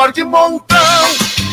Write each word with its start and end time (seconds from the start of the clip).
par 0.00 0.12
de 0.12 0.24
montão 0.24 0.78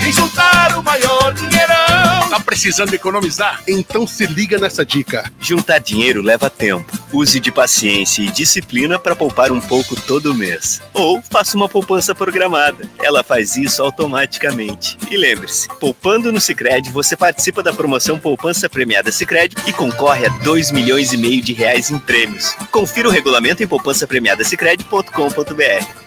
e 0.08 0.12
juntar 0.14 0.78
o 0.78 0.82
maior 0.82 1.34
dinheirão. 1.34 2.30
Tá 2.30 2.40
precisando 2.40 2.94
economizar? 2.94 3.62
Então 3.68 4.08
se 4.08 4.26
liga 4.26 4.58
nessa 4.58 4.86
dica. 4.86 5.30
Juntar 5.38 5.80
dinheiro 5.80 6.22
leva 6.22 6.50
tempo. 6.50 6.98
Use 7.12 7.42
de 7.42 7.52
paciência 7.52 8.22
e 8.22 8.30
disciplina 8.30 8.98
para 8.98 9.18
poupar 9.18 9.52
um 9.52 9.60
pouco 9.60 10.00
todo 10.00 10.34
mês. 10.34 10.82
Ou 10.94 11.22
faça 11.22 11.58
uma 11.58 11.68
poupança 11.68 12.16
programada. 12.16 12.90
Ela 13.04 13.22
faz 13.22 13.58
isso 13.58 13.84
automaticamente. 13.84 14.98
E 15.12 15.18
lembre-se, 15.18 15.68
poupando 15.78 16.32
no 16.32 16.40
Sicredi, 16.40 16.90
você 16.90 17.18
participa 17.18 17.62
da 17.62 17.74
promoção 17.74 18.18
Poupança 18.18 18.70
Premiada 18.70 19.12
Sicredi 19.12 19.58
e 19.66 19.74
concorre 19.74 20.26
a 20.26 20.30
2 20.30 20.72
milhões 20.72 21.12
e 21.12 21.18
meio 21.18 21.42
de 21.42 21.52
reais 21.52 21.92
em 21.92 22.00
prêmios. 22.00 22.56
Confira 22.72 23.10
o 23.10 23.12
regulamento 23.12 23.62
em 23.62 23.68
poupancapremiadasicredi.com.br. 23.68 26.07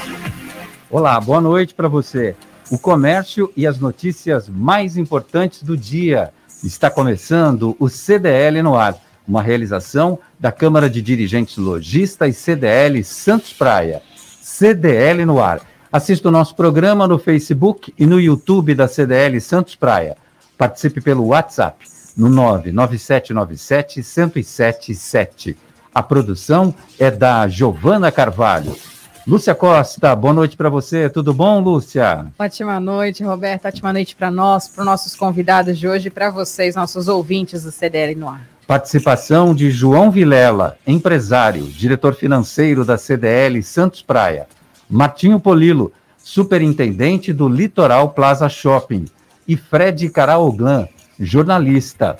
Olá, 0.93 1.21
boa 1.21 1.39
noite 1.39 1.73
para 1.73 1.87
você. 1.87 2.35
O 2.69 2.77
comércio 2.77 3.49
e 3.55 3.65
as 3.65 3.79
notícias 3.79 4.49
mais 4.49 4.97
importantes 4.97 5.63
do 5.63 5.77
dia. 5.77 6.33
Está 6.65 6.89
começando 6.89 7.77
o 7.79 7.87
CDL 7.87 8.61
no 8.61 8.75
ar, 8.75 8.97
uma 9.25 9.41
realização 9.41 10.19
da 10.37 10.51
Câmara 10.51 10.89
de 10.89 11.01
Dirigentes 11.01 11.55
Logista 11.55 12.27
e 12.27 12.33
CDL 12.33 13.01
Santos 13.05 13.53
Praia. 13.53 14.01
CDL 14.41 15.25
no 15.25 15.41
ar. 15.41 15.61
Assista 15.89 16.27
o 16.27 16.31
nosso 16.31 16.57
programa 16.57 17.07
no 17.07 17.17
Facebook 17.17 17.93
e 17.97 18.05
no 18.05 18.19
YouTube 18.19 18.75
da 18.75 18.89
CDL 18.89 19.39
Santos 19.39 19.77
Praia. 19.77 20.17
Participe 20.57 20.99
pelo 20.99 21.27
WhatsApp 21.27 21.87
no 22.17 22.27
99797 22.27 24.03
1077. 24.03 25.57
A 25.95 26.03
produção 26.03 26.75
é 26.99 27.09
da 27.09 27.47
Giovana 27.47 28.11
Carvalho. 28.11 28.75
Lúcia 29.27 29.53
Costa, 29.53 30.15
boa 30.15 30.33
noite 30.33 30.57
para 30.57 30.67
você. 30.67 31.07
Tudo 31.07 31.31
bom, 31.31 31.59
Lúcia? 31.59 32.25
Ótima 32.39 32.79
noite, 32.79 33.23
Roberto. 33.23 33.67
Ótima 33.67 33.93
noite 33.93 34.15
para 34.15 34.31
nós, 34.31 34.67
para 34.67 34.81
os 34.81 34.85
nossos 34.85 35.15
convidados 35.15 35.77
de 35.77 35.87
hoje 35.87 36.07
e 36.07 36.11
para 36.11 36.31
vocês, 36.31 36.75
nossos 36.75 37.07
ouvintes 37.07 37.63
do 37.63 37.71
CDL 37.71 38.15
no 38.15 38.27
ar. 38.27 38.41
Participação 38.65 39.53
de 39.53 39.69
João 39.69 40.09
Vilela, 40.09 40.75
empresário, 40.87 41.65
diretor 41.65 42.15
financeiro 42.15 42.83
da 42.83 42.97
CDL 42.97 43.61
Santos 43.61 44.01
Praia. 44.01 44.47
Martinho 44.89 45.39
Polilo, 45.39 45.93
superintendente 46.17 47.31
do 47.31 47.47
Litoral 47.47 48.09
Plaza 48.09 48.49
Shopping. 48.49 49.05
E 49.47 49.55
Fred 49.55 50.09
Caraoglan, 50.09 50.87
jornalista. 51.19 52.17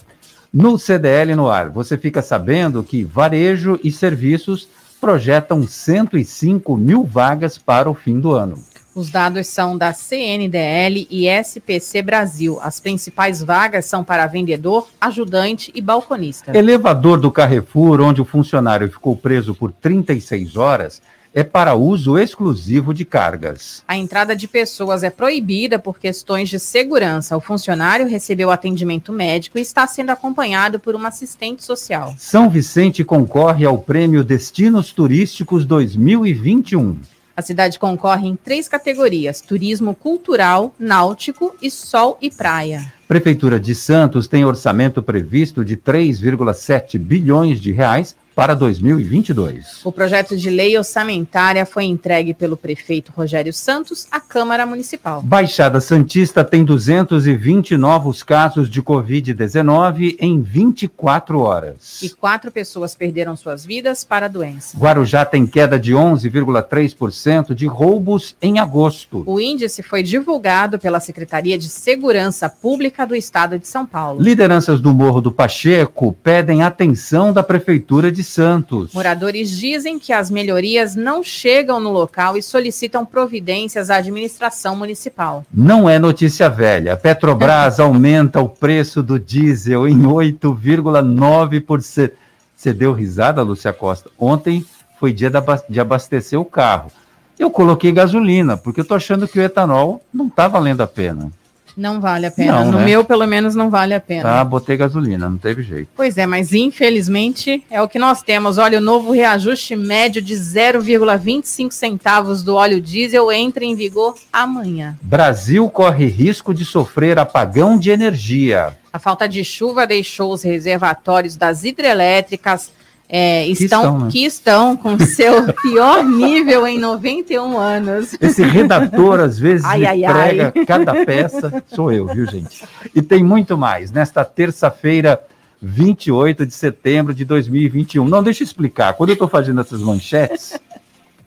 No 0.53 0.77
CDL 0.77 1.33
no 1.35 1.49
ar, 1.49 1.69
você 1.69 1.97
fica 1.97 2.21
sabendo 2.21 2.83
que 2.83 3.03
varejo 3.03 3.79
e 3.83 3.91
serviços 3.91 4.69
projetam 5.01 5.67
105 5.67 6.77
mil 6.77 7.03
vagas 7.03 7.57
para 7.57 7.89
o 7.89 7.95
fim 7.95 8.19
do 8.19 8.31
ano. 8.31 8.63
Os 8.93 9.09
dados 9.09 9.47
são 9.47 9.77
da 9.77 9.93
CNDL 9.93 11.07
e 11.09 11.27
SPC 11.27 12.01
Brasil. 12.01 12.59
As 12.61 12.79
principais 12.79 13.41
vagas 13.41 13.85
são 13.85 14.03
para 14.03 14.27
vendedor, 14.27 14.87
ajudante 14.99 15.71
e 15.73 15.81
balconista. 15.81 16.55
Elevador 16.55 17.19
do 17.19 17.31
Carrefour, 17.31 18.01
onde 18.01 18.21
o 18.21 18.25
funcionário 18.25 18.91
ficou 18.91 19.15
preso 19.15 19.55
por 19.55 19.71
36 19.71 20.57
horas, 20.57 21.01
é 21.33 21.43
para 21.43 21.75
uso 21.75 22.17
exclusivo 22.17 22.93
de 22.93 23.05
cargas. 23.05 23.83
A 23.87 23.97
entrada 23.97 24.35
de 24.35 24.47
pessoas 24.47 25.03
é 25.03 25.09
proibida 25.09 25.79
por 25.79 25.97
questões 25.97 26.49
de 26.49 26.59
segurança. 26.59 27.37
O 27.37 27.41
funcionário 27.41 28.07
recebeu 28.07 28.51
atendimento 28.51 29.13
médico 29.13 29.57
e 29.57 29.61
está 29.61 29.87
sendo 29.87 30.09
acompanhado 30.09 30.79
por 30.79 30.93
uma 30.93 31.07
assistente 31.07 31.63
social. 31.63 32.13
São 32.17 32.49
Vicente 32.49 33.03
concorre 33.03 33.65
ao 33.65 33.77
Prêmio 33.77 34.23
Destinos 34.23 34.91
Turísticos 34.91 35.65
2021. 35.65 36.97
A 37.35 37.41
cidade 37.41 37.79
concorre 37.79 38.27
em 38.27 38.35
três 38.35 38.67
categorias: 38.67 39.41
turismo 39.41 39.95
cultural, 39.95 40.75
náutico 40.77 41.55
e 41.61 41.71
sol 41.71 42.17
e 42.21 42.29
praia. 42.29 42.93
Prefeitura 43.07 43.59
de 43.59 43.73
Santos 43.73 44.27
tem 44.27 44.45
orçamento 44.45 45.01
previsto 45.01 45.63
de 45.63 45.77
3,7 45.77 46.99
bilhões 46.99 47.59
de 47.59 47.71
reais 47.71 48.15
para 48.35 48.55
2022. 48.55 49.81
O 49.83 49.91
projeto 49.91 50.37
de 50.37 50.49
lei 50.49 50.77
orçamentária 50.77 51.65
foi 51.65 51.85
entregue 51.85 52.33
pelo 52.33 52.55
prefeito 52.55 53.11
Rogério 53.15 53.53
Santos 53.53 54.07
à 54.11 54.19
Câmara 54.19 54.65
Municipal. 54.65 55.21
Baixada 55.21 55.81
Santista 55.81 56.43
tem 56.43 56.63
220 56.63 57.75
novos 57.77 58.23
casos 58.23 58.69
de 58.69 58.81
Covid-19 58.81 60.15
em 60.19 60.41
24 60.41 61.39
horas. 61.39 62.01
E 62.01 62.09
quatro 62.09 62.51
pessoas 62.51 62.95
perderam 62.95 63.35
suas 63.35 63.65
vidas 63.65 64.03
para 64.03 64.25
a 64.27 64.29
doença. 64.29 64.77
Guarujá 64.77 65.25
tem 65.25 65.45
queda 65.45 65.79
de 65.79 65.93
11,3% 65.93 67.53
de 67.53 67.65
roubos 67.67 68.35
em 68.41 68.59
agosto. 68.59 69.23
O 69.25 69.39
índice 69.39 69.83
foi 69.83 70.03
divulgado 70.03 70.79
pela 70.79 70.99
Secretaria 70.99 71.57
de 71.57 71.69
Segurança 71.69 72.49
Pública 72.49 73.05
do 73.05 73.15
Estado 73.15 73.59
de 73.59 73.67
São 73.67 73.85
Paulo. 73.85 74.21
Lideranças 74.21 74.79
do 74.79 74.93
Morro 74.93 75.21
do 75.21 75.31
Pacheco 75.31 76.15
pedem 76.23 76.63
atenção 76.63 77.33
da 77.33 77.43
Prefeitura 77.43 78.11
de 78.11 78.20
Santos. 78.23 78.93
Moradores 78.93 79.57
dizem 79.57 79.99
que 79.99 80.13
as 80.13 80.29
melhorias 80.29 80.95
não 80.95 81.23
chegam 81.23 81.79
no 81.79 81.89
local 81.89 82.37
e 82.37 82.43
solicitam 82.43 83.05
providências 83.05 83.89
à 83.89 83.97
administração 83.97 84.75
municipal. 84.75 85.45
Não 85.53 85.89
é 85.89 85.99
notícia 85.99 86.49
velha. 86.49 86.97
Petrobras 86.97 87.79
aumenta 87.83 88.41
o 88.41 88.49
preço 88.49 89.03
do 89.03 89.19
diesel 89.19 89.87
em 89.87 90.03
8,9%. 90.03 92.11
Você 92.55 92.73
deu 92.73 92.93
risada, 92.93 93.41
Lúcia 93.41 93.73
Costa? 93.73 94.09
Ontem 94.19 94.63
foi 94.99 95.11
dia 95.11 95.31
de 95.67 95.79
abastecer 95.79 96.39
o 96.39 96.45
carro. 96.45 96.91
Eu 97.39 97.49
coloquei 97.49 97.91
gasolina, 97.91 98.55
porque 98.55 98.81
eu 98.81 98.85
tô 98.85 98.93
achando 98.93 99.27
que 99.27 99.39
o 99.39 99.41
etanol 99.41 100.03
não 100.13 100.29
tá 100.29 100.47
valendo 100.47 100.81
a 100.81 100.87
pena. 100.87 101.31
Não 101.75 101.99
vale 101.99 102.25
a 102.25 102.31
pena. 102.31 102.63
Não, 102.63 102.71
no 102.71 102.77
né? 102.79 102.85
meu, 102.85 103.03
pelo 103.03 103.25
menos, 103.25 103.55
não 103.55 103.69
vale 103.69 103.93
a 103.93 103.99
pena. 103.99 104.23
Tá, 104.23 104.43
botei 104.43 104.77
gasolina, 104.77 105.29
não 105.29 105.37
teve 105.37 105.63
jeito. 105.63 105.89
Pois 105.95 106.17
é, 106.17 106.25
mas 106.25 106.53
infelizmente 106.53 107.63
é 107.69 107.81
o 107.81 107.87
que 107.87 107.99
nós 107.99 108.21
temos. 108.21 108.57
Olha, 108.57 108.77
o 108.77 108.81
novo 108.81 109.11
reajuste 109.11 109.75
médio 109.75 110.21
de 110.21 110.33
0,25 110.35 111.71
centavos 111.71 112.43
do 112.43 112.55
óleo 112.55 112.81
diesel 112.81 113.31
entra 113.31 113.63
em 113.63 113.75
vigor 113.75 114.15
amanhã. 114.31 114.97
Brasil 115.01 115.69
corre 115.69 116.05
risco 116.05 116.53
de 116.53 116.65
sofrer 116.65 117.17
apagão 117.17 117.77
de 117.77 117.91
energia. 117.91 118.75
A 118.93 118.99
falta 118.99 119.27
de 119.27 119.43
chuva 119.43 119.87
deixou 119.87 120.33
os 120.33 120.43
reservatórios 120.43 121.37
das 121.37 121.63
hidrelétricas 121.63 122.71
é, 123.13 123.45
estão, 123.47 123.57
que, 123.57 123.65
estão, 123.65 123.99
né? 123.99 124.09
que 124.09 124.23
estão 124.23 124.77
com 124.77 124.97
seu 125.05 125.51
pior 125.55 126.01
nível 126.01 126.65
em 126.65 126.79
91 126.79 127.57
anos. 127.57 128.15
Esse 128.21 128.41
redator, 128.41 129.19
às 129.19 129.37
vezes, 129.37 129.65
ai, 129.65 129.85
ai, 129.85 130.13
prega 130.13 130.53
ai. 130.55 130.65
cada 130.65 131.05
peça, 131.05 131.61
sou 131.67 131.91
eu, 131.91 132.07
viu, 132.07 132.25
gente? 132.25 132.63
E 132.95 133.01
tem 133.01 133.21
muito 133.21 133.57
mais. 133.57 133.91
Nesta 133.91 134.23
terça-feira, 134.23 135.21
28 135.61 136.45
de 136.45 136.53
setembro 136.53 137.13
de 137.13 137.25
2021. 137.25 138.07
Não, 138.07 138.23
deixa 138.23 138.43
eu 138.43 138.45
explicar. 138.45 138.93
Quando 138.93 139.09
eu 139.09 139.13
estou 139.13 139.27
fazendo 139.27 139.59
essas 139.59 139.81
manchetes, 139.81 140.57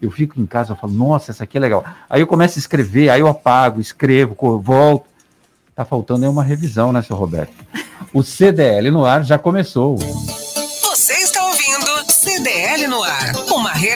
eu 0.01 0.11
fico 0.11 0.41
em 0.41 0.47
casa, 0.47 0.73
eu 0.73 0.77
falo, 0.77 0.95
nossa, 0.95 1.33
essa 1.33 1.45
aqui 1.45 1.59
é 1.59 1.61
legal. 1.61 1.85
Aí 2.09 2.23
eu 2.23 2.27
começo 2.27 2.59
a 2.59 2.61
escrever, 2.61 3.11
aí 3.11 3.21
eu 3.21 3.29
apago, 3.29 3.79
escrevo, 3.79 4.35
volto. 4.59 5.05
Tá 5.77 5.85
faltando 5.85 6.25
aí 6.25 6.31
uma 6.31 6.43
revisão, 6.43 6.95
né, 6.95 7.03
seu 7.03 7.15
Roberto? 7.15 7.53
O 8.11 8.23
CDL 8.23 8.91
no 8.91 9.05
ar 9.05 9.23
já 9.23 9.37
começou. 9.37 9.99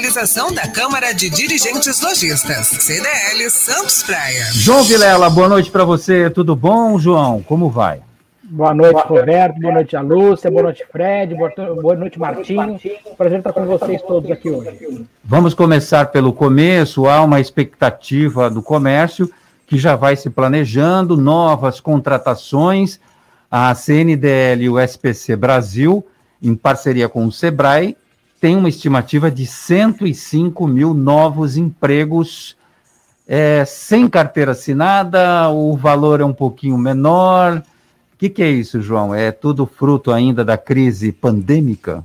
Realização 0.09 0.51
da 0.51 0.67
Câmara 0.67 1.13
de 1.13 1.29
Dirigentes 1.29 2.01
Lojistas. 2.01 2.67
CDL 2.67 3.51
Santos 3.51 4.03
Praia. 4.03 4.47
João 4.55 4.83
Vilela, 4.83 5.29
boa 5.29 5.51
noite 5.51 5.71
para 5.71 5.85
você. 5.85 6.31
Tudo 6.31 6.57
bom, 6.57 6.99
João? 6.99 7.43
Como 7.43 7.69
vai? 7.69 8.01
Boa 8.43 8.73
noite, 8.73 9.03
Roberto. 9.07 9.61
Boa 9.61 9.75
noite, 9.75 9.97
a 9.97 10.01
Lúcia. 10.01 10.51
Boa 10.51 10.63
noite, 10.63 10.83
Fred. 10.91 11.35
Boa 11.35 11.95
noite, 11.95 12.19
Martinho. 12.19 12.81
Prazer 13.19 13.39
estar 13.41 13.53
com 13.53 13.67
vocês 13.67 14.01
todos 14.01 14.31
aqui 14.31 14.49
hoje. 14.49 15.07
Vamos 15.23 15.53
começar 15.53 16.07
pelo 16.07 16.33
começo. 16.33 17.07
Há 17.07 17.23
uma 17.23 17.39
expectativa 17.39 18.49
do 18.49 18.63
comércio 18.63 19.31
que 19.67 19.77
já 19.77 19.95
vai 19.95 20.17
se 20.17 20.31
planejando, 20.31 21.19
novas 21.19 21.81
contratações. 21.81 22.99
A 23.51 23.75
CNDL 23.75 24.65
e 24.65 24.71
o 24.71 24.81
SPC 24.81 25.37
Brasil, 25.37 26.07
em 26.43 26.55
parceria 26.55 27.11
com 27.11 27.27
o 27.27 27.33
Sebrae, 27.33 27.95
tem 28.41 28.57
uma 28.57 28.69
estimativa 28.69 29.31
de 29.31 29.47
105 29.47 30.67
mil 30.67 30.95
novos 30.95 31.57
empregos 31.57 32.57
é, 33.27 33.65
sem 33.65 34.09
carteira 34.09 34.53
assinada, 34.53 35.51
o 35.51 35.77
valor 35.77 36.21
é 36.21 36.25
um 36.25 36.33
pouquinho 36.33 36.79
menor. 36.79 37.59
O 37.59 38.17
que, 38.17 38.31
que, 38.31 38.43
é 38.43 38.49
isso, 38.49 38.81
João? 38.81 39.15
É 39.15 39.31
tudo 39.31 39.67
fruto 39.67 40.11
ainda 40.11 40.45
da 40.45 40.57
crise 40.57 41.13
pandêmica? 41.13 42.05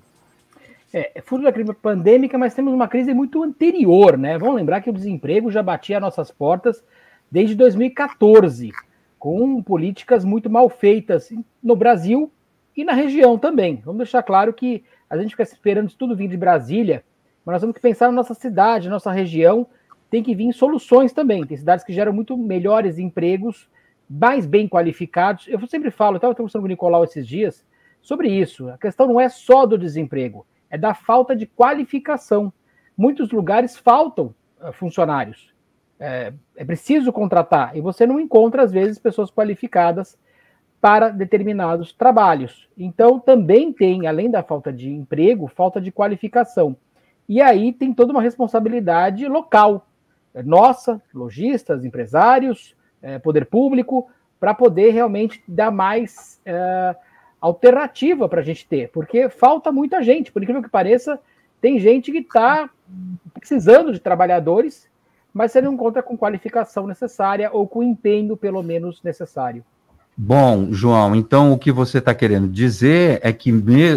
É, 0.94 1.12
é 1.16 1.22
fruto 1.22 1.44
da 1.44 1.52
crise 1.52 1.74
pandêmica, 1.74 2.38
mas 2.38 2.54
temos 2.54 2.74
uma 2.74 2.88
crise 2.88 3.14
muito 3.14 3.42
anterior, 3.42 4.18
né? 4.18 4.38
Vamos 4.38 4.56
lembrar 4.56 4.82
que 4.82 4.90
o 4.90 4.94
desemprego 4.94 5.50
já 5.50 5.64
batia 5.64 6.00
nossas 6.00 6.30
portas 6.30 6.84
desde 7.32 7.56
2014, 7.56 8.72
com 9.18 9.64
políticas 9.64 10.26
muito 10.26 10.50
mal 10.50 10.70
feitas 10.70 11.30
no 11.64 11.76
Brasil 11.76 12.30
e 12.76 12.84
na 12.84 12.94
região 12.94 13.38
também. 13.38 13.82
Vamos 13.86 14.00
deixar 14.00 14.24
claro 14.24 14.54
que 14.54 14.84
a 15.20 15.24
gente 15.24 15.32
fica 15.32 15.44
esperando 15.44 15.88
isso 15.88 15.98
tudo 15.98 16.16
vir 16.16 16.28
de 16.28 16.38
Brasília, 16.38 17.04
mas 17.46 17.54
nós 17.54 17.62
temos 17.62 17.76
que 17.76 17.82
pensar 17.82 18.08
na 18.08 18.14
nossa 18.14 18.34
cidade, 18.34 18.90
nossa 18.90 19.12
região, 19.12 19.68
tem 20.10 20.24
que 20.24 20.36
vir 20.36 20.54
soluções 20.54 21.12
também. 21.12 21.46
Tem 21.46 21.58
cidades 21.58 21.84
que 21.84 21.94
geram 21.94 22.14
muito 22.14 22.38
melhores 22.38 23.00
empregos, 23.00 23.70
mais 24.10 24.46
bem 24.46 24.68
qualificados. 24.68 25.48
Eu 25.48 25.66
sempre 25.68 25.92
falo, 25.92 26.18
estava 26.18 26.36
conversando 26.36 26.62
com 26.62 26.68
o 26.68 26.70
Nicolau 26.70 27.04
esses 27.04 27.28
dias 27.28 27.66
sobre 28.02 28.30
isso. 28.30 28.70
A 28.70 28.78
questão 28.78 29.08
não 29.08 29.20
é 29.20 29.30
só 29.30 29.66
do 29.66 29.78
desemprego, 29.78 30.46
é 30.70 30.78
da 30.78 30.94
falta 30.94 31.36
de 31.36 31.46
qualificação. 31.46 32.54
Muitos 32.96 33.32
lugares 33.32 33.78
faltam 33.78 34.36
uh, 34.62 34.72
funcionários. 34.74 35.54
É, 36.00 36.34
é 36.56 36.66
preciso 36.66 37.12
contratar 37.12 37.76
e 37.76 37.82
você 37.82 38.06
não 38.06 38.20
encontra, 38.20 38.64
às 38.64 38.72
vezes, 38.72 39.00
pessoas 39.00 39.32
qualificadas 39.32 40.18
para 40.84 41.08
determinados 41.08 41.94
trabalhos. 41.94 42.68
Então, 42.78 43.18
também 43.18 43.72
tem, 43.72 44.06
além 44.06 44.30
da 44.30 44.44
falta 44.44 44.74
de 44.74 44.92
emprego, 44.92 45.48
falta 45.48 45.80
de 45.80 45.94
qualificação. 45.94 46.76
E 47.30 47.42
aí 47.42 47.72
tem 47.72 47.94
toda 47.94 48.12
uma 48.12 48.22
responsabilidade 48.22 49.26
local 49.30 49.88
nossa, 50.44 51.02
lojistas, 51.14 51.86
empresários, 51.86 52.76
é, 53.02 53.18
poder 53.18 53.46
público, 53.46 54.10
para 54.42 54.54
poder 54.54 54.90
realmente 54.90 55.42
dar 55.48 55.72
mais 55.72 56.42
é, 56.46 56.94
alternativa 57.40 58.28
para 58.28 58.42
a 58.42 58.44
gente 58.44 58.68
ter, 58.68 58.90
porque 58.90 59.30
falta 59.30 59.72
muita 59.72 60.04
gente, 60.04 60.34
por 60.34 60.44
incrível 60.44 60.64
que 60.64 60.70
pareça, 60.70 61.18
tem 61.62 61.80
gente 61.80 62.12
que 62.12 62.18
está 62.18 62.70
precisando 63.34 63.94
de 63.94 64.02
trabalhadores, 64.02 64.90
mas 65.34 65.54
você 65.54 65.62
não 65.62 65.76
encontra 65.76 66.04
com 66.04 66.18
qualificação 66.18 66.88
necessária 66.88 67.50
ou 67.54 67.66
com 67.70 67.82
empenho, 67.82 68.36
pelo 68.36 68.62
menos, 68.62 69.02
necessário. 69.02 69.64
Bom, 70.16 70.68
João, 70.72 71.16
então 71.16 71.52
o 71.52 71.58
que 71.58 71.72
você 71.72 71.98
está 71.98 72.14
querendo 72.14 72.48
dizer 72.48 73.20
é 73.24 73.34
que 73.34 73.52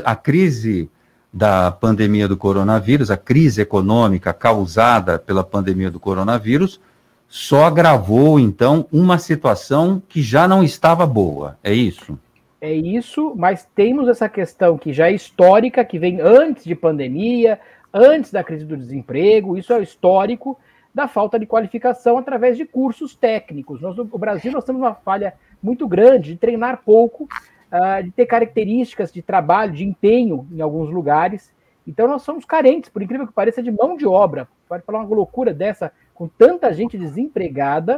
a 0.04 0.16
crise 0.16 0.88
da 1.32 1.70
pandemia 1.70 2.26
do 2.26 2.36
coronavírus, 2.36 3.10
a 3.10 3.16
crise 3.16 3.60
econômica 3.60 4.32
causada 4.32 5.18
pela 5.18 5.44
pandemia 5.44 5.90
do 5.90 6.00
coronavírus, 6.00 6.80
só 7.28 7.64
agravou, 7.64 8.40
então, 8.40 8.86
uma 8.90 9.18
situação 9.18 10.02
que 10.08 10.22
já 10.22 10.48
não 10.48 10.62
estava 10.62 11.06
boa. 11.06 11.58
É 11.62 11.74
isso? 11.74 12.18
É 12.60 12.72
isso, 12.72 13.34
mas 13.36 13.68
temos 13.74 14.08
essa 14.08 14.28
questão 14.28 14.78
que 14.78 14.94
já 14.94 15.10
é 15.10 15.14
histórica, 15.14 15.84
que 15.84 15.98
vem 15.98 16.20
antes 16.22 16.64
de 16.64 16.74
pandemia, 16.74 17.60
antes 17.92 18.30
da 18.30 18.42
crise 18.42 18.64
do 18.64 18.76
desemprego, 18.76 19.58
isso 19.58 19.72
é 19.72 19.82
histórico 19.82 20.58
da 20.94 21.06
falta 21.06 21.38
de 21.38 21.44
qualificação 21.44 22.16
através 22.16 22.56
de 22.56 22.64
cursos 22.64 23.14
técnicos. 23.14 23.82
Nós, 23.82 23.94
no 23.94 24.06
Brasil, 24.06 24.50
nós 24.50 24.64
temos 24.64 24.80
uma 24.80 24.94
falha 24.94 25.34
muito 25.62 25.86
grande 25.86 26.32
de 26.32 26.38
treinar 26.38 26.82
pouco 26.84 27.24
uh, 27.24 28.02
de 28.02 28.10
ter 28.10 28.26
características 28.26 29.12
de 29.12 29.22
trabalho, 29.22 29.72
de 29.72 29.84
empenho 29.84 30.46
em 30.50 30.60
alguns 30.60 30.90
lugares. 30.90 31.52
Então 31.86 32.08
nós 32.08 32.22
somos 32.22 32.44
carentes, 32.44 32.90
por 32.90 33.02
incrível 33.02 33.26
que 33.26 33.32
pareça, 33.32 33.62
de 33.62 33.70
mão 33.70 33.96
de 33.96 34.06
obra. 34.06 34.48
Pode 34.68 34.82
falar 34.84 35.00
uma 35.00 35.14
loucura 35.14 35.54
dessa, 35.54 35.92
com 36.14 36.26
tanta 36.26 36.72
gente 36.72 36.98
desempregada, 36.98 37.96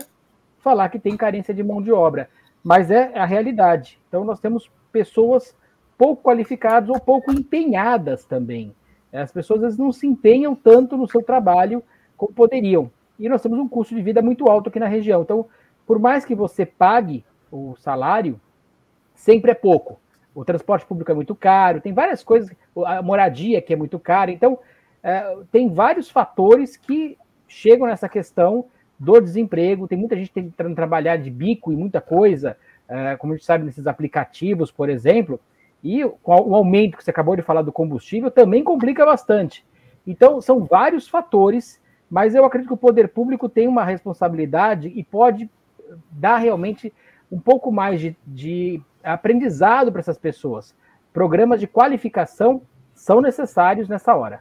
falar 0.59 0.89
que 0.89 0.99
tem 0.99 1.17
carência 1.17 1.55
de 1.55 1.63
mão 1.63 1.81
de 1.81 1.91
obra. 1.91 2.29
Mas 2.63 2.91
é 2.91 3.17
a 3.19 3.25
realidade. 3.25 3.99
Então 4.09 4.25
nós 4.25 4.41
temos 4.41 4.71
pessoas 4.93 5.57
pouco 5.97 6.23
qualificadas 6.23 6.89
ou 6.89 7.01
pouco 7.01 7.33
empenhadas 7.33 8.25
também. 8.25 8.75
As 9.13 9.33
pessoas 9.33 9.61
às 9.61 9.65
vezes 9.65 9.79
não 9.79 9.91
se 9.91 10.07
empenham 10.07 10.55
tanto 10.55 10.97
no 10.97 11.09
seu 11.09 11.23
trabalho 11.23 11.83
como 12.17 12.33
poderiam. 12.33 12.91
E 13.19 13.29
nós 13.29 13.43
temos 13.43 13.59
um 13.59 13.69
custo 13.69 13.95
de 13.95 14.03
vida 14.03 14.21
muito 14.21 14.49
alto 14.49 14.69
aqui 14.69 14.79
na 14.79 14.87
região. 14.87 15.23
Então, 15.23 15.47
por 15.87 15.99
mais 15.99 16.25
que 16.25 16.35
você 16.35 16.67
pague 16.67 17.25
o 17.51 17.77
salário, 17.77 18.41
sempre 19.15 19.51
é 19.51 19.55
pouco. 19.55 20.01
O 20.35 20.45
transporte 20.45 20.87
público 20.87 21.11
é 21.11 21.15
muito 21.15 21.35
caro, 21.35 21.81
tem 21.81 21.93
várias 21.93 22.23
coisas, 22.23 22.55
a 22.87 23.03
moradia 23.03 23.61
que 23.61 23.73
é 23.73 23.77
muito 23.77 23.99
cara. 23.99 24.31
Então, 24.31 24.59
é, 25.03 25.37
tem 25.51 25.69
vários 25.73 26.11
fatores 26.11 26.77
que 26.77 27.17
chegam 27.47 27.87
nessa 27.87 28.09
questão 28.09 28.67
do 28.99 29.21
desemprego. 29.21 29.89
Tem 29.89 29.99
muita 29.99 30.17
gente 30.17 30.31
tentando 30.31 30.75
trabalhar 30.75 31.17
de 31.17 31.31
bico 31.31 31.73
e 31.73 31.77
muita 31.77 32.01
coisa, 32.01 32.57
é, 32.89 33.17
como 33.17 33.33
a 33.33 33.37
gente 33.37 33.47
sabe 33.47 33.65
nesses 33.65 33.87
aplicativos, 33.87 34.71
por 34.71 34.89
exemplo. 34.89 35.41
E 35.83 36.05
o 36.05 36.19
aumento 36.25 36.97
que 36.97 37.05
você 37.05 37.11
acabou 37.11 37.37
de 37.37 37.43
falar 37.43 37.63
do 37.63 37.73
combustível 37.73 38.31
também 38.31 38.65
complica 38.65 39.07
bastante. 39.07 39.65
Então, 40.07 40.41
são 40.41 40.65
vários 40.65 41.09
fatores, 41.09 41.81
mas 42.11 42.35
eu 42.35 42.45
acredito 42.45 42.69
que 42.69 42.75
o 42.75 42.79
poder 42.79 43.09
público 43.09 43.49
tem 43.49 43.69
uma 43.69 43.85
responsabilidade 43.85 44.89
e 44.89 45.05
pode 45.05 45.49
dar 46.11 46.39
realmente 46.39 46.93
um 47.31 47.39
pouco 47.39 47.71
mais 47.71 48.01
de, 48.01 48.17
de 48.27 48.81
aprendizado 49.03 49.91
para 49.93 50.01
essas 50.01 50.19
pessoas. 50.19 50.75
Programas 51.13 51.61
de 51.61 51.67
qualificação 51.67 52.63
são 52.95 53.21
necessários 53.21 53.89
nessa 53.89 54.15
hora. 54.15 54.41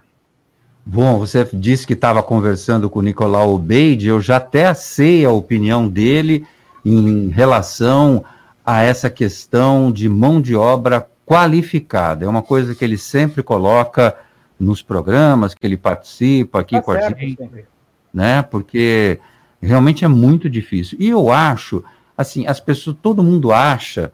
Bom, 0.85 1.19
você 1.19 1.47
disse 1.51 1.85
que 1.85 1.93
estava 1.93 2.23
conversando 2.23 2.89
com 2.89 2.99
o 2.99 3.01
Nicolau 3.01 3.53
Obeide, 3.53 4.07
eu 4.07 4.21
já 4.21 4.37
até 4.37 4.73
sei 4.73 5.25
a 5.25 5.31
opinião 5.31 5.87
dele 5.87 6.47
em 6.85 7.27
relação 7.27 8.23
a 8.65 8.81
essa 8.81 9.09
questão 9.09 9.91
de 9.91 10.07
mão 10.07 10.41
de 10.41 10.55
obra 10.55 11.05
qualificada. 11.25 12.23
É 12.23 12.27
uma 12.27 12.41
coisa 12.41 12.73
que 12.73 12.85
ele 12.85 12.97
sempre 12.97 13.43
coloca 13.43 14.15
nos 14.57 14.81
programas 14.81 15.53
que 15.53 15.65
ele 15.67 15.77
participa 15.77 16.61
aqui 16.61 16.75
tá 16.75 16.81
com 16.81 16.91
a 16.91 17.09
gente, 17.09 17.35
sempre. 17.35 17.65
né? 18.13 18.41
Porque 18.41 19.19
realmente 19.61 20.05
é 20.05 20.07
muito 20.07 20.49
difícil. 20.49 20.97
E 21.01 21.09
eu 21.09 21.29
acho, 21.31 21.83
assim, 22.17 22.47
as 22.47 22.59
pessoas, 22.59 22.97
todo 23.01 23.23
mundo 23.23 23.51
acha 23.51 24.11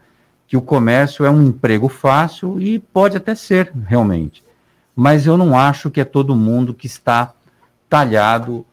que 0.47 0.57
o 0.57 0.61
comércio 0.61 1.25
é 1.25 1.31
um 1.31 1.41
emprego 1.41 1.87
fácil 1.87 2.59
e 2.61 2.77
pode 2.77 3.17
até 3.17 3.33
ser 3.33 3.71
realmente. 3.87 4.43
Mas 4.95 5.25
eu 5.25 5.37
não 5.37 5.57
acho 5.57 5.89
que 5.89 6.01
é 6.01 6.05
todo 6.05 6.35
mundo 6.35 6.73
que 6.73 6.85
está 6.85 7.33
talhado 7.89 8.65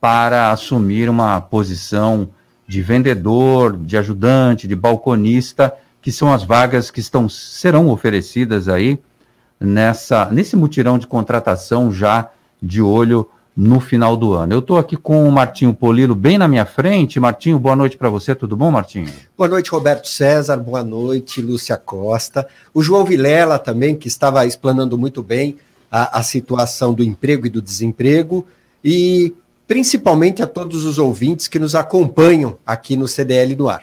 para 0.00 0.50
assumir 0.50 1.08
uma 1.08 1.40
posição 1.40 2.28
de 2.66 2.82
vendedor, 2.82 3.76
de 3.76 3.96
ajudante, 3.96 4.66
de 4.66 4.74
balconista, 4.74 5.74
que 6.00 6.10
são 6.10 6.32
as 6.32 6.42
vagas 6.42 6.90
que 6.90 7.00
estão 7.00 7.28
serão 7.28 7.88
oferecidas 7.88 8.68
aí 8.68 8.98
nessa 9.60 10.26
nesse 10.26 10.56
mutirão 10.56 10.98
de 10.98 11.06
contratação 11.06 11.92
já 11.92 12.30
de 12.60 12.82
olho 12.82 13.30
no 13.56 13.80
final 13.80 14.16
do 14.16 14.32
ano. 14.32 14.54
Eu 14.54 14.60
estou 14.60 14.78
aqui 14.78 14.96
com 14.96 15.28
o 15.28 15.32
Martinho 15.32 15.74
Polilo 15.74 16.14
bem 16.14 16.38
na 16.38 16.48
minha 16.48 16.64
frente. 16.64 17.20
Martinho, 17.20 17.58
boa 17.58 17.76
noite 17.76 17.96
para 17.96 18.08
você, 18.08 18.34
tudo 18.34 18.56
bom, 18.56 18.70
Martinho? 18.70 19.12
Boa 19.36 19.48
noite, 19.48 19.70
Roberto 19.70 20.08
César, 20.08 20.56
boa 20.56 20.82
noite, 20.82 21.42
Lúcia 21.42 21.76
Costa. 21.76 22.48
O 22.72 22.82
João 22.82 23.04
Vilela 23.04 23.58
também, 23.58 23.94
que 23.94 24.08
estava 24.08 24.46
explanando 24.46 24.96
muito 24.96 25.22
bem 25.22 25.58
a, 25.90 26.20
a 26.20 26.22
situação 26.22 26.94
do 26.94 27.02
emprego 27.02 27.46
e 27.46 27.50
do 27.50 27.60
desemprego, 27.60 28.46
e 28.82 29.34
principalmente 29.68 30.42
a 30.42 30.46
todos 30.46 30.84
os 30.86 30.98
ouvintes 30.98 31.46
que 31.46 31.58
nos 31.58 31.74
acompanham 31.74 32.56
aqui 32.64 32.96
no 32.96 33.06
CDL 33.06 33.54
do 33.54 33.68
Ar. 33.68 33.82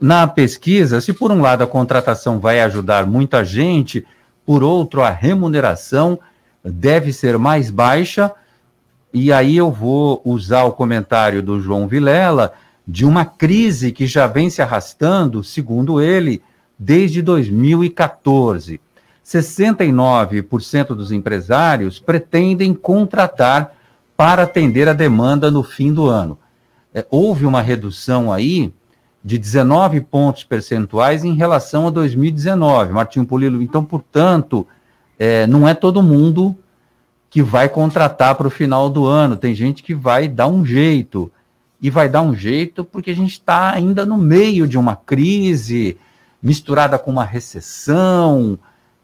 Na 0.00 0.26
pesquisa, 0.26 1.00
se 1.00 1.12
por 1.12 1.30
um 1.30 1.40
lado 1.40 1.62
a 1.62 1.66
contratação 1.66 2.38
vai 2.38 2.60
ajudar 2.60 3.06
muita 3.06 3.44
gente, 3.44 4.04
por 4.44 4.62
outro 4.62 5.02
a 5.02 5.10
remuneração 5.10 6.18
deve 6.64 7.12
ser 7.12 7.38
mais 7.38 7.70
baixa 7.70 8.32
e 9.24 9.32
aí 9.32 9.56
eu 9.56 9.70
vou 9.70 10.20
usar 10.24 10.64
o 10.64 10.72
comentário 10.72 11.42
do 11.42 11.60
João 11.60 11.88
Vilela 11.88 12.52
de 12.86 13.04
uma 13.04 13.24
crise 13.24 13.92
que 13.92 14.06
já 14.06 14.26
vem 14.26 14.48
se 14.48 14.62
arrastando, 14.62 15.44
segundo 15.44 16.00
ele, 16.00 16.42
desde 16.78 17.20
2014. 17.20 18.80
69% 19.24 20.94
dos 20.94 21.12
empresários 21.12 21.98
pretendem 21.98 22.72
contratar 22.72 23.74
para 24.16 24.44
atender 24.44 24.88
a 24.88 24.94
demanda 24.94 25.50
no 25.50 25.62
fim 25.62 25.92
do 25.92 26.06
ano. 26.06 26.38
É, 26.94 27.06
houve 27.10 27.44
uma 27.44 27.60
redução 27.60 28.32
aí 28.32 28.72
de 29.22 29.36
19 29.36 30.00
pontos 30.00 30.44
percentuais 30.44 31.24
em 31.24 31.34
relação 31.34 31.88
a 31.88 31.90
2019. 31.90 32.92
Martinho 32.92 33.26
Polilo, 33.26 33.60
então, 33.60 33.84
portanto, 33.84 34.66
é, 35.18 35.46
não 35.46 35.68
é 35.68 35.74
todo 35.74 36.02
mundo 36.02 36.56
que 37.30 37.42
vai 37.42 37.68
contratar 37.68 38.34
para 38.34 38.46
o 38.46 38.50
final 38.50 38.88
do 38.88 39.06
ano, 39.06 39.36
tem 39.36 39.54
gente 39.54 39.82
que 39.82 39.94
vai 39.94 40.28
dar 40.28 40.48
um 40.48 40.64
jeito. 40.64 41.30
E 41.80 41.90
vai 41.90 42.08
dar 42.08 42.22
um 42.22 42.34
jeito 42.34 42.84
porque 42.84 43.10
a 43.10 43.14
gente 43.14 43.32
está 43.32 43.70
ainda 43.72 44.04
no 44.04 44.18
meio 44.18 44.66
de 44.66 44.76
uma 44.76 44.96
crise, 44.96 45.96
misturada 46.42 46.98
com 46.98 47.10
uma 47.10 47.24
recessão, 47.24 48.58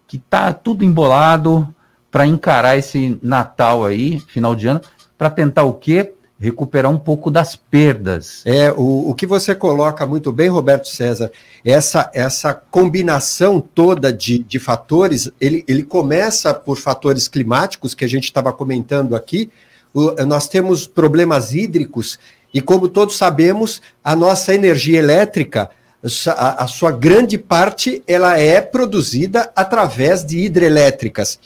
que 0.06 0.16
está 0.16 0.52
tudo 0.52 0.84
embolado 0.84 1.72
para 2.10 2.26
encarar 2.26 2.76
esse 2.76 3.18
Natal 3.22 3.84
aí, 3.84 4.20
final 4.20 4.54
de 4.54 4.68
ano, 4.68 4.80
para 5.18 5.30
tentar 5.30 5.64
o 5.64 5.74
quê? 5.74 6.14
Recuperar 6.44 6.92
um 6.92 6.98
pouco 6.98 7.30
das 7.30 7.56
perdas. 7.56 8.42
É, 8.44 8.70
o, 8.70 9.10
o 9.10 9.14
que 9.14 9.26
você 9.26 9.54
coloca 9.54 10.06
muito 10.06 10.30
bem, 10.30 10.48
Roberto 10.48 10.88
César, 10.88 11.32
essa, 11.64 12.10
essa 12.12 12.52
combinação 12.52 13.60
toda 13.60 14.12
de, 14.12 14.38
de 14.38 14.58
fatores, 14.58 15.30
ele, 15.40 15.64
ele 15.66 15.82
começa 15.82 16.52
por 16.52 16.76
fatores 16.76 17.28
climáticos, 17.28 17.94
que 17.94 18.04
a 18.04 18.08
gente 18.08 18.24
estava 18.24 18.52
comentando 18.52 19.16
aqui, 19.16 19.50
o, 19.92 20.12
nós 20.26 20.46
temos 20.46 20.86
problemas 20.86 21.54
hídricos, 21.54 22.18
e 22.52 22.60
como 22.60 22.88
todos 22.88 23.16
sabemos, 23.16 23.80
a 24.02 24.14
nossa 24.14 24.54
energia 24.54 24.98
elétrica, 24.98 25.70
a, 26.28 26.64
a 26.64 26.66
sua 26.66 26.92
grande 26.92 27.38
parte, 27.38 28.02
ela 28.06 28.38
é 28.38 28.60
produzida 28.60 29.50
através 29.56 30.22
de 30.24 30.38
hidrelétricas. 30.40 31.38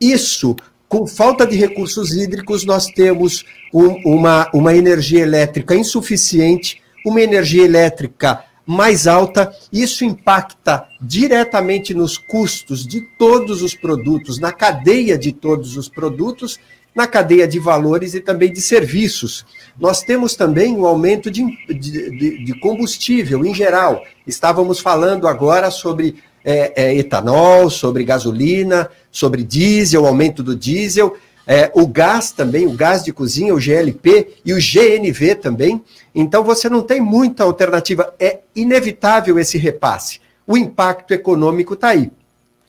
Isso 0.00 0.56
com 0.92 1.06
falta 1.06 1.46
de 1.46 1.56
recursos 1.56 2.12
hídricos, 2.12 2.66
nós 2.66 2.84
temos 2.84 3.46
um, 3.72 3.94
uma, 4.04 4.50
uma 4.52 4.76
energia 4.76 5.22
elétrica 5.22 5.74
insuficiente, 5.74 6.82
uma 7.02 7.22
energia 7.22 7.64
elétrica 7.64 8.44
mais 8.66 9.06
alta, 9.06 9.56
isso 9.72 10.04
impacta 10.04 10.86
diretamente 11.00 11.94
nos 11.94 12.18
custos 12.18 12.86
de 12.86 13.00
todos 13.18 13.62
os 13.62 13.74
produtos, 13.74 14.38
na 14.38 14.52
cadeia 14.52 15.16
de 15.16 15.32
todos 15.32 15.78
os 15.78 15.88
produtos, 15.88 16.60
na 16.94 17.06
cadeia 17.06 17.48
de 17.48 17.58
valores 17.58 18.12
e 18.12 18.20
também 18.20 18.52
de 18.52 18.60
serviços. 18.60 19.46
Nós 19.80 20.02
temos 20.02 20.34
também 20.34 20.76
um 20.76 20.84
aumento 20.84 21.30
de, 21.30 21.42
de, 21.68 22.44
de 22.44 22.60
combustível 22.60 23.46
em 23.46 23.54
geral. 23.54 24.04
Estávamos 24.26 24.78
falando 24.78 25.26
agora 25.26 25.70
sobre 25.70 26.16
é, 26.44 26.72
é, 26.84 26.94
etanol, 26.96 27.70
sobre 27.70 28.04
gasolina, 28.04 28.90
sobre 29.10 29.42
diesel, 29.42 30.06
aumento 30.06 30.42
do 30.42 30.56
diesel, 30.56 31.16
é, 31.46 31.70
o 31.74 31.86
gás 31.86 32.30
também, 32.30 32.66
o 32.66 32.72
gás 32.72 33.02
de 33.02 33.12
cozinha, 33.12 33.54
o 33.54 33.60
GLP 33.60 34.34
e 34.44 34.52
o 34.52 34.58
GNV 34.58 35.34
também. 35.36 35.82
Então 36.14 36.44
você 36.44 36.68
não 36.68 36.82
tem 36.82 37.00
muita 37.00 37.44
alternativa. 37.44 38.14
É 38.18 38.40
inevitável 38.54 39.38
esse 39.38 39.58
repasse. 39.58 40.20
O 40.46 40.56
impacto 40.56 41.12
econômico 41.12 41.74
está 41.74 41.88
aí. 41.88 42.10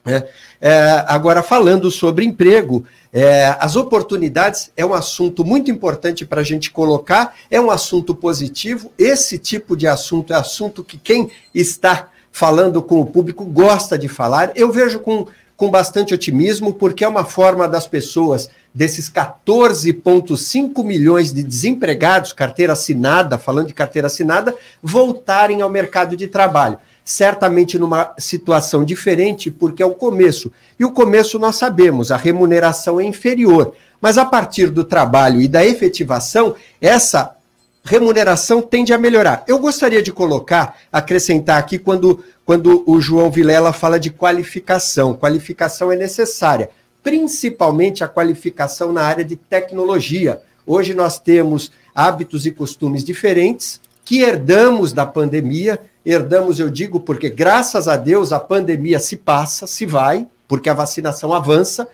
Né? 0.05 0.23
É, 0.59 1.05
agora, 1.07 1.41
falando 1.41 1.89
sobre 1.91 2.25
emprego, 2.25 2.85
é, 3.11 3.55
as 3.59 3.75
oportunidades 3.75 4.71
é 4.75 4.85
um 4.85 4.93
assunto 4.93 5.45
muito 5.45 5.69
importante 5.69 6.25
para 6.25 6.41
a 6.41 6.43
gente 6.43 6.71
colocar, 6.71 7.35
é 7.49 7.61
um 7.61 7.69
assunto 7.69 8.15
positivo. 8.15 8.91
Esse 8.97 9.37
tipo 9.37 9.77
de 9.77 9.87
assunto 9.87 10.33
é 10.33 10.35
assunto 10.35 10.83
que 10.83 10.97
quem 10.97 11.29
está 11.53 12.09
falando 12.33 12.81
com 12.81 12.99
o 12.99 13.05
público, 13.05 13.45
gosta 13.45 13.95
de 13.95 14.09
falar. 14.09 14.51
Eu 14.55 14.71
vejo 14.71 14.99
com, 14.99 15.27
com 15.55 15.69
bastante 15.69 16.15
otimismo, 16.15 16.73
porque 16.73 17.05
é 17.05 17.07
uma 17.07 17.23
forma 17.23 17.67
das 17.67 17.87
pessoas, 17.87 18.49
desses 18.73 19.07
14,5 19.07 20.83
milhões 20.83 21.31
de 21.31 21.43
desempregados, 21.43 22.33
carteira 22.33 22.73
assinada, 22.73 23.37
falando 23.37 23.67
de 23.67 23.73
carteira 23.75 24.07
assinada, 24.07 24.55
voltarem 24.81 25.61
ao 25.61 25.69
mercado 25.69 26.17
de 26.17 26.27
trabalho. 26.27 26.79
Certamente 27.05 27.77
numa 27.77 28.15
situação 28.17 28.83
diferente, 28.83 29.51
porque 29.51 29.83
é 29.83 29.85
o 29.85 29.93
começo. 29.93 30.51
E 30.79 30.83
o 30.83 30.91
começo 30.91 31.37
nós 31.37 31.57
sabemos, 31.57 32.11
a 32.11 32.17
remuneração 32.17 32.99
é 32.99 33.03
inferior. 33.03 33.75
Mas 34.01 34.17
a 34.17 34.25
partir 34.25 34.71
do 34.71 34.83
trabalho 34.83 35.39
e 35.39 35.47
da 35.47 35.63
efetivação, 35.63 36.55
essa 36.81 37.35
remuneração 37.83 38.61
tende 38.61 38.93
a 38.93 38.97
melhorar. 38.97 39.43
Eu 39.47 39.59
gostaria 39.59 40.01
de 40.01 40.11
colocar, 40.11 40.77
acrescentar 40.91 41.59
aqui, 41.59 41.77
quando, 41.77 42.23
quando 42.45 42.83
o 42.87 43.01
João 43.01 43.29
Vilela 43.29 43.73
fala 43.73 43.99
de 43.99 44.09
qualificação. 44.09 45.13
Qualificação 45.13 45.91
é 45.91 45.95
necessária, 45.95 46.69
principalmente 47.03 48.03
a 48.03 48.07
qualificação 48.07 48.93
na 48.93 49.03
área 49.03 49.25
de 49.25 49.35
tecnologia. 49.35 50.41
Hoje 50.65 50.93
nós 50.93 51.19
temos 51.19 51.71
hábitos 51.93 52.45
e 52.45 52.51
costumes 52.51 53.03
diferentes 53.03 53.81
que 54.05 54.21
herdamos 54.21 54.93
da 54.93 55.05
pandemia. 55.05 55.79
Herdamos, 56.05 56.59
eu 56.59 56.69
digo, 56.69 57.01
porque 57.01 57.29
graças 57.29 57.87
a 57.87 57.97
Deus 57.97 58.31
a 58.31 58.39
pandemia 58.39 58.99
se 58.99 59.17
passa, 59.17 59.67
se 59.67 59.85
vai, 59.85 60.25
porque 60.47 60.69
a 60.69 60.73
vacinação 60.73 61.33
avança 61.33 61.87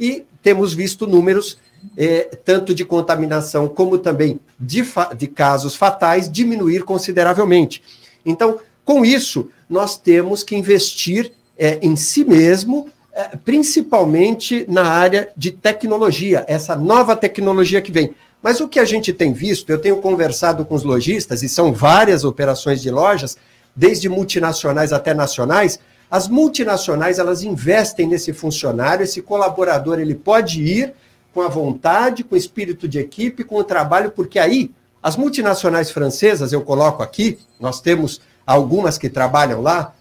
e 0.00 0.24
temos 0.42 0.74
visto 0.74 1.06
números 1.06 1.58
é, 1.96 2.30
tanto 2.44 2.74
de 2.74 2.84
contaminação 2.84 3.68
como 3.68 3.98
também 3.98 4.40
de, 4.58 4.84
de 5.16 5.26
casos 5.26 5.74
fatais, 5.74 6.30
diminuir 6.30 6.84
consideravelmente. 6.84 7.82
Então, 8.24 8.58
com 8.84 9.04
isso, 9.04 9.50
nós 9.68 9.96
temos 9.96 10.42
que 10.42 10.56
investir 10.56 11.32
é, 11.58 11.78
em 11.82 11.96
si 11.96 12.24
mesmo, 12.24 12.88
é, 13.12 13.36
principalmente 13.36 14.66
na 14.68 14.84
área 14.84 15.30
de 15.36 15.50
tecnologia, 15.50 16.44
essa 16.48 16.76
nova 16.76 17.16
tecnologia 17.16 17.80
que 17.80 17.92
vem. 17.92 18.14
Mas 18.42 18.60
o 18.60 18.68
que 18.68 18.78
a 18.78 18.84
gente 18.84 19.12
tem 19.12 19.32
visto, 19.32 19.70
eu 19.70 19.78
tenho 19.78 19.96
conversado 19.98 20.64
com 20.66 20.74
os 20.74 20.82
lojistas, 20.82 21.42
e 21.42 21.48
são 21.48 21.72
várias 21.72 22.24
operações 22.24 22.82
de 22.82 22.90
lojas, 22.90 23.38
desde 23.74 24.08
multinacionais 24.08 24.92
até 24.92 25.14
nacionais, 25.14 25.80
as 26.10 26.28
multinacionais 26.28 27.18
elas 27.18 27.42
investem 27.42 28.06
nesse 28.06 28.32
funcionário, 28.32 29.02
esse 29.02 29.22
colaborador 29.22 29.98
ele 29.98 30.14
pode 30.14 30.62
ir 30.62 30.92
com 31.34 31.42
a 31.42 31.48
vontade, 31.48 32.22
com 32.22 32.36
o 32.36 32.38
espírito 32.38 32.86
de 32.86 33.00
equipe, 33.00 33.42
com 33.42 33.56
o 33.56 33.64
trabalho, 33.64 34.12
porque 34.12 34.38
aí 34.38 34.70
as 35.02 35.16
multinacionais 35.16 35.90
francesas, 35.90 36.52
eu 36.52 36.62
coloco 36.62 37.02
aqui, 37.02 37.38
nós 37.58 37.80
temos 37.80 38.20
algumas 38.46 38.96
que 38.96 39.10
trabalham 39.10 39.60
lá, 39.60 39.92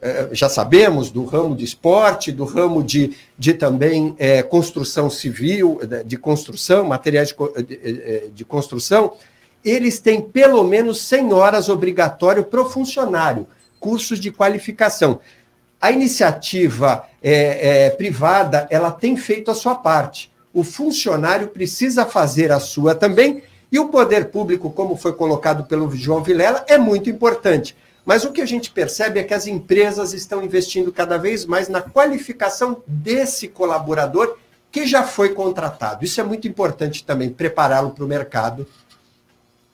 é, 0.00 0.30
já 0.32 0.48
sabemos, 0.48 1.12
do 1.12 1.24
ramo 1.24 1.54
de 1.54 1.64
esporte, 1.64 2.32
do 2.32 2.44
ramo 2.44 2.82
de, 2.82 3.16
de 3.38 3.54
também 3.54 4.16
é, 4.18 4.42
construção 4.42 5.08
civil, 5.08 5.80
de 6.04 6.16
construção, 6.16 6.84
materiais 6.84 7.28
de, 7.28 7.62
de, 7.62 7.74
é, 7.86 8.28
de, 8.34 8.44
construção, 8.44 9.12
eles 9.64 10.00
têm 10.00 10.20
pelo 10.20 10.64
menos 10.64 11.00
100 11.02 11.32
horas 11.32 11.68
obrigatório 11.68 12.42
para 12.42 12.60
o 12.60 12.68
funcionário, 12.68 13.46
cursos 13.78 14.18
de 14.18 14.32
qualificação. 14.32 15.20
A 15.80 15.92
iniciativa 15.92 17.04
é, 17.22 17.86
é, 17.86 17.90
privada, 17.90 18.66
ela 18.68 18.90
tem 18.90 19.16
feito 19.16 19.50
a 19.50 19.54
sua 19.54 19.76
parte 19.76 20.31
o 20.52 20.62
funcionário 20.62 21.48
precisa 21.48 22.04
fazer 22.04 22.52
a 22.52 22.60
sua 22.60 22.94
também, 22.94 23.42
e 23.70 23.78
o 23.78 23.88
poder 23.88 24.26
público, 24.26 24.70
como 24.70 24.96
foi 24.96 25.14
colocado 25.14 25.64
pelo 25.64 25.90
João 25.96 26.22
Vilela, 26.22 26.64
é 26.68 26.76
muito 26.76 27.08
importante. 27.08 27.74
Mas 28.04 28.24
o 28.24 28.32
que 28.32 28.42
a 28.42 28.46
gente 28.46 28.70
percebe 28.70 29.20
é 29.20 29.24
que 29.24 29.32
as 29.32 29.46
empresas 29.46 30.12
estão 30.12 30.42
investindo 30.42 30.92
cada 30.92 31.16
vez 31.16 31.46
mais 31.46 31.68
na 31.68 31.80
qualificação 31.80 32.82
desse 32.86 33.48
colaborador 33.48 34.36
que 34.70 34.86
já 34.86 35.04
foi 35.04 35.30
contratado. 35.30 36.04
Isso 36.04 36.20
é 36.20 36.24
muito 36.24 36.48
importante 36.48 37.04
também, 37.04 37.30
prepará-lo 37.30 37.90
para 37.90 38.04
o 38.04 38.08
mercado. 38.08 38.66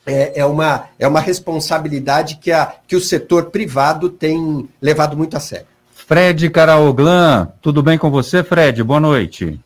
É, 0.07 0.41
é, 0.41 0.45
uma, 0.45 0.89
é 0.99 1.07
uma 1.07 1.21
responsabilidade 1.21 2.37
que, 2.37 2.51
a, 2.53 2.73
que 2.87 2.97
o 2.97 3.01
setor 3.01 3.47
privado 3.47 4.09
tem 4.09 4.69
levado 4.81 5.17
muito 5.17 5.37
a 5.37 5.41
sério. 5.41 5.67
Fred 5.93 6.49
Caraoglan, 6.51 7.53
tudo 7.61 7.83
bem 7.83 7.99
com 7.99 8.11
você, 8.11 8.43
Fred? 8.43 8.83
Boa 8.83 9.01
noite. 9.01 9.61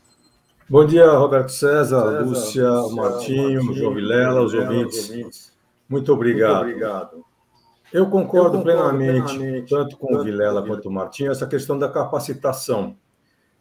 Bom 0.73 0.87
dia, 0.87 1.07
Roberto 1.07 1.50
César, 1.50 2.00
César 2.00 2.21
Lúcia, 2.23 2.71
Lúcia 2.71 2.97
Martinho, 2.97 3.62
Martinho, 3.62 3.75
João 3.75 3.93
Vilela, 3.93 4.41
os 4.41 4.55
ouvintes. 4.55 5.11
ouvintes. 5.11 5.52
Muito 5.87 6.11
obrigado. 6.11 6.64
Muito 6.64 6.71
obrigado. 6.71 7.25
Eu 7.93 8.07
concordo, 8.07 8.57
Eu 8.57 8.62
concordo 8.62 8.62
plenamente, 8.62 9.35
plenamente, 9.37 9.69
tanto 9.69 9.99
com 9.99 10.14
o 10.14 10.25
Vilela 10.25 10.67
quanto 10.67 10.88
o 10.88 10.91
Martinho, 10.91 11.31
essa 11.31 11.47
questão 11.47 11.79
da 11.79 11.91
capacitação. 11.91 12.97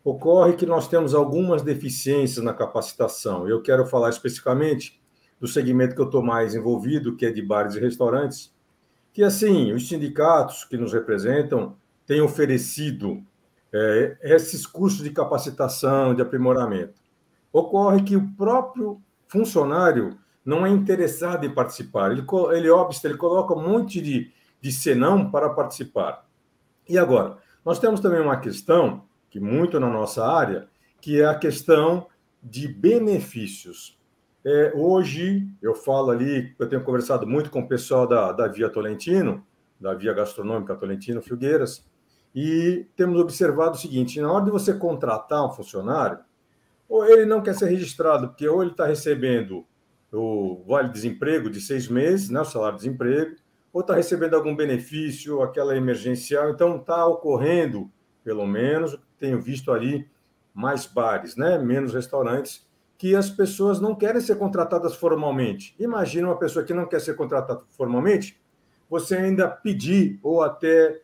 Ocorre 0.06 0.53
que 0.53 0.65
nós 0.65 0.88
temos 0.88 1.13
algumas 1.13 1.62
deficiências 1.62 2.46
na 2.46 2.53
capacitação. 2.53 3.46
Eu 3.46 3.62
quero 3.62 3.86
falar 3.86 4.10
especificamente 4.10 4.98
do 5.38 5.50
segmento 5.50 5.96
que 5.96 6.00
eu 6.00 6.06
estou 6.06 6.24
mais 6.24 6.56
envolvido, 6.56 7.18
que 7.18 7.25
é 7.25 7.30
de 7.30 7.41
bares 7.41 7.75
e 7.75 7.82
restaurantes, 7.82 8.53
que, 9.12 9.22
assim, 9.22 9.74
os 9.74 9.86
sindicatos 9.86 10.63
que 10.63 10.77
nos 10.77 10.94
representam 10.94 11.75
têm 12.08 12.22
oferecido 12.22 13.22
é, 13.74 14.18
esses 14.22 14.65
cursos 14.65 15.03
de 15.03 15.10
capacitação, 15.10 16.15
de 16.15 16.22
aprimoramento. 16.22 17.00
Ocorre 17.51 18.03
que 18.03 18.15
o 18.15 18.27
próprio 18.36 19.01
funcionário 19.27 20.17
não 20.46 20.65
é 20.65 20.70
interessado 20.70 21.46
em 21.46 21.53
participar. 21.53 22.12
Ele, 22.12 22.25
ele 22.53 22.70
obsta, 22.70 23.08
ele 23.08 23.17
coloca 23.17 23.53
um 23.53 23.67
monte 23.67 24.01
de, 24.01 24.31
de 24.60 24.72
senão 24.72 25.29
para 25.29 25.50
participar. 25.50 26.25
E 26.88 26.98
agora, 26.98 27.38
nós 27.63 27.79
temos 27.79 28.00
também 28.00 28.22
uma 28.22 28.39
questão, 28.39 29.03
que 29.29 29.39
muito 29.39 29.79
na 29.79 29.89
nossa 29.89 30.25
área, 30.25 30.67
que 31.00 31.22
é 31.22 31.25
a 31.25 31.36
questão 31.36 32.08
de 32.41 32.67
benefícios. 32.67 34.00
é, 34.43 34.74
hoje, 34.75 35.48
eu 35.62 35.75
falo 35.75 36.10
ali, 36.10 36.55
eu 36.58 36.67
tenho 36.67 36.84
conversado 36.84 37.27
muito 37.27 37.51
com 37.51 37.60
o 37.60 37.67
pessoal 37.67 38.08
da, 38.08 38.31
da 38.31 38.48
Via 38.48 38.70
Tolentino, 38.70 39.46
da 39.79 39.93
Via 39.93 40.13
Gastronômica 40.13 40.75
Tolentino 40.75 41.22
Filgueiras, 41.22 41.86
e 42.34 42.88
temos 42.96 43.20
observado 43.20 43.75
o 43.75 43.79
seguinte: 43.79 44.20
na 44.20 44.31
hora 44.31 44.46
de 44.46 44.51
você 44.51 44.74
contratar 44.74 45.46
um 45.46 45.51
funcionário, 45.51 46.20
ou 46.91 47.05
ele 47.05 47.25
não 47.25 47.41
quer 47.41 47.55
ser 47.55 47.67
registrado, 47.67 48.27
porque 48.27 48.45
ou 48.45 48.62
ele 48.62 48.71
está 48.71 48.86
recebendo 48.86 49.65
o 50.12 50.62
vale-desemprego 50.67 51.50
de 51.50 51.62
seis 51.62 51.88
meses, 51.88 52.29
né, 52.29 52.41
o 52.41 52.45
salário-desemprego, 52.45 53.38
ou 53.71 53.79
está 53.79 53.95
recebendo 53.95 54.33
algum 54.33 54.53
benefício, 54.53 55.41
aquela 55.41 55.77
emergencial. 55.77 56.50
Então, 56.50 56.75
está 56.75 57.05
ocorrendo, 57.05 57.89
pelo 58.25 58.45
menos, 58.45 59.00
tenho 59.17 59.41
visto 59.41 59.71
ali 59.71 60.05
mais 60.53 60.86
bares, 60.86 61.38
né, 61.38 61.57
menos 61.57 61.93
restaurantes, 61.93 62.67
que 62.98 63.15
as 63.15 63.29
pessoas 63.29 63.79
não 63.79 63.95
querem 63.95 64.19
ser 64.19 64.36
contratadas 64.36 64.93
formalmente. 64.93 65.74
Imagina 65.79 66.27
uma 66.27 66.38
pessoa 66.38 66.65
que 66.65 66.74
não 66.74 66.86
quer 66.86 67.00
ser 67.00 67.15
contratada 67.15 67.62
formalmente, 67.69 68.38
você 68.89 69.15
ainda 69.15 69.48
pedir 69.48 70.19
ou 70.21 70.43
até 70.43 71.01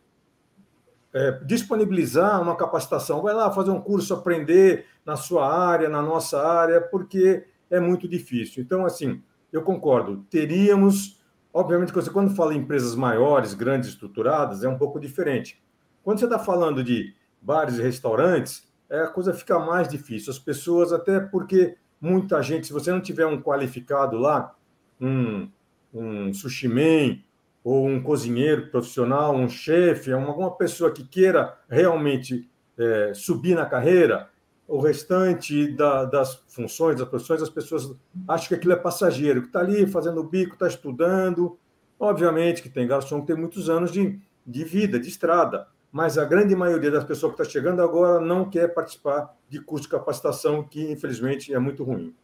é, 1.18 1.32
disponibilizar 1.44 2.40
uma 2.40 2.54
capacitação. 2.54 3.20
Vai 3.20 3.34
lá 3.34 3.50
fazer 3.50 3.72
um 3.72 3.80
curso, 3.80 4.14
aprender 4.14 4.86
na 5.04 5.16
sua 5.16 5.52
área, 5.52 5.88
na 5.88 6.00
nossa 6.00 6.40
área, 6.40 6.80
porque 6.80 7.44
é 7.68 7.80
muito 7.80 8.06
difícil. 8.06 8.62
Então, 8.62 8.86
assim, 8.86 9.20
eu 9.52 9.62
concordo. 9.62 10.24
Teríamos, 10.30 11.20
obviamente, 11.52 11.92
você 11.92 12.08
quando 12.08 12.36
fala 12.36 12.54
em 12.54 12.58
empresas 12.58 12.94
maiores, 12.94 13.52
grandes, 13.52 13.88
estruturadas, 13.88 14.62
é 14.62 14.68
um 14.68 14.78
pouco 14.78 15.00
diferente. 15.00 15.60
Quando 16.04 16.20
você 16.20 16.26
está 16.26 16.38
falando 16.38 16.84
de 16.84 17.12
bares 17.42 17.78
e 17.78 17.82
restaurantes, 17.82 18.68
é, 18.88 19.00
a 19.00 19.08
coisa 19.08 19.34
fica 19.34 19.58
mais 19.58 19.88
difícil. 19.88 20.30
As 20.30 20.38
pessoas, 20.38 20.92
até 20.92 21.18
porque 21.18 21.76
muita 22.00 22.40
gente, 22.44 22.68
se 22.68 22.72
você 22.72 22.92
não 22.92 23.00
tiver 23.00 23.26
um 23.26 23.42
qualificado 23.42 24.16
lá, 24.16 24.54
um, 25.00 25.50
um 25.92 26.32
sushi 26.32 26.68
man, 26.68 27.18
ou 27.62 27.86
um 27.86 28.02
cozinheiro 28.02 28.68
profissional, 28.68 29.34
um 29.34 29.48
chefe, 29.48 30.12
alguma 30.12 30.50
pessoa 30.56 30.90
que 30.90 31.04
queira 31.04 31.56
realmente 31.68 32.48
é, 32.78 33.12
subir 33.14 33.54
na 33.54 33.66
carreira, 33.66 34.28
o 34.66 34.78
restante 34.80 35.66
da, 35.72 36.04
das 36.04 36.34
funções, 36.48 36.98
das 36.98 37.08
profissões, 37.08 37.42
as 37.42 37.48
pessoas 37.48 37.90
acham 38.28 38.48
que 38.48 38.54
aquilo 38.54 38.74
é 38.74 38.76
passageiro, 38.76 39.40
que 39.40 39.46
está 39.48 39.60
ali 39.60 39.86
fazendo 39.86 40.20
o 40.20 40.24
bico, 40.24 40.52
está 40.52 40.68
estudando. 40.68 41.58
Obviamente 41.98 42.62
que 42.62 42.68
tem 42.68 42.86
garçom 42.86 43.22
que 43.22 43.28
tem 43.28 43.36
muitos 43.36 43.70
anos 43.70 43.90
de, 43.90 44.20
de 44.46 44.64
vida, 44.64 45.00
de 45.00 45.08
estrada, 45.08 45.66
mas 45.90 46.18
a 46.18 46.24
grande 46.24 46.54
maioria 46.54 46.90
das 46.90 47.04
pessoas 47.04 47.34
que 47.34 47.40
está 47.40 47.50
chegando 47.50 47.82
agora 47.82 48.20
não 48.20 48.48
quer 48.48 48.68
participar 48.68 49.34
de 49.48 49.58
curso 49.58 49.84
de 49.84 49.90
capacitação, 49.90 50.62
que 50.62 50.92
infelizmente 50.92 51.52
é 51.52 51.58
muito 51.58 51.82
ruim. 51.82 52.14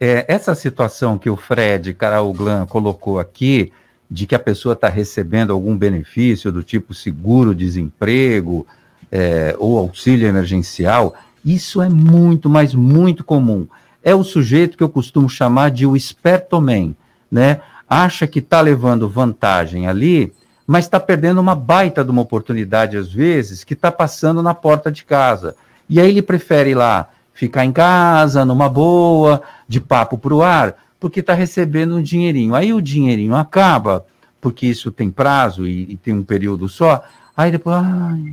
É, 0.00 0.24
essa 0.28 0.54
situação 0.54 1.18
que 1.18 1.30
o 1.30 1.36
Fred 1.36 1.92
Carauglan 1.94 2.66
colocou 2.66 3.18
aqui, 3.18 3.72
de 4.10 4.26
que 4.26 4.34
a 4.34 4.38
pessoa 4.38 4.72
está 4.72 4.88
recebendo 4.88 5.52
algum 5.52 5.76
benefício 5.76 6.52
do 6.52 6.62
tipo 6.62 6.94
seguro-desemprego 6.94 8.66
é, 9.10 9.54
ou 9.58 9.78
auxílio 9.78 10.28
emergencial, 10.28 11.14
isso 11.44 11.80
é 11.80 11.88
muito, 11.88 12.48
mas 12.48 12.74
muito 12.74 13.24
comum. 13.24 13.66
É 14.02 14.14
o 14.14 14.24
sujeito 14.24 14.76
que 14.76 14.82
eu 14.82 14.88
costumo 14.88 15.28
chamar 15.28 15.70
de 15.70 15.86
o 15.86 15.96
espertoman, 15.96 16.94
né? 17.30 17.60
Acha 17.88 18.26
que 18.26 18.40
está 18.40 18.60
levando 18.60 19.08
vantagem 19.08 19.86
ali, 19.86 20.32
mas 20.66 20.84
está 20.84 20.98
perdendo 20.98 21.40
uma 21.40 21.54
baita 21.54 22.04
de 22.04 22.10
uma 22.10 22.22
oportunidade, 22.22 22.96
às 22.96 23.12
vezes, 23.12 23.62
que 23.62 23.74
está 23.74 23.92
passando 23.92 24.42
na 24.42 24.54
porta 24.54 24.90
de 24.90 25.04
casa. 25.04 25.54
E 25.88 26.00
aí 26.00 26.08
ele 26.08 26.22
prefere 26.22 26.74
lá 26.74 27.08
ficar 27.32 27.64
em 27.64 27.72
casa, 27.72 28.44
numa 28.44 28.68
boa, 28.68 29.42
de 29.68 29.80
papo 29.80 30.18
para 30.18 30.34
o 30.34 30.42
ar, 30.42 30.74
porque 30.98 31.20
está 31.20 31.34
recebendo 31.34 31.96
um 31.96 32.02
dinheirinho. 32.02 32.54
Aí 32.54 32.72
o 32.72 32.80
dinheirinho 32.80 33.34
acaba, 33.34 34.04
porque 34.40 34.66
isso 34.66 34.90
tem 34.90 35.10
prazo 35.10 35.66
e, 35.66 35.92
e 35.92 35.96
tem 35.96 36.14
um 36.14 36.22
período 36.22 36.68
só. 36.68 37.02
Aí 37.36 37.50
depois, 37.50 37.76
ai, 37.76 38.24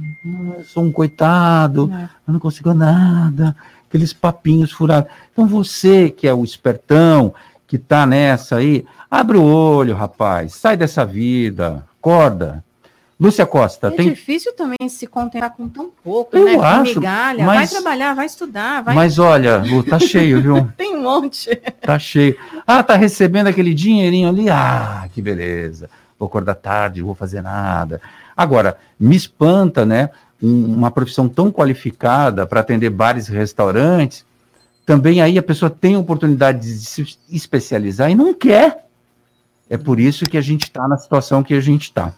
eu 0.57 0.63
sou 0.63 0.83
um 0.83 0.91
coitado, 0.91 1.91
é. 1.93 2.09
eu 2.27 2.31
não 2.31 2.39
consigo 2.39 2.73
nada, 2.73 3.55
aqueles 3.87 4.13
papinhos 4.13 4.71
furados. 4.71 5.11
Então 5.31 5.45
você 5.45 6.09
que 6.09 6.27
é 6.27 6.33
o 6.33 6.43
espertão, 6.43 7.33
que 7.67 7.75
está 7.75 8.05
nessa 8.05 8.57
aí, 8.57 8.85
abre 9.11 9.37
o 9.37 9.43
olho, 9.43 9.95
rapaz, 9.95 10.53
sai 10.53 10.77
dessa 10.77 11.05
vida, 11.05 11.85
acorda, 11.99 12.63
Lúcia 13.23 13.45
Costa. 13.45 13.87
É 13.87 13.91
tem... 13.91 14.09
difícil 14.09 14.53
também 14.53 14.89
se 14.89 15.07
contentar 15.07 15.51
com 15.55 15.69
tão 15.69 15.89
pouco, 16.03 16.35
eu 16.35 16.45
né? 16.45 16.55
Acho, 16.55 16.99
migalha. 16.99 17.45
Mas... 17.45 17.71
Vai 17.71 17.81
trabalhar, 17.81 18.13
vai 18.13 18.25
estudar. 18.25 18.83
Vai... 18.83 18.95
Mas 18.95 19.17
olha, 19.17 19.57
Lu, 19.57 19.81
tá 19.81 19.97
cheio, 19.97 20.41
viu? 20.41 20.69
tem 20.75 20.95
um 20.95 21.01
monte. 21.01 21.55
Tá 21.81 21.97
cheio. 21.97 22.37
Ah, 22.67 22.83
tá 22.83 22.95
recebendo 22.95 23.47
aquele 23.47 23.73
dinheirinho 23.73 24.27
ali. 24.27 24.49
Ah, 24.49 25.07
que 25.13 25.21
beleza. 25.21 25.89
Vou 26.19 26.27
acordar 26.27 26.55
tarde, 26.55 27.01
vou 27.01 27.15
fazer 27.15 27.41
nada. 27.41 28.01
Agora, 28.35 28.77
me 28.99 29.15
espanta, 29.15 29.85
né? 29.85 30.09
uma 30.43 30.91
profissão 30.91 31.29
tão 31.29 31.49
qualificada 31.49 32.45
para 32.45 32.59
atender 32.59 32.89
bares 32.89 33.29
e 33.29 33.31
restaurantes. 33.31 34.25
Também 34.85 35.21
aí 35.21 35.37
a 35.37 35.43
pessoa 35.43 35.69
tem 35.69 35.95
oportunidade 35.95 36.59
de 36.59 36.85
se 36.85 37.17
especializar 37.29 38.11
e 38.11 38.15
não 38.15 38.33
quer. 38.33 38.85
É 39.69 39.77
por 39.77 39.97
isso 39.97 40.25
que 40.25 40.37
a 40.37 40.41
gente 40.41 40.63
está 40.63 40.85
na 40.85 40.97
situação 40.97 41.41
que 41.41 41.53
a 41.53 41.61
gente 41.61 41.83
está. 41.83 42.13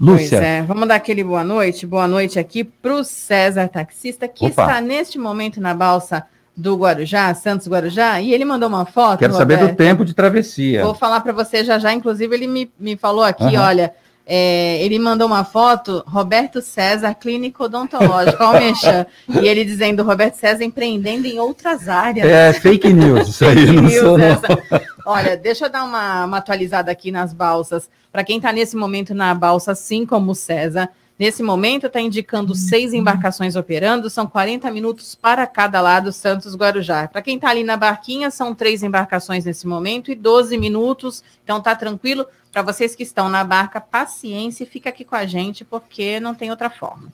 Lúcia. 0.00 0.38
Pois 0.38 0.42
é, 0.42 0.62
vamos 0.62 0.86
dar 0.86 0.94
aquele 0.94 1.24
boa 1.24 1.42
noite. 1.42 1.86
Boa 1.86 2.06
noite 2.06 2.38
aqui 2.38 2.62
para 2.62 2.94
o 2.94 3.02
César 3.02 3.68
Taxista, 3.68 4.28
que 4.28 4.46
Opa. 4.46 4.62
está 4.62 4.80
neste 4.80 5.18
momento 5.18 5.60
na 5.60 5.74
balsa 5.74 6.24
do 6.56 6.76
Guarujá, 6.76 7.32
Santos 7.34 7.68
Guarujá, 7.68 8.20
e 8.20 8.32
ele 8.32 8.44
mandou 8.44 8.68
uma 8.68 8.84
foto. 8.84 9.18
Quero 9.18 9.32
Roberto. 9.32 9.58
saber 9.60 9.70
do 9.70 9.76
tempo 9.76 10.04
de 10.04 10.14
travessia. 10.14 10.84
Vou 10.84 10.94
falar 10.94 11.20
para 11.20 11.32
você 11.32 11.64
já 11.64 11.78
já, 11.78 11.92
inclusive 11.92 12.34
ele 12.34 12.46
me, 12.46 12.70
me 12.78 12.96
falou 12.96 13.22
aqui, 13.22 13.44
uhum. 13.44 13.60
olha, 13.60 13.92
é, 14.30 14.84
ele 14.84 14.98
mandou 14.98 15.26
uma 15.26 15.42
foto, 15.42 16.04
Roberto 16.06 16.60
César, 16.60 17.14
clínico 17.14 17.64
odontológico, 17.64 18.42
Almechan, 18.44 19.06
e 19.26 19.48
ele 19.48 19.64
dizendo, 19.64 20.02
Roberto 20.02 20.34
César 20.34 20.62
empreendendo 20.62 21.26
em 21.26 21.38
outras 21.38 21.88
áreas. 21.88 22.28
É, 22.28 22.52
fake 22.52 22.92
news, 22.92 23.28
isso 23.28 23.46
aí, 23.46 23.56
fake 23.56 23.72
não 23.72 23.82
news, 23.84 24.00
sou, 24.00 24.18
essa. 24.18 24.86
Olha, 25.06 25.34
deixa 25.34 25.64
eu 25.64 25.70
dar 25.70 25.82
uma, 25.82 26.26
uma 26.26 26.36
atualizada 26.36 26.92
aqui 26.92 27.10
nas 27.10 27.32
balsas. 27.32 27.88
Para 28.12 28.22
quem 28.22 28.36
está 28.36 28.52
nesse 28.52 28.76
momento 28.76 29.14
na 29.14 29.34
balsa, 29.34 29.72
assim 29.72 30.04
como 30.04 30.32
o 30.32 30.34
César, 30.34 30.90
nesse 31.18 31.42
momento 31.42 31.86
está 31.86 31.98
indicando 31.98 32.54
seis 32.54 32.92
embarcações 32.92 33.56
operando, 33.56 34.10
são 34.10 34.26
40 34.26 34.70
minutos 34.70 35.14
para 35.14 35.46
cada 35.46 35.80
lado, 35.80 36.12
Santos 36.12 36.54
Guarujá. 36.54 37.08
Para 37.08 37.22
quem 37.22 37.36
está 37.36 37.48
ali 37.48 37.64
na 37.64 37.78
barquinha, 37.78 38.30
são 38.30 38.54
três 38.54 38.82
embarcações 38.82 39.46
nesse 39.46 39.66
momento 39.66 40.12
e 40.12 40.14
12 40.14 40.58
minutos, 40.58 41.24
então 41.42 41.62
tá 41.62 41.74
tranquilo. 41.74 42.26
Para 42.58 42.72
vocês 42.72 42.96
que 42.96 43.04
estão 43.04 43.28
na 43.28 43.44
barca, 43.44 43.80
paciência 43.80 44.64
e 44.64 44.66
fica 44.66 44.88
aqui 44.88 45.04
com 45.04 45.14
a 45.14 45.24
gente, 45.24 45.64
porque 45.64 46.18
não 46.18 46.34
tem 46.34 46.50
outra 46.50 46.68
forma. 46.68 47.06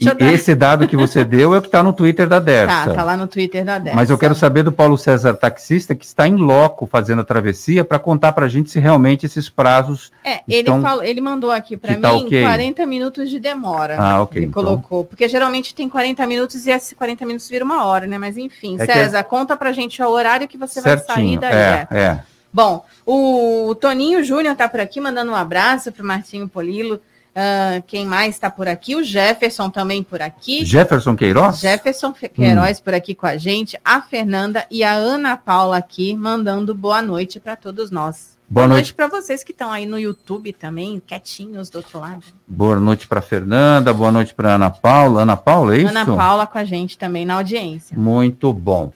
E 0.00 0.24
esse 0.32 0.54
dado 0.54 0.88
que 0.88 0.96
você 0.96 1.20
deu 1.22 1.54
é 1.54 1.58
o 1.58 1.60
que 1.60 1.68
está 1.68 1.82
no 1.82 1.92
Twitter 1.92 2.26
da 2.26 2.38
Dersa. 2.38 2.86
Tá, 2.86 2.94
tá 2.94 3.04
lá 3.04 3.14
no 3.14 3.26
Twitter 3.26 3.62
da 3.62 3.78
Dersa. 3.78 3.94
Mas 3.94 4.08
eu 4.08 4.16
quero 4.16 4.34
saber 4.34 4.62
do 4.62 4.72
Paulo 4.72 4.96
César 4.96 5.34
Taxista, 5.34 5.94
que 5.94 6.06
está 6.06 6.26
em 6.26 6.36
loco 6.36 6.86
fazendo 6.86 7.20
a 7.20 7.24
travessia, 7.26 7.84
para 7.84 7.98
contar 7.98 8.32
para 8.32 8.46
a 8.46 8.48
gente 8.48 8.70
se 8.70 8.80
realmente 8.80 9.26
esses 9.26 9.50
prazos. 9.50 10.10
É, 10.24 10.40
ele, 10.48 10.66
falou, 10.66 11.04
ele 11.04 11.20
mandou 11.20 11.50
aqui 11.50 11.76
para 11.76 11.90
tá 11.90 11.96
mim 11.96 12.00
tá 12.00 12.12
okay. 12.14 12.42
40 12.42 12.86
minutos 12.86 13.28
de 13.28 13.38
demora. 13.38 13.98
Ah, 14.00 14.22
ok. 14.22 14.38
Ele 14.38 14.46
então... 14.46 14.64
colocou. 14.64 15.04
Porque 15.04 15.28
geralmente 15.28 15.74
tem 15.74 15.90
40 15.90 16.26
minutos 16.26 16.66
e 16.66 16.70
esses 16.70 16.94
40 16.94 17.26
minutos 17.26 17.50
vira 17.50 17.66
uma 17.66 17.84
hora, 17.84 18.06
né? 18.06 18.16
Mas 18.16 18.38
enfim, 18.38 18.78
é, 18.80 18.84
é 18.84 18.86
César, 18.86 19.22
que... 19.22 19.28
conta 19.28 19.58
para 19.58 19.68
a 19.68 19.72
gente 19.74 20.02
o 20.02 20.08
horário 20.08 20.48
que 20.48 20.56
você 20.56 20.80
Certinho. 20.80 21.06
vai 21.06 21.16
sair 21.16 21.38
daí. 21.38 21.52
É, 21.52 21.88
é. 21.90 21.98
é. 22.00 22.35
Bom, 22.56 22.86
o 23.04 23.74
Toninho 23.74 24.24
Júnior 24.24 24.52
está 24.52 24.66
por 24.66 24.80
aqui, 24.80 24.98
mandando 24.98 25.30
um 25.30 25.34
abraço 25.34 25.92
para 25.92 26.02
o 26.02 26.06
Martinho 26.06 26.48
Polilo. 26.48 26.94
Uh, 26.94 27.82
quem 27.86 28.06
mais 28.06 28.34
está 28.34 28.50
por 28.50 28.66
aqui? 28.66 28.96
O 28.96 29.04
Jefferson 29.04 29.68
também 29.68 30.02
por 30.02 30.22
aqui. 30.22 30.64
Jefferson 30.64 31.14
Queiroz? 31.14 31.58
Jefferson 31.58 32.14
Queiroz 32.14 32.78
hum. 32.78 32.82
por 32.82 32.94
aqui 32.94 33.14
com 33.14 33.26
a 33.26 33.36
gente. 33.36 33.78
A 33.84 34.00
Fernanda 34.00 34.64
e 34.70 34.82
a 34.82 34.94
Ana 34.94 35.36
Paula 35.36 35.76
aqui 35.76 36.16
mandando 36.16 36.74
boa 36.74 37.02
noite 37.02 37.38
para 37.38 37.56
todos 37.56 37.90
nós. 37.90 38.38
Boa, 38.48 38.66
boa 38.66 38.68
noite, 38.68 38.86
noite 38.86 38.94
para 38.94 39.08
vocês 39.08 39.44
que 39.44 39.52
estão 39.52 39.70
aí 39.70 39.84
no 39.84 39.98
YouTube 39.98 40.50
também, 40.54 41.02
quietinhos 41.06 41.68
do 41.68 41.76
outro 41.76 42.00
lado. 42.00 42.24
Boa 42.48 42.80
noite 42.80 43.06
para 43.06 43.20
Fernanda, 43.20 43.92
boa 43.92 44.10
noite 44.10 44.32
para 44.32 44.54
Ana 44.54 44.70
Paula. 44.70 45.24
Ana 45.24 45.36
Paula, 45.36 45.76
é 45.76 45.80
isso? 45.80 45.88
Ana 45.90 46.06
Paula 46.06 46.46
com 46.46 46.56
a 46.56 46.64
gente 46.64 46.96
também 46.96 47.26
na 47.26 47.34
audiência. 47.34 47.98
Muito 47.98 48.50
bom. 48.50 48.94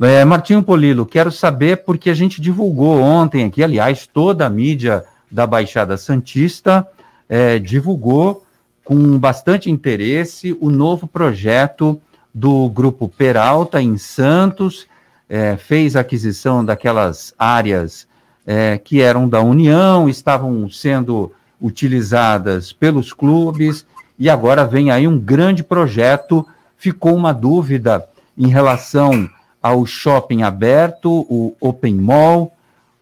É, 0.00 0.24
Martinho 0.24 0.62
Polilo, 0.62 1.04
quero 1.04 1.30
saber 1.30 1.84
porque 1.84 2.10
a 2.10 2.14
gente 2.14 2.40
divulgou 2.40 3.00
ontem 3.00 3.44
aqui, 3.44 3.62
aliás, 3.62 4.06
toda 4.06 4.46
a 4.46 4.50
mídia 4.50 5.04
da 5.30 5.46
Baixada 5.46 5.96
Santista 5.96 6.86
é, 7.28 7.58
divulgou 7.58 8.44
com 8.84 9.18
bastante 9.18 9.70
interesse 9.70 10.56
o 10.60 10.70
novo 10.70 11.06
projeto 11.06 12.00
do 12.34 12.68
Grupo 12.70 13.08
Peralta 13.08 13.80
em 13.80 13.96
Santos, 13.98 14.86
é, 15.28 15.56
fez 15.56 15.94
aquisição 15.94 16.64
daquelas 16.64 17.34
áreas 17.38 18.06
é, 18.46 18.78
que 18.78 19.00
eram 19.00 19.28
da 19.28 19.40
União, 19.40 20.08
estavam 20.08 20.68
sendo 20.68 21.32
utilizadas 21.60 22.72
pelos 22.72 23.12
clubes, 23.12 23.86
e 24.18 24.28
agora 24.28 24.64
vem 24.64 24.90
aí 24.90 25.06
um 25.06 25.18
grande 25.18 25.62
projeto. 25.62 26.46
Ficou 26.76 27.14
uma 27.14 27.32
dúvida 27.32 28.04
em 28.36 28.48
relação 28.48 29.28
ao 29.62 29.86
shopping 29.86 30.42
aberto, 30.42 31.08
o 31.30 31.54
open 31.60 31.94
mall, 31.94 32.52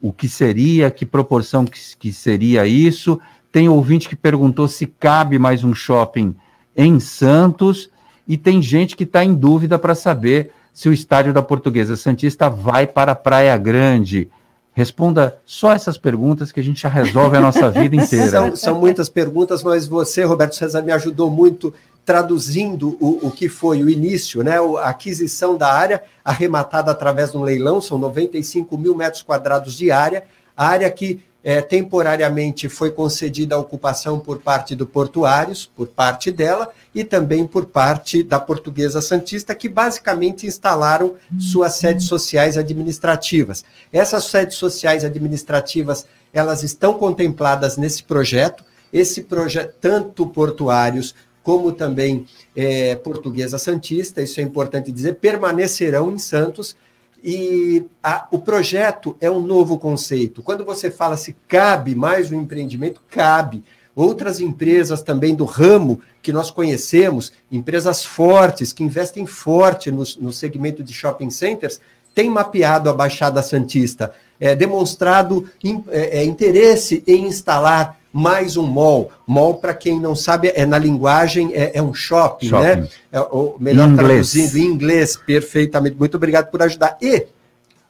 o 0.00 0.12
que 0.12 0.28
seria, 0.28 0.90
que 0.90 1.06
proporção 1.06 1.64
que, 1.64 1.80
que 1.98 2.12
seria 2.12 2.66
isso. 2.66 3.18
Tem 3.50 3.68
ouvinte 3.68 4.08
que 4.08 4.16
perguntou 4.16 4.68
se 4.68 4.86
cabe 4.86 5.38
mais 5.38 5.64
um 5.64 5.74
shopping 5.74 6.34
em 6.76 7.00
Santos, 7.00 7.90
e 8.28 8.36
tem 8.36 8.62
gente 8.62 8.96
que 8.96 9.04
está 9.04 9.24
em 9.24 9.34
dúvida 9.34 9.78
para 9.78 9.94
saber 9.94 10.52
se 10.72 10.88
o 10.88 10.92
estádio 10.92 11.32
da 11.32 11.42
Portuguesa 11.42 11.96
Santista 11.96 12.48
vai 12.48 12.86
para 12.86 13.12
a 13.12 13.16
Praia 13.16 13.56
Grande. 13.56 14.30
Responda 14.72 15.38
só 15.44 15.72
essas 15.72 15.98
perguntas 15.98 16.52
que 16.52 16.60
a 16.60 16.62
gente 16.62 16.80
já 16.82 16.88
resolve 16.88 17.36
a 17.36 17.40
nossa 17.40 17.68
vida 17.72 17.96
inteira. 17.96 18.30
São, 18.30 18.56
são 18.56 18.80
muitas 18.80 19.08
perguntas, 19.08 19.64
mas 19.64 19.88
você, 19.88 20.22
Roberto 20.22 20.54
César, 20.54 20.80
me 20.80 20.92
ajudou 20.92 21.28
muito 21.28 21.74
traduzindo 22.04 22.96
o, 23.00 23.26
o 23.26 23.30
que 23.30 23.48
foi 23.48 23.82
o 23.82 23.90
início, 23.90 24.42
né? 24.42 24.56
A 24.78 24.88
aquisição 24.88 25.56
da 25.56 25.72
área 25.72 26.02
arrematada 26.24 26.90
através 26.90 27.32
de 27.32 27.36
um 27.36 27.42
leilão, 27.42 27.80
são 27.80 27.98
95 27.98 28.76
mil 28.76 28.94
metros 28.94 29.22
quadrados 29.22 29.74
de 29.74 29.90
área, 29.90 30.24
área 30.56 30.90
que 30.90 31.22
é, 31.42 31.62
temporariamente 31.62 32.68
foi 32.68 32.90
concedida 32.90 33.54
a 33.54 33.58
ocupação 33.58 34.20
por 34.20 34.40
parte 34.40 34.76
do 34.76 34.86
Portuários, 34.86 35.64
por 35.74 35.88
parte 35.88 36.30
dela, 36.30 36.70
e 36.94 37.02
também 37.02 37.46
por 37.46 37.66
parte 37.66 38.22
da 38.22 38.38
Portuguesa 38.38 39.00
Santista, 39.00 39.54
que 39.54 39.68
basicamente 39.68 40.46
instalaram 40.46 41.14
suas 41.38 41.74
sedes 41.76 42.06
sociais 42.06 42.58
administrativas. 42.58 43.64
Essas 43.92 44.24
sedes 44.24 44.56
sociais 44.56 45.04
administrativas, 45.04 46.06
elas 46.32 46.62
estão 46.62 46.94
contempladas 46.94 47.76
nesse 47.76 48.02
projeto, 48.02 48.62
esse 48.92 49.22
projeto, 49.22 49.74
tanto 49.80 50.26
Portuários 50.26 51.14
como 51.50 51.72
também 51.72 52.26
é, 52.54 52.94
Portuguesa 52.94 53.58
Santista, 53.58 54.22
isso 54.22 54.38
é 54.38 54.42
importante 54.44 54.92
dizer, 54.92 55.16
permanecerão 55.16 56.12
em 56.12 56.16
Santos, 56.16 56.76
e 57.24 57.84
a, 58.00 58.28
o 58.30 58.38
projeto 58.38 59.16
é 59.20 59.28
um 59.28 59.40
novo 59.40 59.76
conceito. 59.76 60.44
Quando 60.44 60.64
você 60.64 60.92
fala 60.92 61.16
se 61.16 61.34
cabe 61.48 61.92
mais 61.92 62.30
um 62.30 62.40
empreendimento, 62.40 63.02
cabe. 63.10 63.64
Outras 63.96 64.38
empresas 64.40 65.02
também 65.02 65.34
do 65.34 65.44
ramo 65.44 66.00
que 66.22 66.32
nós 66.32 66.52
conhecemos, 66.52 67.32
empresas 67.50 68.04
fortes, 68.04 68.72
que 68.72 68.84
investem 68.84 69.26
forte 69.26 69.90
no, 69.90 70.04
no 70.20 70.32
segmento 70.32 70.84
de 70.84 70.92
shopping 70.92 71.30
centers, 71.30 71.80
têm 72.14 72.30
mapeado 72.30 72.88
a 72.88 72.94
Baixada 72.94 73.42
Santista, 73.42 74.14
é, 74.40 74.56
demonstrado 74.56 75.48
in, 75.62 75.84
é, 75.88 76.20
é 76.20 76.24
interesse 76.24 77.04
em 77.06 77.26
instalar 77.26 78.00
mais 78.12 78.56
um 78.56 78.66
mall. 78.66 79.12
Mall, 79.26 79.56
para 79.56 79.74
quem 79.74 80.00
não 80.00 80.16
sabe, 80.16 80.52
é 80.54 80.66
na 80.66 80.78
linguagem, 80.78 81.52
é, 81.54 81.72
é 81.74 81.82
um 81.82 81.94
shopping, 81.94 82.48
shopping, 82.48 82.64
né? 82.64 82.88
É, 83.12 83.20
ou 83.20 83.56
melhor 83.60 83.88
inglês. 83.88 84.32
traduzindo 84.32 84.56
em 84.56 84.66
inglês, 84.66 85.16
perfeitamente. 85.16 85.96
Muito 85.96 86.16
obrigado 86.16 86.50
por 86.50 86.62
ajudar. 86.62 86.96
E 87.00 87.26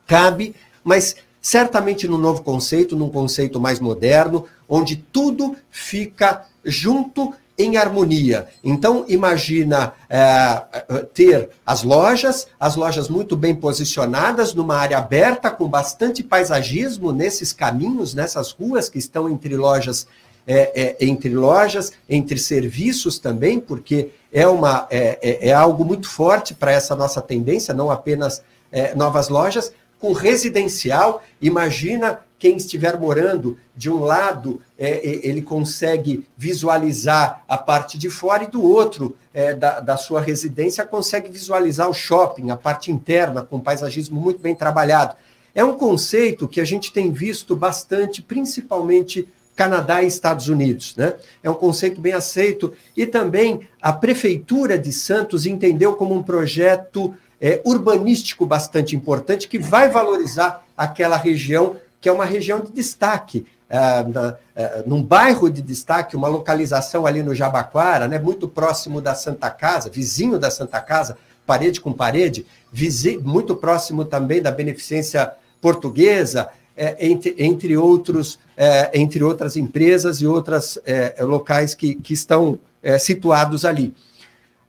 cabe, 0.06 0.54
mas 0.84 1.16
certamente 1.40 2.06
no 2.06 2.18
novo 2.18 2.42
conceito, 2.42 2.96
num 2.96 3.08
conceito 3.08 3.58
mais 3.58 3.80
moderno, 3.80 4.44
onde 4.68 4.96
tudo 4.96 5.56
fica 5.70 6.44
junto 6.64 7.32
em 7.62 7.76
harmonia. 7.76 8.48
Então, 8.64 9.04
imagina 9.08 9.92
é, 10.08 10.62
ter 11.12 11.50
as 11.64 11.82
lojas, 11.82 12.46
as 12.58 12.76
lojas 12.76 13.08
muito 13.08 13.36
bem 13.36 13.54
posicionadas, 13.54 14.54
numa 14.54 14.76
área 14.76 14.98
aberta, 14.98 15.50
com 15.50 15.68
bastante 15.68 16.22
paisagismo 16.22 17.12
nesses 17.12 17.52
caminhos, 17.52 18.14
nessas 18.14 18.50
ruas 18.50 18.88
que 18.88 18.98
estão 18.98 19.28
entre 19.28 19.56
lojas, 19.56 20.06
é, 20.46 20.96
é, 21.00 21.06
entre 21.06 21.34
lojas, 21.34 21.92
entre 22.08 22.38
serviços 22.38 23.18
também, 23.18 23.60
porque 23.60 24.10
é, 24.32 24.46
uma, 24.46 24.86
é, 24.90 25.48
é, 25.48 25.52
algo 25.52 25.84
muito 25.84 26.08
forte 26.08 26.54
para 26.54 26.72
essa 26.72 26.96
nossa 26.96 27.20
tendência, 27.20 27.74
não 27.74 27.90
apenas 27.90 28.42
novas 28.94 29.28
lojas, 29.28 29.72
com 30.00 30.12
residencial, 30.12 31.22
imagina 31.40 32.20
quem 32.38 32.56
estiver 32.56 32.98
morando 32.98 33.58
de 33.76 33.90
um 33.90 34.00
lado, 34.00 34.62
é, 34.78 34.92
é, 34.92 35.28
ele 35.28 35.42
consegue 35.42 36.26
visualizar 36.38 37.44
a 37.46 37.58
parte 37.58 37.98
de 37.98 38.08
fora, 38.08 38.44
e 38.44 38.46
do 38.46 38.62
outro, 38.62 39.14
é, 39.32 39.52
da, 39.52 39.78
da 39.78 39.96
sua 39.98 40.22
residência, 40.22 40.86
consegue 40.86 41.30
visualizar 41.30 41.88
o 41.88 41.94
shopping, 41.94 42.50
a 42.50 42.56
parte 42.56 42.90
interna, 42.90 43.42
com 43.42 43.60
paisagismo 43.60 44.18
muito 44.18 44.40
bem 44.40 44.54
trabalhado. 44.54 45.14
É 45.54 45.62
um 45.62 45.76
conceito 45.76 46.48
que 46.48 46.62
a 46.62 46.64
gente 46.64 46.92
tem 46.92 47.12
visto 47.12 47.54
bastante, 47.54 48.22
principalmente 48.22 49.28
Canadá 49.54 50.02
e 50.02 50.06
Estados 50.06 50.48
Unidos. 50.48 50.96
Né? 50.96 51.14
É 51.42 51.50
um 51.50 51.54
conceito 51.54 52.00
bem 52.00 52.14
aceito 52.14 52.72
e 52.96 53.04
também 53.04 53.68
a 53.82 53.92
Prefeitura 53.92 54.78
de 54.78 54.92
Santos 54.92 55.44
entendeu 55.44 55.94
como 55.94 56.14
um 56.14 56.22
projeto 56.22 57.14
é, 57.40 57.60
urbanístico 57.64 58.44
bastante 58.44 58.94
importante 58.94 59.48
que 59.48 59.58
vai 59.58 59.88
valorizar 59.88 60.64
aquela 60.76 61.16
região 61.16 61.76
que 62.00 62.08
é 62.08 62.12
uma 62.12 62.24
região 62.24 62.60
de 62.60 62.72
destaque, 62.72 63.46
é, 63.68 63.78
na, 64.04 64.36
é, 64.56 64.82
num 64.86 65.02
bairro 65.02 65.50
de 65.50 65.60
destaque, 65.60 66.16
uma 66.16 66.28
localização 66.28 67.06
ali 67.06 67.22
no 67.22 67.34
Jabaquara, 67.34 68.08
né, 68.08 68.18
muito 68.18 68.48
próximo 68.48 69.00
da 69.00 69.14
Santa 69.14 69.50
Casa, 69.50 69.90
vizinho 69.90 70.38
da 70.38 70.50
Santa 70.50 70.80
Casa, 70.80 71.18
parede 71.46 71.80
com 71.80 71.92
parede, 71.92 72.46
muito 73.22 73.54
próximo 73.54 74.04
também 74.04 74.40
da 74.40 74.50
Beneficência 74.50 75.32
Portuguesa, 75.60 76.48
é, 76.76 76.96
entre, 77.06 77.34
entre, 77.38 77.76
outros, 77.76 78.38
é, 78.56 78.90
entre 78.94 79.22
outras 79.22 79.56
empresas 79.56 80.22
e 80.22 80.26
outros 80.26 80.78
é, 80.86 81.16
locais 81.20 81.74
que, 81.74 81.94
que 81.94 82.14
estão 82.14 82.58
é, 82.82 82.98
situados 82.98 83.64
ali. 83.64 83.94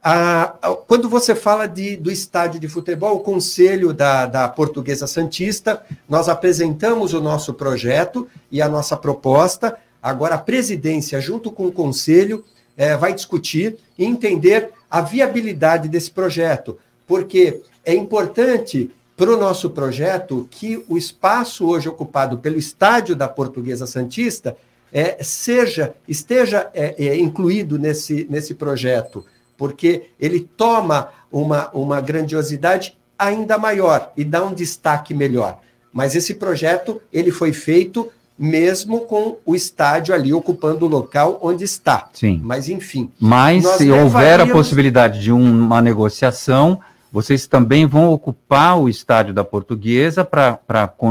Ah, 0.03 0.55
quando 0.87 1.07
você 1.07 1.35
fala 1.35 1.67
de, 1.67 1.95
do 1.95 2.11
estádio 2.11 2.59
de 2.59 2.67
futebol, 2.67 3.17
o 3.17 3.19
Conselho 3.19 3.93
da, 3.93 4.25
da 4.25 4.49
Portuguesa 4.49 5.05
Santista, 5.05 5.83
nós 6.09 6.27
apresentamos 6.27 7.13
o 7.13 7.21
nosso 7.21 7.53
projeto 7.53 8.27
e 8.51 8.61
a 8.63 8.67
nossa 8.67 8.97
proposta. 8.97 9.77
Agora, 10.01 10.35
a 10.35 10.39
presidência, 10.39 11.21
junto 11.21 11.51
com 11.51 11.67
o 11.67 11.71
Conselho, 11.71 12.43
é, 12.75 12.97
vai 12.97 13.13
discutir 13.13 13.77
e 13.95 14.03
entender 14.03 14.71
a 14.89 15.01
viabilidade 15.01 15.87
desse 15.87 16.09
projeto, 16.09 16.79
porque 17.05 17.61
é 17.85 17.93
importante 17.93 18.89
para 19.15 19.31
o 19.31 19.37
nosso 19.37 19.69
projeto 19.69 20.47
que 20.49 20.83
o 20.89 20.97
espaço 20.97 21.67
hoje 21.67 21.87
ocupado 21.87 22.39
pelo 22.39 22.57
estádio 22.57 23.15
da 23.15 23.27
Portuguesa 23.27 23.85
Santista 23.85 24.57
é, 24.91 25.23
seja 25.23 25.93
esteja 26.07 26.71
é, 26.73 26.95
é, 27.05 27.17
incluído 27.17 27.77
nesse, 27.77 28.25
nesse 28.29 28.55
projeto 28.55 29.23
porque 29.61 30.09
ele 30.19 30.39
toma 30.57 31.09
uma, 31.31 31.69
uma 31.71 32.01
grandiosidade 32.01 32.97
ainda 33.17 33.59
maior 33.59 34.11
e 34.17 34.23
dá 34.23 34.43
um 34.43 34.55
destaque 34.55 35.13
melhor. 35.13 35.59
Mas 35.93 36.15
esse 36.15 36.33
projeto 36.33 36.99
ele 37.13 37.29
foi 37.29 37.53
feito 37.53 38.09
mesmo 38.35 39.01
com 39.01 39.37
o 39.45 39.55
estádio 39.55 40.15
ali 40.15 40.33
ocupando 40.33 40.87
o 40.87 40.89
local 40.89 41.37
onde 41.43 41.63
está. 41.63 42.09
Sim. 42.11 42.41
Mas 42.43 42.69
enfim. 42.69 43.11
Mas 43.19 43.63
se 43.77 43.91
houver 43.91 44.39
a 44.39 44.47
possibilidade 44.47 45.21
de 45.21 45.31
uma 45.31 45.79
negociação, 45.79 46.79
vocês 47.11 47.45
também 47.45 47.85
vão 47.85 48.11
ocupar 48.11 48.79
o 48.79 48.89
estádio 48.89 49.31
da 49.31 49.43
Portuguesa 49.43 50.25
para 50.25 50.57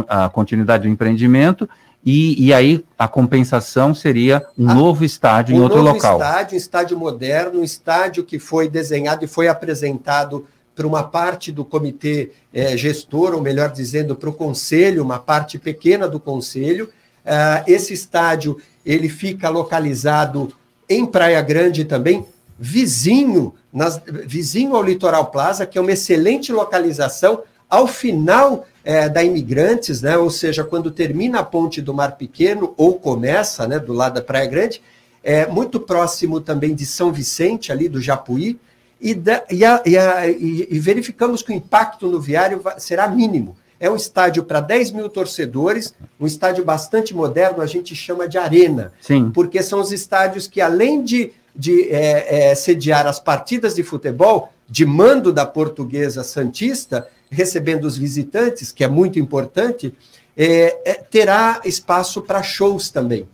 a 0.09 0.29
continuidade 0.29 0.89
do 0.89 0.89
empreendimento 0.89 1.69
e, 2.05 2.47
e 2.47 2.53
aí 2.53 2.85
a 2.99 3.07
compensação 3.07 3.95
seria 3.95 4.47
um 4.59 4.73
novo 4.73 5.05
estádio 5.05 5.55
um 5.55 5.59
em 5.59 5.63
outro 5.63 5.83
novo 5.83 5.95
local. 5.95 6.19
estádio, 6.19 6.55
um 6.55 6.57
estádio 6.57 6.99
moderno, 6.99 7.61
um 7.61 7.65
estádio 7.65 8.25
que 8.25 8.39
foi 8.39 8.69
desenhado 8.69 9.25
e 9.25 9.29
foi 9.29 9.49
apresentado 9.49 10.47
para 10.75 10.87
uma 10.87 11.03
parte 11.03 11.53
do 11.53 11.65
comitê 11.65 12.33
é, 12.55 12.75
gestor, 12.77 13.35
ou 13.35 13.43
melhor 13.43 13.71
dizendo, 13.71 14.17
para 14.17 14.31
o 14.31 14.33
conselho, 14.33 15.03
uma 15.03 15.19
parte 15.19 15.59
pequena 15.59 16.09
do 16.09 16.19
conselho. 16.19 16.87
Uh, 17.23 17.63
esse 17.67 17.93
estádio 17.93 18.57
ele 18.85 19.11
fica 19.11 19.51
localizado 19.51 20.51
em 20.89 21.05
Praia 21.05 21.43
Grande 21.43 21.85
também, 21.85 22.25
vizinho, 22.59 23.55
nas, 23.71 24.01
vizinho 24.25 24.75
ao 24.75 24.83
Litoral 24.83 25.27
Plaza, 25.27 25.67
que 25.67 25.77
é 25.77 25.81
uma 25.81 25.93
excelente 25.93 26.51
localização 26.51 27.43
ao 27.69 27.87
final 27.87 28.67
é, 28.85 29.09
da 29.09 29.23
Imigrantes, 29.23 30.03
né, 30.03 30.17
ou 30.17 30.31
seja, 30.31 30.65
quando 30.65 30.91
termina 30.91 31.41
a 31.41 31.45
ponte 31.45 31.83
do 31.83 31.93
Mar 31.93 32.17
Pequeno, 32.17 32.75
ou 32.77 32.99
começa, 32.99 33.67
né, 33.67 33.79
do 33.79 33.93
lado 33.93 34.15
da 34.15 34.23
Praia 34.23 34.47
Grande, 34.47 34.83
é 35.23 35.47
muito 35.47 35.79
próximo 35.79 36.41
também 36.41 36.75
de 36.75 36.87
São 36.87 37.13
Vicente, 37.13 37.71
ali 37.71 37.89
do 37.89 38.01
Japuí, 38.01 38.59
e, 39.01 39.15
da, 39.15 39.45
e, 39.51 39.65
a, 39.65 39.83
e, 39.87 39.97
a, 39.97 40.29
e, 40.29 40.79
verificamos 40.79 41.43
que 41.43 41.51
o 41.51 41.55
impacto 41.55 42.07
no 42.07 42.21
viário 42.21 42.63
será 42.77 43.09
mínimo. 43.09 43.57
É 43.79 43.91
um 43.91 43.97
estádio 43.97 44.45
para 44.45 44.61
10 44.61 44.93
mil 44.93 45.09
torcedores, 45.09 45.95
um 46.19 46.27
estádio 46.27 46.63
bastante 46.63 47.15
moderno, 47.15 47.63
a 47.63 47.67
gente 47.67 47.97
chama 47.97 48.29
de 48.29 48.37
arena, 48.37 48.93
Sim. 49.01 49.31
porque 49.31 49.63
são 49.63 49.81
os 49.81 49.91
estádios 49.91 50.47
que, 50.47 50.61
além 50.61 51.03
de, 51.03 51.33
de 51.55 51.89
é, 51.91 52.51
é, 52.51 52.55
sediar 52.55 53.07
as 53.07 53.19
partidas 53.19 53.75
de 53.75 53.83
futebol, 53.83 54.53
de 54.69 54.87
mando 54.87 55.33
da 55.33 55.45
portuguesa 55.45 56.23
Santista, 56.23 57.09
recebendo 57.31 57.85
os 57.85 57.97
visitantes, 57.97 58.73
que 58.73 58.85
é 58.85 58.89
muito 58.89 59.19
importante, 59.19 59.95
é, 60.37 60.79
é, 60.85 60.95
terá 60.95 61.61
espaço 61.65 62.23
para 62.23 62.43
shows 62.43 62.91
também. 62.91 63.29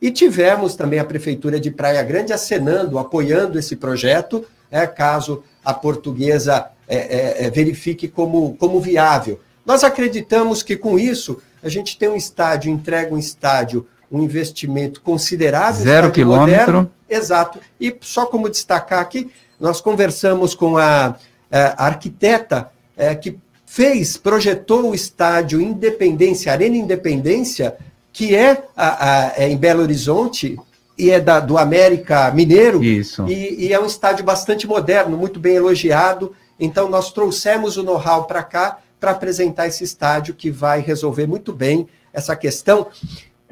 E 0.00 0.10
tivemos 0.10 0.74
também 0.74 0.98
a 0.98 1.04
Prefeitura 1.04 1.60
de 1.60 1.70
Praia 1.70 2.02
Grande 2.02 2.32
acenando, 2.32 2.98
apoiando 2.98 3.58
esse 3.58 3.76
projeto, 3.76 4.44
é, 4.70 4.86
caso 4.86 5.42
a 5.64 5.74
portuguesa 5.74 6.70
é, 6.88 7.46
é, 7.46 7.50
verifique 7.50 8.08
como, 8.08 8.56
como 8.56 8.80
viável. 8.80 9.40
Nós 9.64 9.84
acreditamos 9.84 10.62
que 10.62 10.76
com 10.76 10.98
isso 10.98 11.40
a 11.62 11.68
gente 11.68 11.98
tem 11.98 12.08
um 12.08 12.16
estádio, 12.16 12.72
entrega 12.72 13.14
um 13.14 13.18
estádio, 13.18 13.86
um 14.10 14.22
investimento 14.22 15.00
considerável. 15.00 15.84
Zero 15.84 16.10
quilômetro. 16.10 16.72
Moderno, 16.72 16.90
exato. 17.08 17.58
E 17.80 17.96
só 18.00 18.26
como 18.26 18.48
destacar 18.48 19.00
aqui, 19.00 19.30
nós 19.58 19.80
conversamos 19.80 20.54
com 20.54 20.76
a, 20.76 21.16
a 21.50 21.86
arquiteta 21.86 22.70
é, 22.96 23.14
que 23.14 23.38
fez, 23.64 24.16
projetou 24.16 24.90
o 24.90 24.94
estádio 24.94 25.60
Independência, 25.60 26.50
Arena 26.50 26.76
Independência, 26.76 27.76
que 28.12 28.34
é, 28.34 28.64
a, 28.76 29.28
a, 29.28 29.32
é 29.36 29.48
em 29.48 29.56
Belo 29.56 29.82
Horizonte, 29.82 30.58
e 30.98 31.10
é 31.10 31.18
da, 31.18 31.40
do 31.40 31.56
América 31.56 32.30
Mineiro. 32.30 32.84
Isso. 32.84 33.26
E, 33.26 33.66
e, 33.66 33.72
é 33.72 33.80
um 33.80 33.86
estádio 33.86 34.22
bastante 34.24 34.66
moderno, 34.66 35.16
muito 35.16 35.40
bem 35.40 35.54
elogiado. 35.54 36.34
Então, 36.58 36.90
nós 36.90 37.10
trouxemos 37.10 37.78
o 37.78 37.82
know-how 37.82 38.24
para 38.24 38.42
cá 38.42 38.78
para 38.98 39.12
apresentar 39.12 39.66
esse 39.66 39.82
estádio 39.82 40.34
que 40.34 40.50
vai 40.50 40.80
resolver 40.80 41.26
muito 41.26 41.54
bem 41.54 41.88
essa 42.12 42.36
questão. 42.36 42.88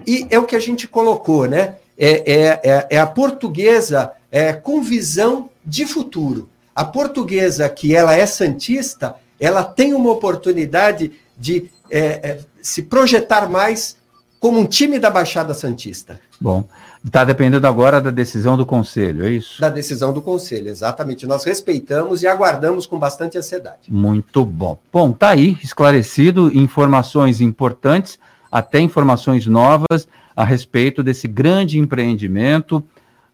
E 0.07 0.27
é 0.31 0.39
o 0.39 0.45
que 0.45 0.57
a 0.57 0.61
gente 0.61 0.87
colocou, 0.87 1.47
né? 1.47 1.77
É, 1.97 2.33
é, 2.33 2.61
é, 2.63 2.87
é 2.91 2.99
a 2.99 3.07
portuguesa 3.07 4.13
é, 4.31 4.53
com 4.53 4.83
visão 4.83 5.51
de 5.65 5.87
futuro. 5.87 6.49
A 6.75 6.85
portuguesa, 6.85 7.69
que 7.69 7.95
ela 7.95 8.15
é 8.15 8.25
santista, 8.25 9.17
ela 9.41 9.65
tem 9.65 9.95
uma 9.95 10.11
oportunidade 10.11 11.13
de 11.37 11.71
é, 11.91 12.01
é, 12.01 12.41
se 12.63 12.83
projetar 12.83 13.49
mais 13.49 13.97
como 14.41 14.61
um 14.61 14.67
time 14.67 14.99
da 14.99 15.11
Baixada 15.11 15.55
Santista. 15.55 16.21
Bom, 16.41 16.65
está 17.05 17.25
dependendo 17.25 17.67
agora 17.67 18.01
da 18.01 18.11
decisão 18.11 18.57
do 18.57 18.65
Conselho, 18.65 19.27
é 19.27 19.31
isso? 19.31 19.61
Da 19.61 19.69
decisão 19.69 20.13
do 20.13 20.23
Conselho, 20.23 20.69
exatamente. 20.69 21.27
Nós 21.27 21.45
respeitamos 21.45 22.23
e 22.23 22.27
aguardamos 22.27 22.87
com 22.87 22.99
bastante 22.99 23.37
ansiedade. 23.37 23.89
Muito 23.89 24.45
bom. 24.45 24.79
Bom, 24.93 25.13
tá 25.13 25.31
aí, 25.31 25.59
esclarecido, 25.63 26.57
informações 26.57 27.41
importantes, 27.41 28.19
até 28.51 28.81
informações 28.81 29.47
novas 29.47 30.09
a 30.35 30.45
respeito 30.45 31.03
desse 31.03 31.27
grande 31.27 31.79
empreendimento 31.79 32.83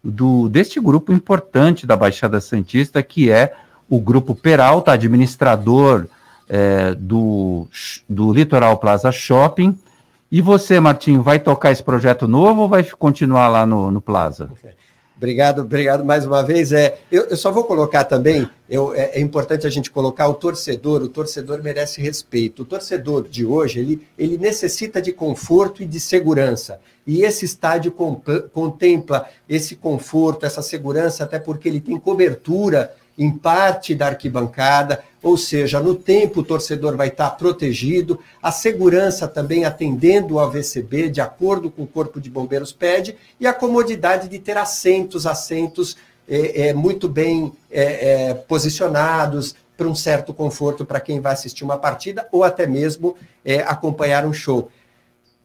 do 0.03 0.47
deste 0.49 0.79
grupo 0.79 1.11
importante 1.11 1.87
da 1.87 1.95
Baixada 1.95 2.39
Santista, 2.39 3.01
que 3.01 3.31
é 3.31 3.53
o 3.89 3.99
Grupo 3.99 4.35
Peralta, 4.35 4.91
administrador 4.91 6.07
é, 6.49 6.93
do, 6.95 7.67
do 8.07 8.33
Litoral 8.33 8.77
Plaza 8.77 9.11
Shopping, 9.11 9.77
e 10.31 10.41
você, 10.41 10.79
Martinho, 10.79 11.21
vai 11.21 11.39
tocar 11.39 11.71
esse 11.71 11.83
projeto 11.83 12.27
novo 12.27 12.63
ou 12.63 12.69
vai 12.69 12.83
continuar 12.83 13.47
lá 13.47 13.65
no, 13.65 13.91
no 13.91 14.01
Plaza? 14.01 14.49
Obrigado, 15.17 15.61
obrigado 15.61 16.03
mais 16.03 16.25
uma 16.25 16.43
vez. 16.43 16.73
É, 16.73 16.97
eu, 17.09 17.23
eu 17.23 17.37
só 17.37 17.49
vou 17.49 17.63
colocar 17.63 18.03
também, 18.03 18.49
eu, 18.69 18.93
é, 18.93 19.11
é, 19.13 19.21
importante 19.21 19.65
a 19.65 19.69
gente 19.69 19.89
colocar 19.89 20.27
o 20.27 20.33
torcedor, 20.33 21.01
o 21.01 21.07
torcedor 21.07 21.63
merece 21.63 22.01
respeito. 22.01 22.63
O 22.63 22.65
torcedor 22.65 23.27
de 23.27 23.45
hoje, 23.45 23.79
ele, 23.79 24.07
ele 24.17 24.37
necessita 24.37 25.01
de 25.01 25.13
conforto 25.13 25.81
e 25.81 25.85
de 25.85 26.01
segurança. 26.01 26.79
E 27.07 27.21
esse 27.21 27.45
estádio 27.45 27.93
contempla 28.51 29.29
esse 29.47 29.75
conforto, 29.75 30.45
essa 30.45 30.61
segurança, 30.61 31.23
até 31.23 31.39
porque 31.39 31.69
ele 31.69 31.79
tem 31.79 31.97
cobertura 31.97 32.93
em 33.17 33.31
parte 33.31 33.95
da 33.95 34.07
arquibancada, 34.07 35.03
ou 35.23 35.37
seja, 35.37 35.79
no 35.79 35.95
tempo 35.95 36.41
o 36.41 36.43
torcedor 36.43 36.95
vai 36.95 37.07
estar 37.07 37.31
protegido, 37.31 38.19
a 38.41 38.51
segurança 38.51 39.27
também 39.27 39.65
atendendo 39.65 40.37
ao 40.37 40.51
VCB, 40.51 41.09
de 41.09 41.21
acordo 41.21 41.71
com 41.71 41.83
o 41.83 41.87
Corpo 41.87 42.21
de 42.21 42.29
Bombeiros 42.29 42.71
pede, 42.71 43.17
e 43.39 43.47
a 43.47 43.53
comodidade 43.53 44.27
de 44.27 44.37
ter 44.37 44.57
assentos, 44.57 45.25
assentos 45.25 45.97
é, 46.27 46.67
é 46.67 46.73
muito 46.73 47.07
bem 47.07 47.53
é, 47.71 48.29
é, 48.29 48.33
posicionados, 48.33 49.55
para 49.77 49.87
um 49.87 49.95
certo 49.95 50.33
conforto 50.33 50.85
para 50.85 50.99
quem 50.99 51.19
vai 51.19 51.33
assistir 51.33 51.63
uma 51.63 51.77
partida 51.77 52.27
ou 52.31 52.43
até 52.43 52.65
mesmo 52.65 53.15
é, 53.43 53.59
acompanhar 53.59 54.25
um 54.25 54.33
show. 54.33 54.69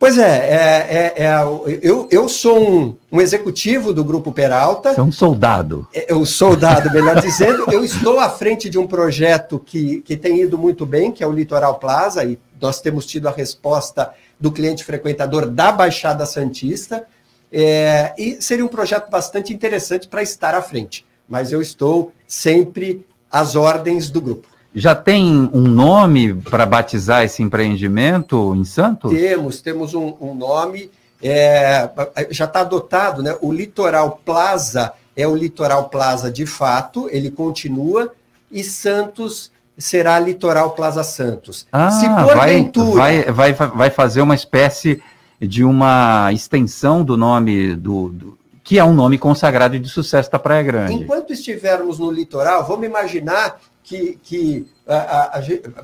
Pois 0.00 0.16
é, 0.16 0.22
é, 0.22 1.14
é, 1.18 1.24
é 1.26 1.78
eu, 1.82 2.08
eu 2.10 2.26
sou 2.26 2.58
um, 2.58 2.96
um, 3.12 3.20
executivo 3.20 3.92
do 3.92 4.02
Grupo 4.02 4.32
Peralta. 4.32 4.94
Você 4.94 5.00
é 5.00 5.02
um 5.02 5.12
soldado. 5.12 5.86
É, 5.92 6.14
o 6.14 6.24
soldado, 6.24 6.90
melhor 6.90 7.20
dizendo. 7.20 7.70
Eu 7.70 7.84
estou 7.84 8.18
à 8.18 8.30
frente 8.30 8.70
de 8.70 8.78
um 8.78 8.86
projeto 8.86 9.58
que, 9.58 10.00
que 10.00 10.16
tem 10.16 10.40
ido 10.40 10.56
muito 10.56 10.86
bem, 10.86 11.12
que 11.12 11.22
é 11.22 11.26
o 11.26 11.30
Litoral 11.30 11.78
Plaza, 11.78 12.24
e 12.24 12.38
nós 12.58 12.80
temos 12.80 13.04
tido 13.04 13.28
a 13.28 13.30
resposta 13.30 14.10
do 14.40 14.50
cliente 14.50 14.84
frequentador 14.84 15.46
da 15.46 15.70
Baixada 15.70 16.24
Santista. 16.24 17.06
É, 17.52 18.14
e 18.16 18.40
seria 18.40 18.64
um 18.64 18.68
projeto 18.68 19.10
bastante 19.10 19.52
interessante 19.52 20.08
para 20.08 20.22
estar 20.22 20.54
à 20.54 20.62
frente. 20.62 21.04
Mas 21.28 21.52
eu 21.52 21.60
estou 21.60 22.10
sempre 22.26 23.06
às 23.30 23.54
ordens 23.54 24.08
do 24.08 24.22
grupo. 24.22 24.48
Já 24.74 24.94
tem 24.94 25.50
um 25.52 25.62
nome 25.62 26.32
para 26.34 26.64
batizar 26.64 27.24
esse 27.24 27.42
empreendimento 27.42 28.54
em 28.54 28.64
Santos? 28.64 29.10
Temos, 29.10 29.60
temos 29.60 29.94
um, 29.94 30.14
um 30.20 30.34
nome, 30.34 30.90
é, 31.22 31.90
já 32.30 32.44
está 32.44 32.60
adotado, 32.60 33.22
né? 33.22 33.36
O 33.40 33.52
Litoral 33.52 34.20
Plaza 34.24 34.92
é 35.16 35.26
o 35.26 35.34
Litoral 35.34 35.88
Plaza 35.88 36.30
de 36.30 36.46
fato, 36.46 37.08
ele 37.10 37.30
continua, 37.30 38.12
e 38.50 38.62
Santos 38.62 39.50
será 39.76 40.18
Litoral 40.20 40.70
Plaza 40.70 41.02
Santos. 41.02 41.66
Ah, 41.72 41.90
Se 41.90 42.08
porventura... 42.08 43.00
vai, 43.00 43.22
vai, 43.24 43.52
vai, 43.52 43.68
vai 43.68 43.90
fazer 43.90 44.20
uma 44.20 44.34
espécie 44.34 45.02
de 45.40 45.64
uma 45.64 46.30
extensão 46.32 47.02
do 47.02 47.16
nome 47.16 47.74
do, 47.74 48.10
do 48.10 48.38
que 48.62 48.78
é 48.78 48.84
um 48.84 48.92
nome 48.92 49.18
consagrado 49.18 49.78
de 49.78 49.88
sucesso 49.88 50.30
da 50.30 50.38
Praia 50.38 50.62
Grande. 50.62 50.94
Enquanto 50.94 51.32
estivermos 51.32 51.98
no 51.98 52.10
litoral, 52.10 52.64
vamos 52.66 52.86
imaginar 52.86 53.58
que, 53.90 54.18
que 54.22 54.66
a, 54.86 54.94
a, 54.94 55.38
a, 55.38 55.42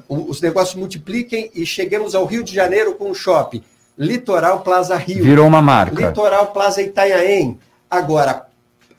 os 0.08 0.40
negócios 0.40 0.76
multipliquem 0.76 1.50
e 1.52 1.66
cheguemos 1.66 2.14
ao 2.14 2.24
Rio 2.24 2.44
de 2.44 2.54
Janeiro 2.54 2.94
com 2.94 3.10
o 3.10 3.14
shopping. 3.14 3.64
Litoral 3.98 4.60
Plaza 4.60 4.94
Rio. 4.94 5.24
Virou 5.24 5.44
uma 5.48 5.60
marca. 5.60 6.06
Litoral 6.06 6.52
Plaza 6.52 6.80
Itanhaém. 6.80 7.58
Agora, 7.90 8.46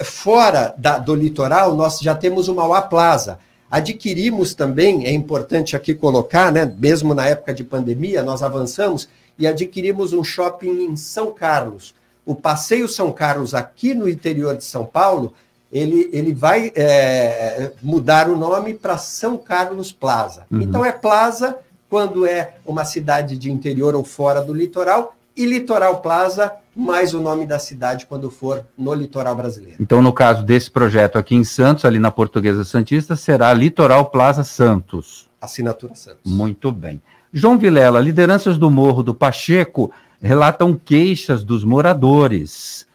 fora 0.04 0.76
da, 0.78 0.98
do 0.98 1.15
litoral, 1.15 1.74
nós 1.74 2.00
já 2.00 2.13
temos 2.13 2.50
o 2.50 2.56
Mauá 2.56 2.82
Plaza. 2.82 3.39
Adquirimos 3.72 4.54
também, 4.54 5.06
é 5.06 5.12
importante 5.12 5.74
aqui 5.74 5.93
colocar, 5.93 6.52
né, 6.52 6.65
mesmo 6.78 7.13
na 7.13 7.28
época 7.28 7.54
de 7.54 7.63
pandemia, 7.63 8.24
nós 8.24 8.43
avançamos 8.43 9.08
e 9.39 9.48
adquirimos 9.48 10.12
um 10.12 10.24
shopping 10.24 10.82
em 10.84 10.98
São 10.98 11.32
Carlos. 11.32 11.96
O 12.26 12.36
Passeio 12.36 12.89
São 12.89 13.13
Carlos, 13.13 13.54
aqui 13.54 13.93
no 13.93 14.10
interior 14.10 14.58
de 14.58 14.65
São 14.65 14.86
Paulo, 14.86 15.34
ele, 15.71 16.10
ele 16.13 16.34
vai 16.34 16.71
é, 16.75 17.71
mudar 17.82 18.30
o 18.30 18.38
nome 18.38 18.73
para 18.73 18.97
São 18.97 19.38
Carlos 19.38 19.91
Plaza. 19.91 20.45
Uhum. 20.51 20.62
Então 20.62 20.86
é 20.86 20.91
Plaza 20.91 21.58
quando 21.89 22.25
é 22.25 22.56
uma 22.65 22.86
cidade 22.86 23.38
de 23.38 23.51
interior 23.51 23.95
ou 23.95 24.03
fora 24.03 24.41
do 24.41 24.53
litoral, 24.53 25.15
e 25.38 25.45
Litoral 25.45 26.01
Plaza, 26.01 26.51
mais 26.75 27.13
o 27.13 27.21
nome 27.21 27.45
da 27.45 27.60
cidade 27.60 28.08
quando 28.08 28.32
for 28.32 28.65
no 28.75 28.91
litoral 28.93 29.36
brasileiro. 29.36 29.77
Então, 29.80 30.01
no 30.01 30.12
caso 30.12 30.43
desse 30.43 30.69
projeto 30.69 31.17
aqui 31.17 31.36
em 31.36 31.43
Santos, 31.43 31.86
ali 31.86 31.99
na 31.99 32.10
Portuguesa 32.10 32.63
Santista, 32.63 33.15
será 33.15 33.53
Litoral 33.53 34.10
Plaza 34.10 34.43
Santos. 34.43 35.30
Assinatura 35.39 35.93
Santos. 35.93 36.19
Muito 36.25 36.71
bem. 36.71 36.99
João 37.32 37.58
Vilela, 37.58 37.99
lideranças 37.99 38.58
do 38.58 38.71
Morro 38.71 39.03
do 39.03 39.13
Pacheco 39.13 39.91
relatam 40.19 40.73
queixas 40.73 41.43
dos 41.43 41.63
moradores. 41.63 42.87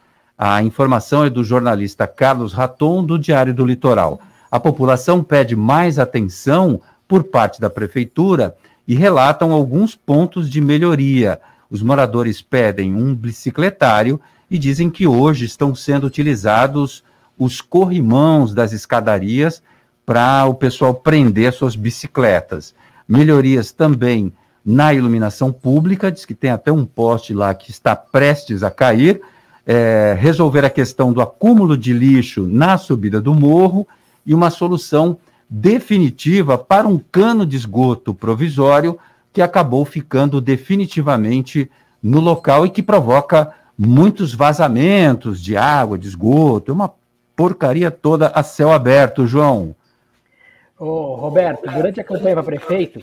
A 0.45 0.61
informação 0.61 1.25
é 1.25 1.31
do 1.31 1.45
jornalista 1.45 2.05
Carlos 2.05 2.53
Raton, 2.53 3.05
do 3.05 3.17
Diário 3.17 3.55
do 3.55 3.65
Litoral. 3.65 4.21
A 4.51 4.59
população 4.59 5.23
pede 5.23 5.55
mais 5.55 6.01
atenção 6.01 6.81
por 7.07 7.23
parte 7.23 7.61
da 7.61 7.71
prefeitura 7.71 8.53
e 8.89 8.93
relatam 8.93 9.53
alguns 9.53 9.95
pontos 9.95 10.51
de 10.51 10.61
melhoria. 10.61 11.41
Os 11.71 11.81
moradores 11.81 12.43
pedem 12.43 12.93
um 12.93 13.15
bicicletário 13.15 14.21
e 14.51 14.59
dizem 14.59 14.91
que 14.91 15.07
hoje 15.07 15.45
estão 15.45 15.77
sendo 15.77 16.09
utilizados 16.09 17.05
os 17.39 17.61
corrimãos 17.61 18.53
das 18.53 18.73
escadarias 18.73 19.63
para 20.05 20.45
o 20.47 20.55
pessoal 20.55 20.93
prender 20.93 21.53
suas 21.53 21.77
bicicletas. 21.77 22.75
Melhorias 23.07 23.71
também 23.71 24.33
na 24.67 24.93
iluminação 24.93 25.53
pública, 25.53 26.11
diz 26.11 26.25
que 26.25 26.35
tem 26.35 26.51
até 26.51 26.73
um 26.73 26.85
poste 26.85 27.33
lá 27.33 27.55
que 27.55 27.71
está 27.71 27.95
prestes 27.95 28.65
a 28.65 28.73
cair 28.73 29.23
é, 29.67 30.17
resolver 30.19 30.65
a 30.65 30.71
questão 30.71 31.13
do 31.13 31.21
acúmulo 31.21 31.77
de 31.77 31.93
lixo 31.93 32.47
na 32.47 32.77
subida 32.79 33.21
do 33.21 33.35
morro 33.35 33.87
e 34.27 34.35
uma 34.35 34.51
solução 34.51 35.17
definitiva 35.49 36.57
para 36.57 36.89
um 36.89 36.99
cano 36.99 37.45
de 37.45 37.57
esgoto 37.57 38.15
provisório 38.15 38.99
que 39.33 39.43
acabou 39.43 39.85
ficando 39.85 40.41
definitivamente 40.41 41.71
no 42.03 42.21
local 42.21 42.67
e 42.67 42.71
que 42.71 42.83
provoca 42.83 43.53
muitos 43.79 44.35
vazamentos 44.35 45.43
de 45.43 45.57
água, 45.57 45.99
de 45.99 46.09
esgoto, 46.09 46.71
é 46.71 46.75
uma 46.75 46.93
porcaria 47.35 47.91
toda 47.91 48.29
a 48.29 48.43
céu 48.43 48.73
aberto, 48.73 49.27
João. 49.27 49.75
Ô, 50.79 51.15
Roberto, 51.15 51.71
durante 51.71 52.01
a 52.01 52.05
campanha 52.05 52.35
para 52.35 52.43
prefeito, 52.43 53.01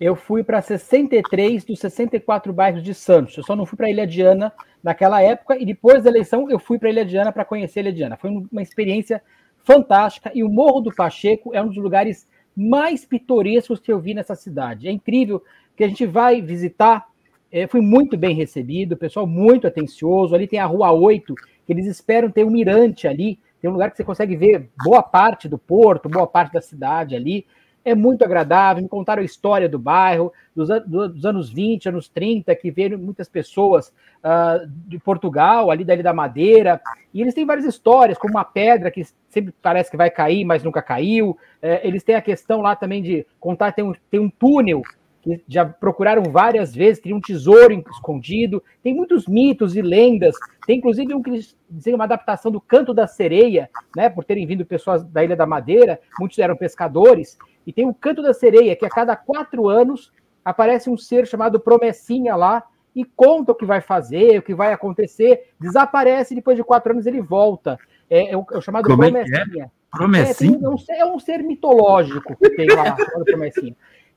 eu 0.00 0.16
fui 0.16 0.42
para 0.42 0.60
63 0.60 1.64
dos 1.64 1.78
64 1.78 2.52
bairros 2.52 2.82
de 2.82 2.94
Santos. 2.94 3.36
Eu 3.36 3.44
só 3.44 3.54
não 3.54 3.64
fui 3.64 3.76
para 3.76 3.90
Ilha 3.90 4.06
Diana 4.06 4.52
naquela 4.82 5.22
época 5.22 5.56
e 5.56 5.64
depois 5.64 6.02
da 6.02 6.10
eleição 6.10 6.50
eu 6.50 6.58
fui 6.58 6.78
para 6.78 6.90
Ilha 6.90 7.04
Diana 7.04 7.32
para 7.32 7.44
conhecer 7.44 7.80
Ilha 7.80 7.92
Diana. 7.92 8.16
Foi 8.16 8.30
uma 8.30 8.62
experiência 8.62 9.22
fantástica 9.62 10.30
e 10.34 10.42
o 10.42 10.48
Morro 10.48 10.80
do 10.80 10.94
Pacheco 10.94 11.54
é 11.54 11.62
um 11.62 11.68
dos 11.68 11.76
lugares 11.76 12.28
mais 12.56 13.04
pitorescos 13.04 13.80
que 13.80 13.92
eu 13.92 14.00
vi 14.00 14.14
nessa 14.14 14.34
cidade. 14.34 14.88
É 14.88 14.90
incrível 14.90 15.42
que 15.76 15.84
a 15.84 15.88
gente 15.88 16.06
vai 16.06 16.40
visitar. 16.40 17.06
É, 17.50 17.66
fui 17.66 17.80
muito 17.80 18.16
bem 18.16 18.34
recebido, 18.34 18.96
pessoal 18.96 19.26
muito 19.26 19.66
atencioso. 19.66 20.34
Ali 20.34 20.46
tem 20.46 20.58
a 20.58 20.66
Rua 20.66 20.90
8, 20.90 21.34
que 21.66 21.72
eles 21.72 21.86
esperam 21.86 22.30
ter 22.30 22.44
um 22.44 22.50
mirante 22.50 23.06
ali. 23.06 23.38
Tem 23.60 23.70
um 23.70 23.72
lugar 23.72 23.90
que 23.90 23.96
você 23.96 24.04
consegue 24.04 24.36
ver 24.36 24.68
boa 24.84 25.02
parte 25.02 25.48
do 25.48 25.56
porto, 25.56 26.08
boa 26.08 26.26
parte 26.26 26.52
da 26.52 26.60
cidade 26.60 27.14
ali 27.14 27.46
é 27.84 27.94
muito 27.94 28.24
agradável. 28.24 28.82
Me 28.82 28.88
contaram 28.88 29.22
a 29.22 29.24
história 29.24 29.68
do 29.68 29.78
bairro, 29.78 30.32
dos, 30.54 30.68
dos 30.86 31.24
anos 31.26 31.50
20, 31.50 31.88
anos 31.88 32.08
30, 32.08 32.54
que 32.56 32.70
veio 32.70 32.98
muitas 32.98 33.28
pessoas 33.28 33.92
uh, 34.22 34.66
de 34.86 34.98
Portugal, 34.98 35.70
ali 35.70 35.84
da 35.84 35.94
Ilha 35.94 36.02
da 36.02 36.12
Madeira, 36.12 36.80
e 37.12 37.20
eles 37.20 37.34
têm 37.34 37.44
várias 37.44 37.66
histórias, 37.66 38.18
como 38.18 38.34
uma 38.34 38.44
pedra 38.44 38.90
que 38.90 39.04
sempre 39.28 39.54
parece 39.60 39.90
que 39.90 39.96
vai 39.96 40.10
cair, 40.10 40.44
mas 40.44 40.62
nunca 40.62 40.80
caiu. 40.80 41.36
É, 41.60 41.86
eles 41.86 42.02
têm 42.02 42.14
a 42.14 42.22
questão 42.22 42.60
lá 42.60 42.74
também 42.74 43.02
de 43.02 43.26
contar, 43.38 43.72
tem 43.72 43.84
um, 43.84 43.94
tem 44.10 44.20
um 44.20 44.30
túnel 44.30 44.82
que 45.24 45.42
já 45.48 45.64
procuraram 45.64 46.22
várias 46.24 46.74
vezes, 46.74 47.02
tem 47.02 47.14
um 47.14 47.20
tesouro 47.20 47.82
escondido, 47.90 48.62
tem 48.82 48.94
muitos 48.94 49.26
mitos 49.26 49.74
e 49.74 49.80
lendas, 49.80 50.36
tem 50.66 50.76
inclusive 50.76 51.14
um 51.14 51.22
que 51.22 51.30
eles 51.30 51.56
dizem 51.68 51.94
uma 51.94 52.04
adaptação 52.04 52.52
do 52.52 52.60
Canto 52.60 52.92
da 52.92 53.06
Sereia, 53.06 53.70
né, 53.96 54.10
por 54.10 54.22
terem 54.22 54.46
vindo 54.46 54.66
pessoas 54.66 55.02
da 55.02 55.24
Ilha 55.24 55.34
da 55.34 55.46
Madeira, 55.46 55.98
muitos 56.20 56.38
eram 56.38 56.54
pescadores, 56.54 57.38
e 57.66 57.72
tem 57.72 57.88
o 57.88 57.94
Canto 57.94 58.22
da 58.22 58.34
Sereia, 58.34 58.76
que 58.76 58.84
a 58.84 58.90
cada 58.90 59.16
quatro 59.16 59.66
anos 59.66 60.12
aparece 60.44 60.90
um 60.90 60.96
ser 60.96 61.26
chamado 61.26 61.58
Promessinha 61.58 62.36
lá 62.36 62.62
e 62.94 63.02
conta 63.02 63.52
o 63.52 63.54
que 63.54 63.64
vai 63.64 63.80
fazer, 63.80 64.38
o 64.38 64.42
que 64.42 64.54
vai 64.54 64.74
acontecer, 64.74 65.48
desaparece 65.58 66.34
e 66.34 66.36
depois 66.36 66.56
de 66.56 66.62
quatro 66.62 66.92
anos 66.92 67.06
ele 67.06 67.22
volta. 67.22 67.78
É, 68.10 68.32
é, 68.32 68.36
o, 68.36 68.44
é 68.52 68.58
o, 68.58 68.60
chamado 68.60 68.84
Como 68.84 68.98
Promessinha. 68.98 69.40
É, 69.56 69.60
é? 69.62 69.70
Promessinha? 69.90 70.58
É, 70.62 70.68
um, 70.68 70.76
é, 70.90 71.04
um, 71.06 71.18
ser 71.18 71.38
mitológico 71.38 72.36
que 72.36 72.50
tem 72.50 72.68
lá, 72.68 72.94
Promessinha. 73.24 73.74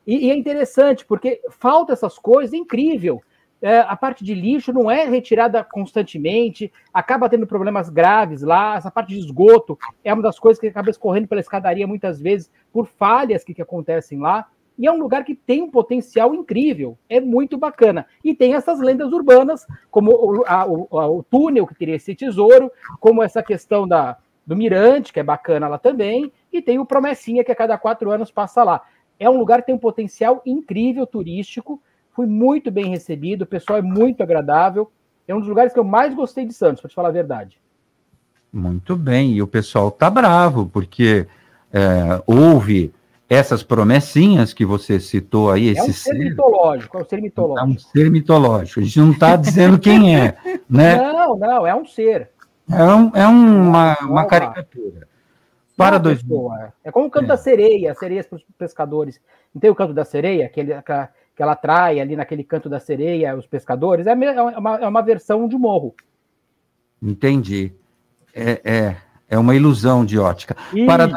E, 0.08 0.28
e, 0.28 0.32
é 0.32 0.36
interessante, 0.36 1.06
porque 1.06 1.42
falta 1.50 1.92
essas 1.92 2.18
coisas, 2.18 2.54
é 2.54 2.58
incrível. 2.58 3.22
É, 3.62 3.80
a 3.80 3.96
parte 3.96 4.24
de 4.24 4.34
lixo 4.34 4.72
não 4.72 4.90
é 4.90 5.04
retirada 5.04 5.64
constantemente, 5.64 6.72
acaba 6.94 7.28
tendo 7.28 7.46
problemas 7.46 7.90
graves 7.90 8.42
lá. 8.42 8.78
Essa 8.78 8.90
parte 8.90 9.10
de 9.10 9.20
esgoto 9.20 9.78
é 10.04 10.14
uma 10.14 10.24
das 10.24 10.40
coisas 10.40 10.60
que 10.60 10.68
acaba 10.68 10.90
escorrendo 10.90 11.28
pela 11.28 11.42
escadaria 11.42 11.86
muitas 11.86 12.22
vezes 12.22 12.50
por 12.72 12.88
falhas 12.88 13.44
que, 13.44 13.54
que 13.54 13.62
acontecem 13.62 14.20
lá. 14.20 14.48
E 14.78 14.86
é 14.86 14.92
um 14.92 15.00
lugar 15.00 15.26
que 15.26 15.34
tem 15.34 15.64
um 15.64 15.72
potencial 15.72 16.36
incrível, 16.36 16.98
é 17.10 17.20
muito 17.20 17.58
bacana. 17.58 18.06
E 18.24 18.36
tem 18.36 18.54
essas 18.54 18.80
lendas 18.80 19.12
urbanas, 19.12 19.66
como 19.90 20.12
o, 20.12 20.44
a, 20.46 20.68
o, 20.68 20.88
o 20.92 21.24
túnel 21.24 21.66
que 21.66 21.74
teria 21.74 21.96
esse 21.96 22.14
tesouro, 22.14 22.72
como 23.00 23.24
essa 23.24 23.42
questão 23.42 23.88
da, 23.88 24.18
do 24.46 24.56
Mirante, 24.56 25.12
que 25.12 25.20
é 25.20 25.24
bacana 25.24 25.68
lá 25.68 25.80
também, 25.80 26.32
e 26.54 26.62
tem 26.62 26.78
o 26.78 26.86
Promessinha, 26.86 27.44
que 27.44 27.52
a 27.52 27.56
cada 27.56 27.78
quatro 27.78 28.12
anos 28.12 28.30
passa 28.30 28.64
lá. 28.64 28.84
É 29.20 29.30
um 29.30 29.38
lugar 29.38 29.62
que 29.62 29.68
tem 29.68 29.76
um 29.76 29.80
potencial 29.80 30.42
incrível 30.46 31.06
turístico, 31.06 31.82
Fui 32.18 32.26
muito 32.26 32.72
bem 32.72 32.90
recebido, 32.90 33.44
o 33.44 33.46
pessoal 33.46 33.78
é 33.78 33.82
muito 33.84 34.24
agradável. 34.24 34.92
É 35.28 35.36
um 35.36 35.40
dos 35.40 35.48
lugares 35.48 35.72
que 35.72 35.78
eu 35.78 35.84
mais 35.84 36.16
gostei 36.16 36.48
de 36.48 36.54
Santos, 36.54 36.82
para 36.82 36.90
te 36.90 36.96
falar 36.96 37.10
a 37.10 37.12
verdade. 37.12 37.62
Muito 38.52 38.96
bem, 38.96 39.34
e 39.34 39.42
o 39.44 39.46
pessoal 39.46 39.92
tá 39.92 40.10
bravo, 40.10 40.66
porque 40.66 41.28
é, 41.72 42.24
houve 42.26 42.92
essas 43.30 43.62
promessinhas 43.62 44.52
que 44.52 44.66
você 44.66 45.00
citou 45.00 45.52
aí, 45.52 45.68
esse 45.68 45.80
é 45.80 45.84
um 45.84 45.86
ser, 45.86 45.94
ser 45.94 46.14
mitológico, 46.16 46.98
é 46.98 47.02
um 47.02 47.06
ser 47.06 47.22
mitológico. 47.22 47.60
É 47.60 47.72
um 47.72 47.78
ser 47.78 48.10
mitológico. 48.10 48.80
A 48.80 48.84
gente 48.84 49.00
não 49.00 49.12
está 49.12 49.36
dizendo 49.36 49.78
quem 49.78 50.20
é, 50.20 50.36
né? 50.68 50.98
Não, 50.98 51.38
não, 51.38 51.68
é 51.68 51.76
um 51.76 51.86
ser. 51.86 52.32
É, 52.68 52.84
um, 52.84 53.12
é 53.14 53.28
uma, 53.28 53.96
uma 54.02 54.26
caricatura. 54.26 55.08
Para 55.78 56.00
dois 56.00 56.24
pessoa, 56.24 56.74
é. 56.84 56.90
é 56.90 56.92
como 56.92 57.06
o 57.06 57.12
canto 57.12 57.26
é. 57.26 57.28
da 57.28 57.38
sereia, 57.38 57.94
sereias 57.94 58.26
para 58.26 58.38
os 58.38 58.44
pescadores. 58.58 59.22
Não 59.54 59.62
tem 59.62 59.70
o 59.70 59.76
canto 59.76 59.94
da 59.94 60.04
sereia, 60.04 60.48
aquele, 60.48 60.74
aquela, 60.74 61.10
que 61.36 61.44
ela 61.44 61.52
atrai 61.52 62.00
ali 62.00 62.16
naquele 62.16 62.44
canto 62.44 62.68
da 62.68 62.80
sereia 62.80 63.38
os 63.38 63.46
pescadores, 63.46 64.08
é, 64.08 64.12
é 64.12 64.42
uma, 64.42 64.78
é 64.78 64.88
uma 64.88 65.02
versão 65.04 65.48
de 65.48 65.56
morro. 65.56 65.94
Entendi. 67.00 67.72
É, 68.34 68.62
é, 68.64 68.96
é 69.30 69.38
uma 69.38 69.56
ilusão 69.56 70.04
de 70.04 70.18
ótica. 70.18 70.58
Isso. 70.74 70.86
Para, 70.88 71.10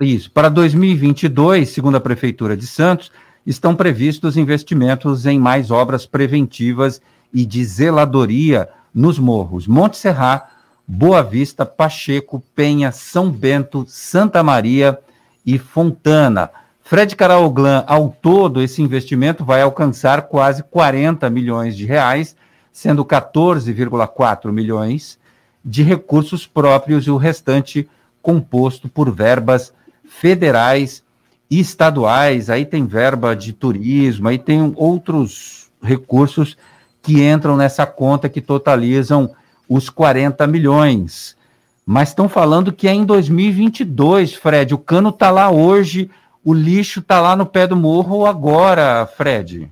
isso, 0.00 0.30
para 0.30 0.48
2022, 0.48 1.68
segundo 1.68 1.96
a 1.96 2.00
Prefeitura 2.00 2.56
de 2.56 2.66
Santos, 2.66 3.12
estão 3.44 3.76
previstos 3.76 4.38
investimentos 4.38 5.26
em 5.26 5.38
mais 5.38 5.70
obras 5.70 6.06
preventivas 6.06 7.00
e 7.32 7.44
de 7.44 7.62
zeladoria 7.62 8.68
nos 8.94 9.18
morros 9.18 9.66
Monte 9.66 9.96
Serra, 9.98 10.48
Boa 10.90 11.22
Vista, 11.22 11.66
Pacheco, 11.66 12.42
Penha, 12.56 12.90
São 12.90 13.30
Bento, 13.30 13.84
Santa 13.86 14.42
Maria 14.42 14.98
e 15.44 15.58
Fontana. 15.58 16.50
Fred 16.82 17.14
Caraoglan, 17.14 17.84
ao 17.86 18.08
todo, 18.08 18.62
esse 18.62 18.80
investimento 18.80 19.44
vai 19.44 19.60
alcançar 19.60 20.22
quase 20.22 20.62
40 20.62 21.28
milhões 21.28 21.76
de 21.76 21.84
reais, 21.84 22.34
sendo 22.72 23.04
14,4 23.04 24.50
milhões 24.50 25.18
de 25.62 25.82
recursos 25.82 26.46
próprios 26.46 27.06
e 27.06 27.10
o 27.10 27.18
restante 27.18 27.86
composto 28.22 28.88
por 28.88 29.14
verbas 29.14 29.74
federais 30.08 31.04
e 31.50 31.60
estaduais. 31.60 32.48
Aí 32.48 32.64
tem 32.64 32.86
verba 32.86 33.36
de 33.36 33.52
turismo, 33.52 34.28
aí 34.28 34.38
tem 34.38 34.72
outros 34.74 35.70
recursos 35.82 36.56
que 37.02 37.22
entram 37.22 37.58
nessa 37.58 37.84
conta 37.84 38.26
que 38.26 38.40
totalizam 38.40 39.34
os 39.68 39.90
40 39.90 40.46
milhões. 40.46 41.36
Mas 41.84 42.10
estão 42.10 42.28
falando 42.28 42.72
que 42.72 42.88
é 42.88 42.92
em 42.92 43.04
2022, 43.04 44.34
Fred. 44.34 44.74
O 44.74 44.78
cano 44.78 45.10
está 45.10 45.30
lá 45.30 45.50
hoje 45.50 46.10
o 46.48 46.54
lixo 46.54 47.00
está 47.00 47.20
lá 47.20 47.36
no 47.36 47.44
pé 47.44 47.66
do 47.66 47.76
morro 47.76 48.24
agora, 48.24 49.06
Fred. 49.06 49.70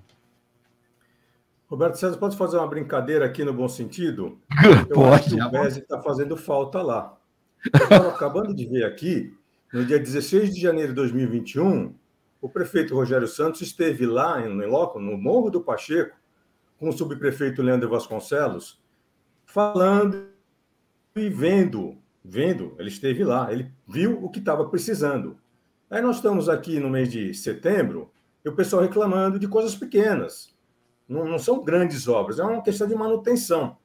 Roberto 1.67 1.95
César, 1.95 2.19
pode 2.19 2.37
fazer 2.37 2.59
uma 2.59 2.67
brincadeira 2.67 3.25
aqui 3.25 3.43
no 3.45 3.55
bom 3.55 3.67
sentido? 3.67 4.39
Eu 4.91 4.95
pode. 4.95 5.15
Acho 5.15 5.37
que 5.37 5.43
o 5.43 5.51
Beze 5.51 5.81
está 5.81 6.03
fazendo 6.03 6.37
falta 6.37 6.83
lá. 6.83 7.17
Eu 7.65 7.83
estava 7.83 8.09
acabando 8.11 8.55
de 8.55 8.67
ver 8.67 8.85
aqui, 8.85 9.35
no 9.73 9.87
dia 9.87 9.99
16 9.99 10.55
de 10.55 10.61
janeiro 10.61 10.91
de 10.91 10.97
2021, 10.97 11.95
o 12.43 12.49
prefeito 12.51 12.95
Rogério 12.95 13.27
Santos 13.27 13.63
esteve 13.63 14.05
lá 14.05 14.47
em 14.47 14.67
loco, 14.67 15.01
no 15.01 15.17
Morro 15.17 15.49
do 15.49 15.63
Pacheco, 15.63 16.15
com 16.79 16.91
o 16.91 16.93
subprefeito 16.93 17.63
Leandro 17.63 17.89
Vasconcelos, 17.89 18.79
falando 19.57 20.27
e 21.16 21.31
vendo, 21.31 21.97
vendo, 22.23 22.77
ele 22.79 22.90
esteve 22.90 23.25
lá, 23.25 23.51
ele 23.51 23.73
viu 23.88 24.23
o 24.23 24.29
que 24.29 24.38
estava 24.38 24.69
precisando. 24.69 25.38
Aí 25.88 26.03
nós 26.03 26.16
estamos 26.16 26.51
aqui 26.51 26.79
no 26.79 26.90
mês 26.90 27.11
de 27.11 27.33
setembro 27.33 28.11
e 28.45 28.51
o 28.51 28.55
pessoal 28.55 28.83
reclamando 28.83 29.38
de 29.38 29.49
coisas 29.49 29.75
pequenas. 29.75 30.55
Não, 31.09 31.25
não 31.25 31.38
são 31.38 31.64
grandes 31.64 32.07
obras, 32.07 32.38
é 32.38 32.45
uma 32.45 32.62
questão 32.62 32.87
de 32.87 32.95
manutenção. 32.95 33.79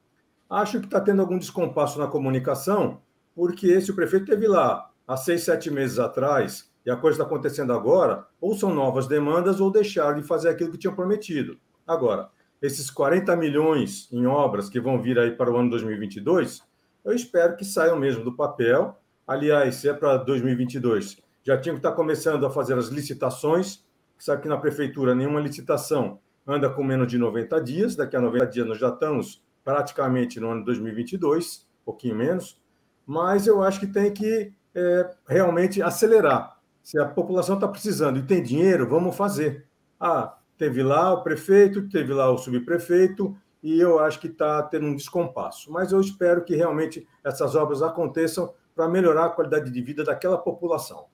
Acho 0.50 0.78
que 0.78 0.84
está 0.84 1.00
tendo 1.00 1.22
algum 1.22 1.38
descompasso 1.38 1.98
na 1.98 2.06
comunicação, 2.06 3.00
porque 3.34 3.68
esse 3.68 3.90
o 3.90 3.94
prefeito 3.94 4.26
teve 4.26 4.46
lá 4.46 4.90
há 5.08 5.16
seis, 5.16 5.42
sete 5.42 5.70
meses 5.70 5.98
atrás 5.98 6.70
e 6.84 6.90
a 6.90 6.96
coisa 6.96 7.14
está 7.14 7.24
acontecendo 7.24 7.72
agora, 7.72 8.26
ou 8.38 8.54
são 8.54 8.74
novas 8.74 9.06
demandas 9.06 9.58
ou 9.58 9.70
deixaram 9.70 10.20
de 10.20 10.26
fazer 10.26 10.50
aquilo 10.50 10.70
que 10.70 10.76
tinham 10.76 10.94
prometido. 10.94 11.58
Agora, 11.86 12.28
esses 12.62 12.90
40 12.90 13.34
milhões 13.36 14.08
em 14.12 14.24
obras 14.24 14.68
que 14.70 14.80
vão 14.80 15.02
vir 15.02 15.18
aí 15.18 15.32
para 15.32 15.50
o 15.50 15.56
ano 15.56 15.70
2022, 15.70 16.62
eu 17.04 17.12
espero 17.12 17.56
que 17.56 17.64
saiam 17.64 17.98
mesmo 17.98 18.22
do 18.22 18.36
papel. 18.36 18.96
Aliás, 19.26 19.74
se 19.76 19.88
é 19.88 19.92
para 19.92 20.16
2022, 20.18 21.18
já 21.42 21.58
tinham 21.58 21.74
que 21.74 21.80
estar 21.80 21.92
começando 21.92 22.46
a 22.46 22.50
fazer 22.50 22.78
as 22.78 22.86
licitações. 22.86 23.84
Sabe 24.16 24.42
que 24.42 24.48
na 24.48 24.56
prefeitura 24.56 25.12
nenhuma 25.12 25.40
licitação 25.40 26.20
anda 26.46 26.70
com 26.70 26.84
menos 26.84 27.08
de 27.08 27.18
90 27.18 27.60
dias. 27.60 27.96
Daqui 27.96 28.16
a 28.16 28.20
90 28.20 28.46
dias 28.46 28.66
nós 28.66 28.78
já 28.78 28.90
estamos 28.90 29.42
praticamente 29.64 30.38
no 30.38 30.50
ano 30.50 30.64
2022, 30.64 31.66
um 31.82 31.84
pouquinho 31.84 32.14
menos. 32.14 32.56
Mas 33.04 33.48
eu 33.48 33.60
acho 33.60 33.80
que 33.80 33.88
tem 33.88 34.12
que 34.12 34.52
é, 34.72 35.10
realmente 35.26 35.82
acelerar. 35.82 36.56
Se 36.80 36.96
a 36.98 37.06
população 37.06 37.56
está 37.56 37.66
precisando 37.66 38.20
e 38.20 38.22
tem 38.22 38.40
dinheiro, 38.40 38.88
vamos 38.88 39.16
fazer. 39.16 39.66
Ah, 39.98 40.36
teve 40.62 40.80
lá 40.80 41.12
o 41.12 41.24
prefeito, 41.24 41.88
teve 41.88 42.14
lá 42.14 42.30
o 42.30 42.38
subprefeito, 42.38 43.36
e 43.60 43.80
eu 43.80 43.98
acho 43.98 44.20
que 44.20 44.28
está 44.28 44.62
tendo 44.62 44.86
um 44.86 44.94
descompasso. 44.94 45.72
Mas 45.72 45.90
eu 45.90 46.00
espero 46.00 46.44
que 46.44 46.54
realmente 46.54 47.04
essas 47.24 47.56
obras 47.56 47.82
aconteçam 47.82 48.52
para 48.72 48.88
melhorar 48.88 49.24
a 49.24 49.30
qualidade 49.30 49.72
de 49.72 49.82
vida 49.82 50.04
daquela 50.04 50.38
população. 50.38 51.06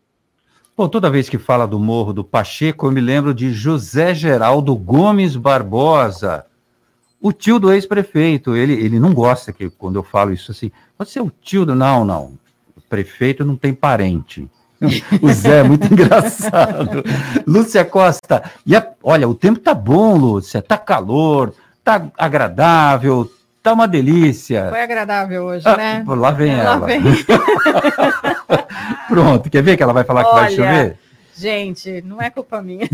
Bom, 0.76 0.86
toda 0.86 1.08
vez 1.08 1.30
que 1.30 1.38
fala 1.38 1.66
do 1.66 1.78
Morro 1.78 2.12
do 2.12 2.22
Pacheco, 2.22 2.86
eu 2.86 2.92
me 2.92 3.00
lembro 3.00 3.32
de 3.32 3.50
José 3.50 4.12
Geraldo 4.12 4.76
Gomes 4.76 5.34
Barbosa, 5.34 6.44
o 7.18 7.32
tio 7.32 7.58
do 7.58 7.72
ex-prefeito. 7.72 8.54
Ele, 8.54 8.74
ele 8.74 9.00
não 9.00 9.14
gosta 9.14 9.50
que 9.50 9.70
quando 9.70 9.96
eu 9.96 10.02
falo 10.02 10.30
isso 10.30 10.50
assim, 10.50 10.70
pode 10.98 11.08
ser 11.08 11.22
o 11.22 11.32
tio 11.40 11.64
do. 11.64 11.74
Não, 11.74 12.04
não. 12.04 12.38
O 12.76 12.82
prefeito 12.82 13.46
não 13.46 13.56
tem 13.56 13.72
parente. 13.72 14.46
O 15.22 15.32
Zé 15.32 15.60
é 15.60 15.62
muito 15.62 15.86
engraçado. 15.92 17.02
Lúcia 17.46 17.84
Costa. 17.84 18.42
E 18.64 18.76
a, 18.76 18.86
olha, 19.02 19.28
o 19.28 19.34
tempo 19.34 19.58
tá 19.58 19.74
bom, 19.74 20.16
Lúcia. 20.16 20.62
Tá 20.62 20.76
calor, 20.78 21.52
tá 21.82 22.06
agradável, 22.16 23.30
tá 23.62 23.72
uma 23.72 23.88
delícia. 23.88 24.68
Foi 24.70 24.82
agradável 24.82 25.44
hoje, 25.44 25.66
Ah, 25.66 25.76
né? 25.76 26.04
lá 26.06 26.30
vem 26.30 26.56
Lá 26.56 26.62
ela. 26.74 26.86
vem. 26.86 27.02
Pronto, 29.08 29.50
quer 29.50 29.62
ver 29.62 29.76
que 29.76 29.82
ela 29.82 29.92
vai 29.92 30.04
falar 30.04 30.24
que 30.24 30.32
vai 30.32 30.44
Olha, 30.44 30.56
chover? 30.56 30.96
Gente, 31.36 32.02
não 32.02 32.20
é 32.20 32.30
culpa 32.30 32.60
minha. 32.60 32.88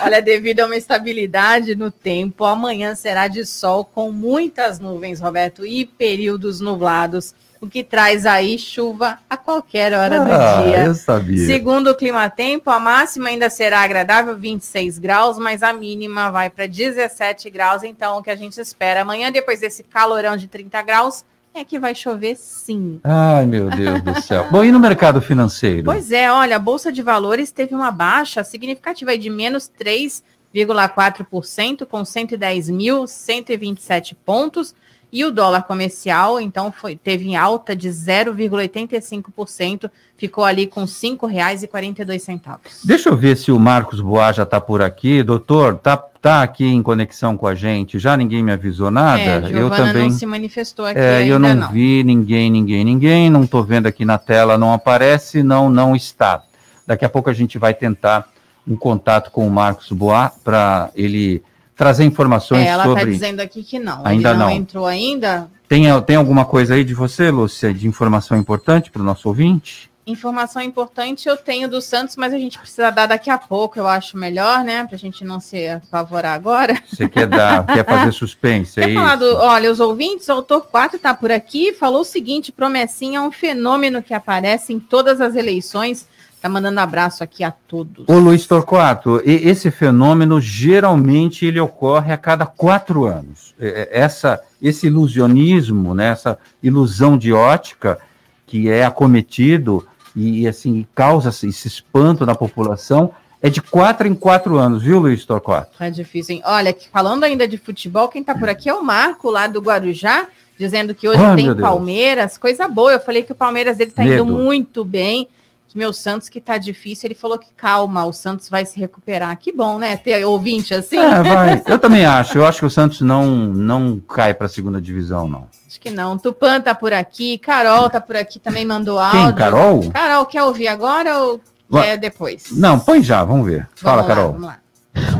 Olha, 0.00 0.20
devido 0.20 0.60
a 0.60 0.66
uma 0.66 0.76
estabilidade 0.76 1.74
no 1.74 1.90
tempo, 1.90 2.44
amanhã 2.44 2.94
será 2.94 3.26
de 3.26 3.44
sol 3.46 3.84
com 3.84 4.12
muitas 4.12 4.78
nuvens, 4.78 5.20
Roberto, 5.20 5.64
e 5.66 5.86
períodos 5.86 6.60
nublados, 6.60 7.34
o 7.60 7.68
que 7.68 7.84
traz 7.84 8.24
aí 8.24 8.58
chuva 8.58 9.18
a 9.28 9.36
qualquer 9.36 9.92
hora 9.92 10.18
do 10.20 10.32
Ah, 10.32 10.62
dia. 10.64 10.84
eu 10.86 10.94
sabia. 10.94 11.44
Segundo 11.46 11.90
o 11.90 11.94
Clima 11.94 12.30
Tempo, 12.30 12.70
a 12.70 12.80
máxima 12.80 13.28
ainda 13.28 13.50
será 13.50 13.80
agradável, 13.82 14.34
26 14.36 14.98
graus, 14.98 15.38
mas 15.38 15.62
a 15.62 15.70
mínima 15.72 16.30
vai 16.30 16.48
para 16.48 16.66
17 16.66 17.50
graus. 17.50 17.82
Então, 17.82 18.16
o 18.18 18.22
que 18.22 18.30
a 18.30 18.36
gente 18.36 18.58
espera 18.58 19.02
amanhã, 19.02 19.30
depois 19.30 19.60
desse 19.60 19.82
calorão 19.82 20.36
de 20.38 20.48
30 20.48 20.80
graus, 20.82 21.22
é 21.52 21.62
que 21.64 21.78
vai 21.78 21.94
chover 21.94 22.36
sim. 22.36 22.98
Ai, 23.04 23.44
meu 23.44 23.68
Deus 23.68 24.00
do 24.02 24.22
céu. 24.22 24.46
Bom, 24.50 24.64
e 24.64 24.70
no 24.72 24.78
mercado 24.80 25.20
financeiro? 25.20 25.84
Pois 25.84 26.10
é, 26.12 26.30
olha, 26.32 26.56
a 26.56 26.60
Bolsa 26.60 26.90
de 26.92 27.02
Valores 27.02 27.50
teve 27.50 27.74
uma 27.74 27.90
baixa 27.90 28.42
significativa 28.44 29.18
de 29.18 29.28
menos 29.28 29.68
3,4%, 29.78 31.84
com 31.86 32.02
110.127 32.02 34.16
pontos. 34.24 34.74
E 35.12 35.24
o 35.24 35.32
dólar 35.32 35.64
comercial, 35.64 36.40
então, 36.40 36.70
foi, 36.70 36.94
teve 36.94 37.28
em 37.28 37.36
alta 37.36 37.74
de 37.74 37.88
0,85%, 37.88 39.90
ficou 40.16 40.44
ali 40.44 40.68
com 40.68 40.82
R$ 40.82 40.86
5,42. 40.86 42.58
Deixa 42.84 43.08
eu 43.08 43.16
ver 43.16 43.36
se 43.36 43.50
o 43.50 43.58
Marcos 43.58 44.00
Boas 44.00 44.36
já 44.36 44.44
está 44.44 44.60
por 44.60 44.80
aqui. 44.82 45.24
Doutor, 45.24 45.78
tá, 45.78 45.96
tá 45.96 46.42
aqui 46.42 46.64
em 46.64 46.80
conexão 46.82 47.36
com 47.36 47.48
a 47.48 47.56
gente? 47.56 47.98
Já 47.98 48.16
ninguém 48.16 48.40
me 48.42 48.52
avisou 48.52 48.88
nada? 48.90 49.20
É, 49.20 49.50
eu 49.52 49.68
também. 49.68 50.10
não 50.10 50.16
se 50.16 50.26
manifestou 50.26 50.86
aqui 50.86 51.00
É, 51.00 51.26
eu 51.26 51.40
não, 51.40 51.54
não. 51.54 51.72
vi 51.72 52.04
ninguém, 52.04 52.48
ninguém, 52.48 52.84
ninguém. 52.84 53.28
Não 53.28 53.42
estou 53.42 53.64
vendo 53.64 53.86
aqui 53.86 54.04
na 54.04 54.18
tela, 54.18 54.56
não 54.56 54.72
aparece, 54.72 55.42
não, 55.42 55.68
não 55.68 55.96
está. 55.96 56.44
Daqui 56.86 57.04
a 57.04 57.08
pouco 57.08 57.28
a 57.28 57.32
gente 57.32 57.58
vai 57.58 57.74
tentar 57.74 58.28
um 58.66 58.76
contato 58.76 59.30
com 59.32 59.46
o 59.46 59.50
Marcos 59.50 59.90
Boas 59.90 60.30
para 60.44 60.90
ele 60.94 61.42
trazer 61.80 62.04
informações 62.04 62.66
É, 62.66 62.68
ela 62.68 62.84
está 62.84 62.98
sobre. 62.98 63.14
dizendo 63.14 63.40
aqui 63.40 63.62
que 63.62 63.78
não. 63.78 64.02
Ainda 64.04 64.28
Ele 64.28 64.38
não, 64.38 64.46
não. 64.48 64.54
entrou 64.54 64.84
ainda. 64.84 65.50
Tem, 65.66 65.84
tem 66.02 66.16
alguma 66.16 66.44
coisa 66.44 66.74
aí 66.74 66.84
de 66.84 66.92
você, 66.92 67.30
Lúcia, 67.30 67.72
de 67.72 67.88
informação 67.88 68.36
importante 68.36 68.90
para 68.90 69.00
o 69.00 69.04
nosso 69.04 69.26
ouvinte? 69.26 69.90
Informação 70.06 70.60
importante 70.60 71.26
eu 71.26 71.38
tenho 71.38 71.70
do 71.70 71.80
Santos, 71.80 72.16
mas 72.16 72.34
a 72.34 72.38
gente 72.38 72.58
precisa 72.58 72.90
dar 72.90 73.06
daqui 73.06 73.30
a 73.30 73.38
pouco, 73.38 73.78
eu 73.78 73.86
acho 73.86 74.18
melhor, 74.18 74.62
né? 74.62 74.84
Para 74.84 74.96
a 74.96 74.98
gente 74.98 75.24
não 75.24 75.40
se 75.40 75.68
apavorar 75.68 76.34
agora. 76.34 76.76
Você 76.86 77.08
quer 77.08 77.26
dar, 77.26 77.64
quer 77.72 77.86
fazer 77.86 78.12
suspense? 78.12 78.78
É 78.78 78.92
falar 78.92 79.16
isso? 79.16 79.24
do, 79.24 79.36
olha, 79.38 79.72
os 79.72 79.80
ouvintes, 79.80 80.28
o 80.28 80.32
autor 80.32 80.66
4 80.66 80.96
está 80.98 81.14
por 81.14 81.32
aqui, 81.32 81.72
falou 81.72 82.02
o 82.02 82.04
seguinte: 82.04 82.52
promessinha 82.52 83.20
é 83.20 83.22
um 83.22 83.32
fenômeno 83.32 84.02
que 84.02 84.12
aparece 84.12 84.74
em 84.74 84.78
todas 84.78 85.18
as 85.18 85.34
eleições. 85.34 86.06
Tá 86.40 86.48
mandando 86.48 86.80
abraço 86.80 87.22
aqui 87.22 87.44
a 87.44 87.50
todos. 87.50 88.08
Ô 88.08 88.18
Luiz 88.18 88.46
Torquato, 88.46 89.20
e- 89.24 89.48
esse 89.48 89.70
fenômeno 89.70 90.40
geralmente 90.40 91.44
ele 91.44 91.60
ocorre 91.60 92.12
a 92.12 92.16
cada 92.16 92.46
quatro 92.46 93.04
anos. 93.04 93.54
É, 93.60 93.88
é, 93.92 94.00
Essa, 94.00 94.40
esse 94.60 94.86
ilusionismo, 94.86 95.94
né, 95.94 96.08
essa 96.08 96.38
ilusão 96.62 97.18
de 97.18 97.32
ótica 97.32 97.98
que 98.46 98.70
é 98.70 98.84
acometido 98.84 99.86
e 100.16 100.48
assim 100.48 100.86
causa 100.94 101.28
esse 101.28 101.68
espanto 101.68 102.24
na 102.24 102.34
população 102.34 103.12
é 103.42 103.48
de 103.48 103.60
quatro 103.62 104.06
em 104.06 104.14
quatro 104.14 104.58
anos, 104.58 104.82
viu, 104.82 104.98
Luiz 104.98 105.24
Torquato? 105.24 105.78
Tá 105.78 105.88
difícil, 105.88 106.36
hein? 106.36 106.42
Olha, 106.44 106.76
falando 106.92 107.24
ainda 107.24 107.48
de 107.48 107.56
futebol, 107.56 108.08
quem 108.08 108.22
tá 108.22 108.34
por 108.34 108.48
aqui 108.48 108.68
é 108.68 108.74
o 108.74 108.82
Marco, 108.82 109.30
lá 109.30 109.46
do 109.46 109.60
Guarujá, 109.60 110.26
dizendo 110.58 110.94
que 110.94 111.08
hoje 111.08 111.22
Ai, 111.22 111.36
tem. 111.36 111.56
Palmeiras, 111.56 112.36
coisa 112.36 112.68
boa. 112.68 112.92
Eu 112.92 113.00
falei 113.00 113.22
que 113.22 113.32
o 113.32 113.34
Palmeiras 113.34 113.78
dele 113.78 113.90
tá 113.92 114.04
indo 114.04 114.26
muito 114.26 114.84
bem. 114.84 115.26
Que 115.70 115.78
meu 115.78 115.92
Santos 115.92 116.28
que 116.28 116.40
tá 116.40 116.58
difícil, 116.58 117.06
ele 117.06 117.14
falou 117.14 117.38
que 117.38 117.46
calma, 117.56 118.04
o 118.04 118.12
Santos 118.12 118.48
vai 118.48 118.66
se 118.66 118.78
recuperar. 118.80 119.36
Que 119.38 119.52
bom, 119.52 119.78
né? 119.78 119.96
Ter 119.96 120.24
ouvinte 120.24 120.74
assim. 120.74 120.96
É, 120.98 121.22
vai. 121.22 121.62
Eu 121.68 121.78
também 121.78 122.04
acho. 122.04 122.38
Eu 122.38 122.44
acho 122.44 122.58
que 122.58 122.66
o 122.66 122.70
Santos 122.70 123.00
não, 123.02 123.24
não 123.28 124.00
cai 124.00 124.34
para 124.34 124.46
a 124.46 124.48
segunda 124.48 124.80
divisão, 124.80 125.28
não. 125.28 125.46
Acho 125.68 125.80
que 125.80 125.88
não. 125.90 126.18
Tupã 126.18 126.60
tá 126.60 126.74
por 126.74 126.92
aqui, 126.92 127.38
Carol 127.38 127.88
tá 127.88 128.00
por 128.00 128.16
aqui, 128.16 128.40
também 128.40 128.64
mandou 128.66 128.98
áudio. 128.98 129.26
Quem, 129.26 129.34
Carol? 129.36 129.90
Carol, 129.92 130.26
quer 130.26 130.42
ouvir 130.42 130.66
agora 130.66 131.18
ou 131.20 131.40
Va- 131.68 131.84
quer 131.84 131.96
depois? 131.98 132.46
Não, 132.50 132.76
põe 132.80 133.00
já, 133.00 133.22
vamos 133.22 133.46
ver. 133.46 133.68
Fala, 133.76 134.02
Vamos 134.02 134.08
lá, 134.08 134.14
Carol. 134.16 134.32
vamos 134.32 134.46
lá. 134.48 134.58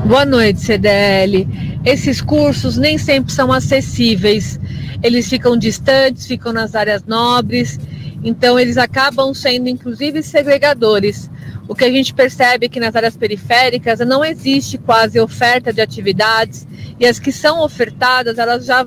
Boa 0.04 0.24
noite, 0.24 0.60
CDL. 0.60 1.46
Esses 1.84 2.20
cursos 2.20 2.76
nem 2.76 2.98
sempre 2.98 3.32
são 3.32 3.52
acessíveis. 3.52 4.58
Eles 5.00 5.28
ficam 5.28 5.56
distantes, 5.56 6.26
ficam 6.26 6.52
nas 6.52 6.74
áreas 6.74 7.04
nobres, 7.04 7.78
então 8.22 8.58
eles 8.58 8.76
acabam 8.76 9.32
sendo 9.34 9.68
inclusive 9.68 10.22
segregadores. 10.22 11.30
O 11.68 11.74
que 11.74 11.84
a 11.84 11.90
gente 11.90 12.12
percebe 12.12 12.66
é 12.66 12.68
que 12.68 12.80
nas 12.80 12.94
áreas 12.96 13.16
periféricas 13.16 14.00
não 14.00 14.24
existe 14.24 14.76
quase 14.76 15.20
oferta 15.20 15.72
de 15.72 15.80
atividades 15.80 16.66
e 16.98 17.06
as 17.06 17.18
que 17.18 17.32
são 17.32 17.60
ofertadas, 17.60 18.38
elas 18.38 18.66
já 18.66 18.84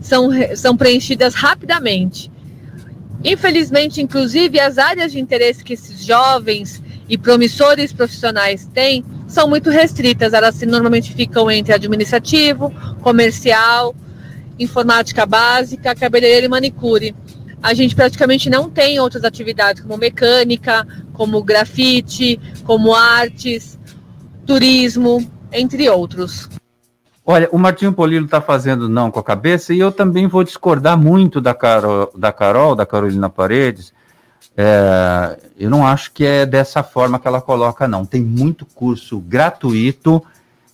são, 0.00 0.30
são 0.54 0.76
preenchidas 0.76 1.34
rapidamente. 1.34 2.30
Infelizmente, 3.24 4.00
inclusive, 4.00 4.60
as 4.60 4.78
áreas 4.78 5.12
de 5.12 5.18
interesse 5.18 5.64
que 5.64 5.72
esses 5.72 6.04
jovens 6.04 6.82
e 7.08 7.18
promissores 7.18 7.92
profissionais 7.92 8.68
têm 8.72 9.04
são 9.26 9.48
muito 9.48 9.70
restritas. 9.70 10.32
Elas 10.32 10.60
normalmente 10.62 11.12
ficam 11.12 11.50
entre 11.50 11.72
administrativo, 11.72 12.72
comercial, 13.00 13.94
informática 14.58 15.26
básica, 15.26 15.94
cabeleireiro 15.94 16.46
e 16.46 16.48
manicure. 16.48 17.14
A 17.62 17.74
gente 17.74 17.94
praticamente 17.94 18.48
não 18.48 18.70
tem 18.70 19.00
outras 19.00 19.24
atividades 19.24 19.82
como 19.82 19.96
mecânica, 19.96 20.86
como 21.12 21.42
grafite, 21.42 22.40
como 22.64 22.94
artes, 22.94 23.78
turismo, 24.46 25.28
entre 25.52 25.88
outros. 25.88 26.48
Olha, 27.26 27.48
o 27.52 27.58
Martinho 27.58 27.92
Polilo 27.92 28.24
está 28.24 28.40
fazendo 28.40 28.88
não 28.88 29.10
com 29.10 29.20
a 29.20 29.24
cabeça 29.24 29.74
e 29.74 29.78
eu 29.78 29.92
também 29.92 30.26
vou 30.26 30.42
discordar 30.42 30.96
muito 30.96 31.40
da 31.40 31.52
Carol, 31.52 32.10
da, 32.16 32.32
Carol, 32.32 32.74
da 32.74 32.86
Carolina 32.86 33.28
Paredes. 33.28 33.92
É, 34.56 35.38
eu 35.58 35.68
não 35.68 35.86
acho 35.86 36.10
que 36.12 36.24
é 36.24 36.46
dessa 36.46 36.82
forma 36.82 37.18
que 37.18 37.28
ela 37.28 37.42
coloca, 37.42 37.86
não. 37.86 38.06
Tem 38.06 38.22
muito 38.22 38.64
curso 38.64 39.18
gratuito. 39.20 40.24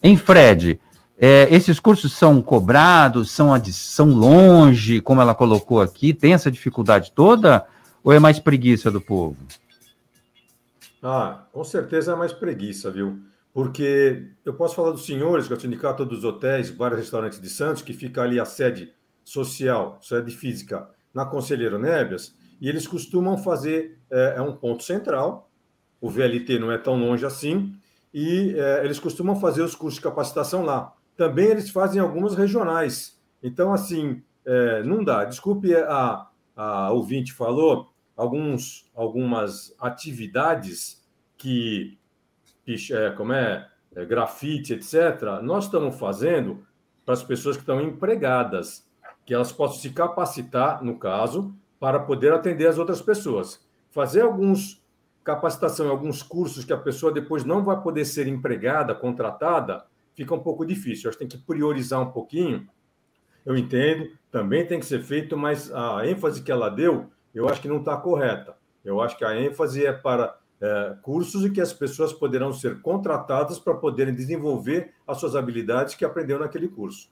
Em 0.00 0.16
Fred, 0.16 0.78
é, 1.18 1.46
esses 1.54 1.78
cursos 1.78 2.12
são 2.12 2.42
cobrados, 2.42 3.30
são, 3.30 3.50
são 3.66 4.08
longe, 4.08 5.00
como 5.00 5.20
ela 5.20 5.34
colocou 5.34 5.80
aqui? 5.80 6.12
Tem 6.12 6.34
essa 6.34 6.50
dificuldade 6.50 7.12
toda? 7.12 7.64
Ou 8.02 8.12
é 8.12 8.18
mais 8.18 8.38
preguiça 8.38 8.90
do 8.90 9.00
povo? 9.00 9.36
Ah, 11.02 11.44
com 11.52 11.62
certeza 11.62 12.12
é 12.12 12.16
mais 12.16 12.32
preguiça, 12.32 12.90
viu? 12.90 13.20
Porque 13.52 14.26
eu 14.44 14.54
posso 14.54 14.74
falar 14.74 14.90
dos 14.90 15.06
senhores, 15.06 15.46
que 15.46 15.52
é 15.52 15.56
o 15.56 15.60
sindicato 15.60 16.04
dos 16.04 16.24
hotéis, 16.24 16.70
e 16.70 16.94
restaurantes 16.96 17.40
de 17.40 17.48
Santos, 17.48 17.82
que 17.82 17.92
fica 17.92 18.22
ali 18.22 18.40
a 18.40 18.44
sede 18.44 18.92
social, 19.22 19.98
sede 20.02 20.34
física, 20.34 20.88
na 21.14 21.24
Conselheiro 21.24 21.78
Nébias, 21.78 22.34
e 22.60 22.68
eles 22.68 22.86
costumam 22.86 23.38
fazer, 23.38 23.98
é, 24.10 24.34
é 24.36 24.42
um 24.42 24.52
ponto 24.56 24.82
central, 24.82 25.50
o 26.00 26.10
VLT 26.10 26.58
não 26.58 26.72
é 26.72 26.78
tão 26.78 26.98
longe 26.98 27.24
assim, 27.24 27.72
e 28.12 28.54
é, 28.58 28.84
eles 28.84 28.98
costumam 28.98 29.36
fazer 29.36 29.62
os 29.62 29.74
cursos 29.74 29.96
de 29.96 30.02
capacitação 30.02 30.62
lá. 30.64 30.92
Também 31.16 31.46
eles 31.46 31.70
fazem 31.70 32.00
algumas 32.00 32.34
regionais. 32.34 33.20
Então, 33.42 33.72
assim, 33.72 34.22
é, 34.44 34.82
não 34.82 35.02
dá. 35.02 35.24
Desculpe, 35.24 35.74
a, 35.74 36.28
a 36.56 36.92
ouvinte 36.92 37.32
falou 37.32 37.92
alguns, 38.16 38.90
algumas 38.94 39.74
atividades 39.78 41.02
que, 41.36 41.98
é, 42.90 43.10
como 43.10 43.32
é, 43.32 43.68
é, 43.94 44.04
grafite, 44.04 44.74
etc., 44.74 45.40
nós 45.42 45.64
estamos 45.64 45.98
fazendo 45.98 46.66
para 47.04 47.14
as 47.14 47.22
pessoas 47.22 47.56
que 47.56 47.62
estão 47.62 47.80
empregadas, 47.80 48.88
que 49.26 49.34
elas 49.34 49.52
possam 49.52 49.78
se 49.78 49.90
capacitar, 49.90 50.82
no 50.82 50.98
caso, 50.98 51.54
para 51.78 52.00
poder 52.00 52.32
atender 52.32 52.66
as 52.66 52.78
outras 52.78 53.02
pessoas. 53.02 53.64
Fazer 53.90 54.22
alguns 54.22 54.82
capacitação 55.24 55.88
alguns 55.88 56.22
cursos 56.22 56.66
que 56.66 56.72
a 56.72 56.76
pessoa 56.76 57.10
depois 57.10 57.44
não 57.44 57.64
vai 57.64 57.80
poder 57.80 58.04
ser 58.04 58.28
empregada, 58.28 58.94
contratada, 58.94 59.86
fica 60.14 60.34
um 60.34 60.40
pouco 60.40 60.64
difícil. 60.64 61.08
Acho 61.08 61.18
que 61.18 61.26
tem 61.26 61.38
que 61.38 61.44
priorizar 61.44 62.00
um 62.00 62.10
pouquinho. 62.10 62.66
Eu 63.44 63.56
entendo, 63.56 64.10
também 64.30 64.66
tem 64.66 64.80
que 64.80 64.86
ser 64.86 65.02
feito, 65.02 65.36
mas 65.36 65.70
a 65.72 66.06
ênfase 66.06 66.42
que 66.42 66.50
ela 66.50 66.68
deu, 66.70 67.10
eu 67.34 67.48
acho 67.48 67.60
que 67.60 67.68
não 67.68 67.78
está 67.78 67.96
correta. 67.96 68.56
Eu 68.84 69.00
acho 69.00 69.16
que 69.16 69.24
a 69.24 69.38
ênfase 69.38 69.84
é 69.84 69.92
para 69.92 70.36
é, 70.60 70.94
cursos 71.02 71.44
e 71.44 71.50
que 71.50 71.60
as 71.60 71.72
pessoas 71.72 72.12
poderão 72.12 72.52
ser 72.52 72.80
contratadas 72.80 73.58
para 73.58 73.74
poderem 73.74 74.14
desenvolver 74.14 74.92
as 75.06 75.18
suas 75.18 75.36
habilidades 75.36 75.94
que 75.94 76.04
aprendeu 76.04 76.38
naquele 76.38 76.68
curso. 76.68 77.08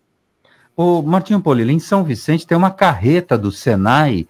O 0.74 1.03
Martinho 1.03 1.40
Polilo, 1.40 1.70
em 1.70 1.78
São 1.78 2.03
Vicente 2.03 2.46
tem 2.46 2.57
uma 2.57 2.70
carreta 2.70 3.36
do 3.36 3.53
Senai, 3.53 4.26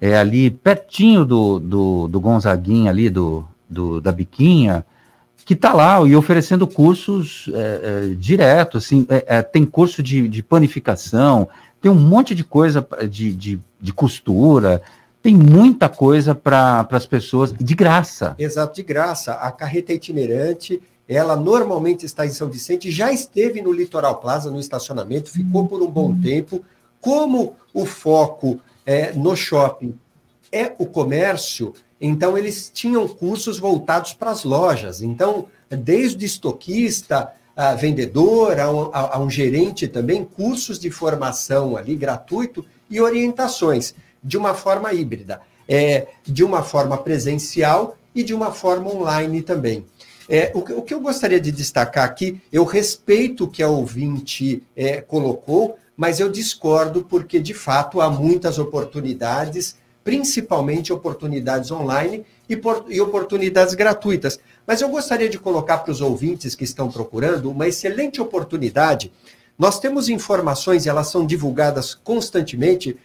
é 0.00 0.16
ali 0.16 0.50
pertinho 0.50 1.24
do, 1.24 1.60
do, 1.60 2.08
do 2.08 2.20
Gonzaguinha 2.20 2.90
ali, 2.90 3.08
do, 3.08 3.46
do, 3.68 4.00
da 4.00 4.10
Biquinha, 4.10 4.84
que 5.44 5.54
está 5.54 5.72
lá 5.72 6.00
e 6.06 6.16
oferecendo 6.16 6.66
cursos 6.66 7.50
é, 7.52 7.58
é, 8.10 8.14
direto, 8.14 8.78
assim, 8.78 9.06
é, 9.08 9.24
é, 9.26 9.42
tem 9.42 9.64
curso 9.64 10.02
de, 10.02 10.28
de 10.28 10.42
panificação, 10.42 11.48
tem 11.80 11.90
um 11.90 11.94
monte 11.94 12.34
de 12.34 12.42
coisa 12.42 12.86
de, 13.10 13.34
de, 13.34 13.60
de 13.80 13.92
costura, 13.92 14.80
tem 15.22 15.34
muita 15.34 15.88
coisa 15.88 16.34
para 16.34 16.86
as 16.90 17.06
pessoas 17.06 17.52
de 17.52 17.74
graça. 17.74 18.34
Exato, 18.38 18.74
de 18.74 18.82
graça. 18.82 19.34
A 19.34 19.50
carreta 19.50 19.92
itinerante, 19.92 20.82
ela 21.06 21.36
normalmente 21.36 22.06
está 22.06 22.26
em 22.26 22.30
São 22.30 22.48
Vicente, 22.48 22.90
já 22.90 23.12
esteve 23.12 23.60
no 23.60 23.72
Litoral 23.72 24.16
Plaza, 24.16 24.50
no 24.50 24.60
estacionamento, 24.60 25.30
ficou 25.30 25.66
por 25.66 25.82
um 25.82 25.90
bom 25.90 26.18
tempo. 26.20 26.64
Como 27.00 27.54
o 27.72 27.84
foco 27.84 28.60
é, 28.86 29.12
no 29.12 29.36
shopping 29.36 29.94
é 30.50 30.72
o 30.78 30.86
comércio, 30.86 31.74
então 32.06 32.36
eles 32.36 32.70
tinham 32.72 33.08
cursos 33.08 33.58
voltados 33.58 34.12
para 34.12 34.30
as 34.30 34.44
lojas. 34.44 35.00
Então, 35.00 35.46
desde 35.70 36.26
estoquista, 36.26 37.32
a 37.56 37.74
vendedor, 37.74 38.58
a 38.60 38.70
um, 38.70 38.90
a, 38.92 39.16
a 39.16 39.18
um 39.18 39.30
gerente 39.30 39.88
também, 39.88 40.24
cursos 40.24 40.78
de 40.78 40.90
formação 40.90 41.76
ali 41.76 41.94
gratuito 41.94 42.64
e 42.90 43.00
orientações 43.00 43.94
de 44.22 44.36
uma 44.36 44.54
forma 44.54 44.92
híbrida, 44.92 45.40
é, 45.68 46.08
de 46.24 46.44
uma 46.44 46.62
forma 46.62 46.98
presencial 46.98 47.96
e 48.14 48.22
de 48.22 48.34
uma 48.34 48.52
forma 48.52 48.92
online 48.94 49.40
também. 49.40 49.86
É, 50.28 50.52
o, 50.54 50.58
o, 50.58 50.82
que 50.82 50.94
eu 50.94 51.00
gostaria 51.00 51.40
de 51.40 51.52
destacar 51.52 52.04
aqui, 52.04 52.40
eu 52.52 52.64
respeito 52.64 53.44
o 53.44 53.48
que 53.48 53.62
a 53.62 53.68
ouvinte 53.68 54.62
é, 54.74 55.00
colocou, 55.00 55.78
mas 55.96 56.18
eu 56.18 56.30
discordo 56.30 57.04
porque, 57.04 57.38
de 57.38 57.54
fato, 57.54 58.00
há 58.00 58.10
muitas 58.10 58.58
oportunidades, 58.58 59.76
principalmente 60.04 60.92
oportunidades 60.92 61.70
online 61.70 62.24
e, 62.48 62.54
por, 62.54 62.84
e 62.88 63.00
oportunidades 63.00 63.74
gratuitas. 63.74 64.38
Mas 64.66 64.82
eu 64.82 64.88
gostaria 64.90 65.28
de 65.28 65.38
colocar 65.38 65.78
para 65.78 65.90
os 65.90 66.02
ouvintes 66.02 66.54
que 66.54 66.62
estão 66.62 66.90
procurando 66.90 67.50
uma 67.50 67.66
excelente 67.66 68.20
oportunidade. 68.20 69.10
Nós 69.58 69.80
temos 69.80 70.08
informações, 70.10 70.86
elas 70.86 71.08
são 71.08 71.26
divulgadas 71.26 71.94
constantemente. 71.94 72.96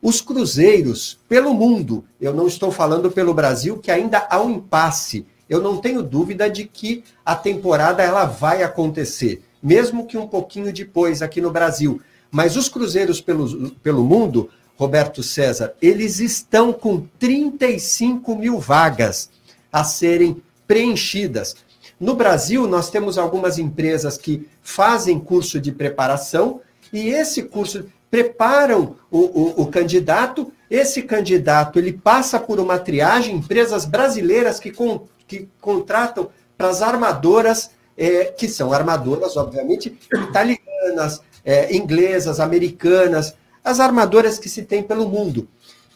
Os 0.00 0.20
cruzeiros 0.20 1.18
pelo 1.28 1.52
mundo, 1.52 2.04
eu 2.20 2.32
não 2.32 2.46
estou 2.46 2.72
falando 2.72 3.10
pelo 3.10 3.34
Brasil, 3.34 3.78
que 3.78 3.90
ainda 3.90 4.26
há 4.30 4.40
um 4.40 4.52
impasse. 4.52 5.26
Eu 5.48 5.60
não 5.60 5.78
tenho 5.78 6.02
dúvida 6.02 6.48
de 6.48 6.64
que 6.64 7.04
a 7.24 7.34
temporada 7.34 8.02
ela 8.02 8.24
vai 8.24 8.62
acontecer, 8.62 9.42
mesmo 9.62 10.06
que 10.06 10.16
um 10.16 10.26
pouquinho 10.26 10.72
depois 10.72 11.22
aqui 11.22 11.40
no 11.40 11.50
Brasil. 11.50 12.00
Mas 12.30 12.56
os 12.56 12.68
cruzeiros 12.68 13.20
pelo, 13.20 13.70
pelo 13.82 14.04
mundo, 14.04 14.50
Roberto 14.76 15.22
César, 15.22 15.74
eles 15.80 16.20
estão 16.20 16.72
com 16.72 17.06
35 17.18 18.36
mil 18.36 18.58
vagas 18.58 19.30
a 19.72 19.82
serem 19.82 20.42
preenchidas. 20.66 21.56
No 21.98 22.14
Brasil, 22.14 22.66
nós 22.66 22.90
temos 22.90 23.16
algumas 23.16 23.58
empresas 23.58 24.18
que 24.18 24.46
fazem 24.62 25.18
curso 25.18 25.58
de 25.58 25.72
preparação 25.72 26.60
e 26.92 27.08
esse 27.08 27.42
curso 27.44 27.86
preparam 28.10 28.96
o, 29.10 29.18
o, 29.18 29.62
o 29.62 29.66
candidato. 29.66 30.52
Esse 30.70 31.02
candidato 31.02 31.78
ele 31.78 31.92
passa 31.92 32.38
por 32.38 32.60
uma 32.60 32.78
triagem, 32.78 33.36
empresas 33.36 33.84
brasileiras 33.86 34.60
que, 34.60 34.70
com, 34.70 35.06
que 35.26 35.48
contratam 35.60 36.28
para 36.56 36.68
as 36.68 36.82
armadoras, 36.82 37.70
é, 37.96 38.26
que 38.26 38.48
são 38.48 38.72
armadoras, 38.72 39.36
obviamente, 39.36 39.98
italianas, 40.12 41.22
é, 41.44 41.74
inglesas, 41.74 42.40
americanas, 42.40 43.34
as 43.66 43.80
armadoras 43.80 44.38
que 44.38 44.48
se 44.48 44.62
tem 44.62 44.80
pelo 44.80 45.08
mundo. 45.08 45.48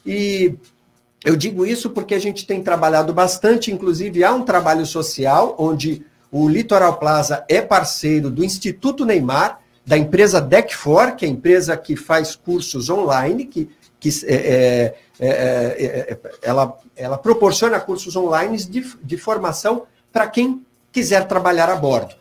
E 0.05 0.57
eu 1.25 1.37
digo 1.37 1.65
isso 1.65 1.91
porque 1.91 2.17
a 2.17 2.19
gente 2.19 2.45
tem 2.45 2.61
trabalhado 2.63 3.15
bastante, 3.15 3.71
inclusive 3.71 4.25
há 4.25 4.35
um 4.35 4.43
trabalho 4.43 4.85
social 4.85 5.55
onde 5.57 6.05
o 6.33 6.49
Litoral 6.49 6.99
Plaza 6.99 7.45
é 7.49 7.63
parceiro 7.63 8.29
do 8.29 8.45
Instituto 8.45 9.05
Neymar, 9.05 9.61
da 9.87 9.97
empresa 9.97 10.43
Deck4, 10.43 11.15
que 11.15 11.25
é 11.25 11.29
a 11.29 11.31
empresa 11.31 11.77
que 11.77 11.95
faz 11.95 12.35
cursos 12.35 12.91
online, 12.91 13.45
que, 13.47 13.71
que 14.01 14.09
é, 14.25 14.35
é, 14.35 14.95
é, 15.21 15.29
é, 15.29 16.13
é 16.13 16.19
ela, 16.43 16.77
ela 16.97 17.19
proporciona 17.19 17.79
cursos 17.79 18.17
online 18.17 18.57
de, 18.59 18.97
de 19.01 19.17
formação 19.17 19.85
para 20.13 20.27
quem 20.27 20.65
quiser 20.91 21.29
trabalhar 21.29 21.69
a 21.69 21.77
bordo. 21.77 22.15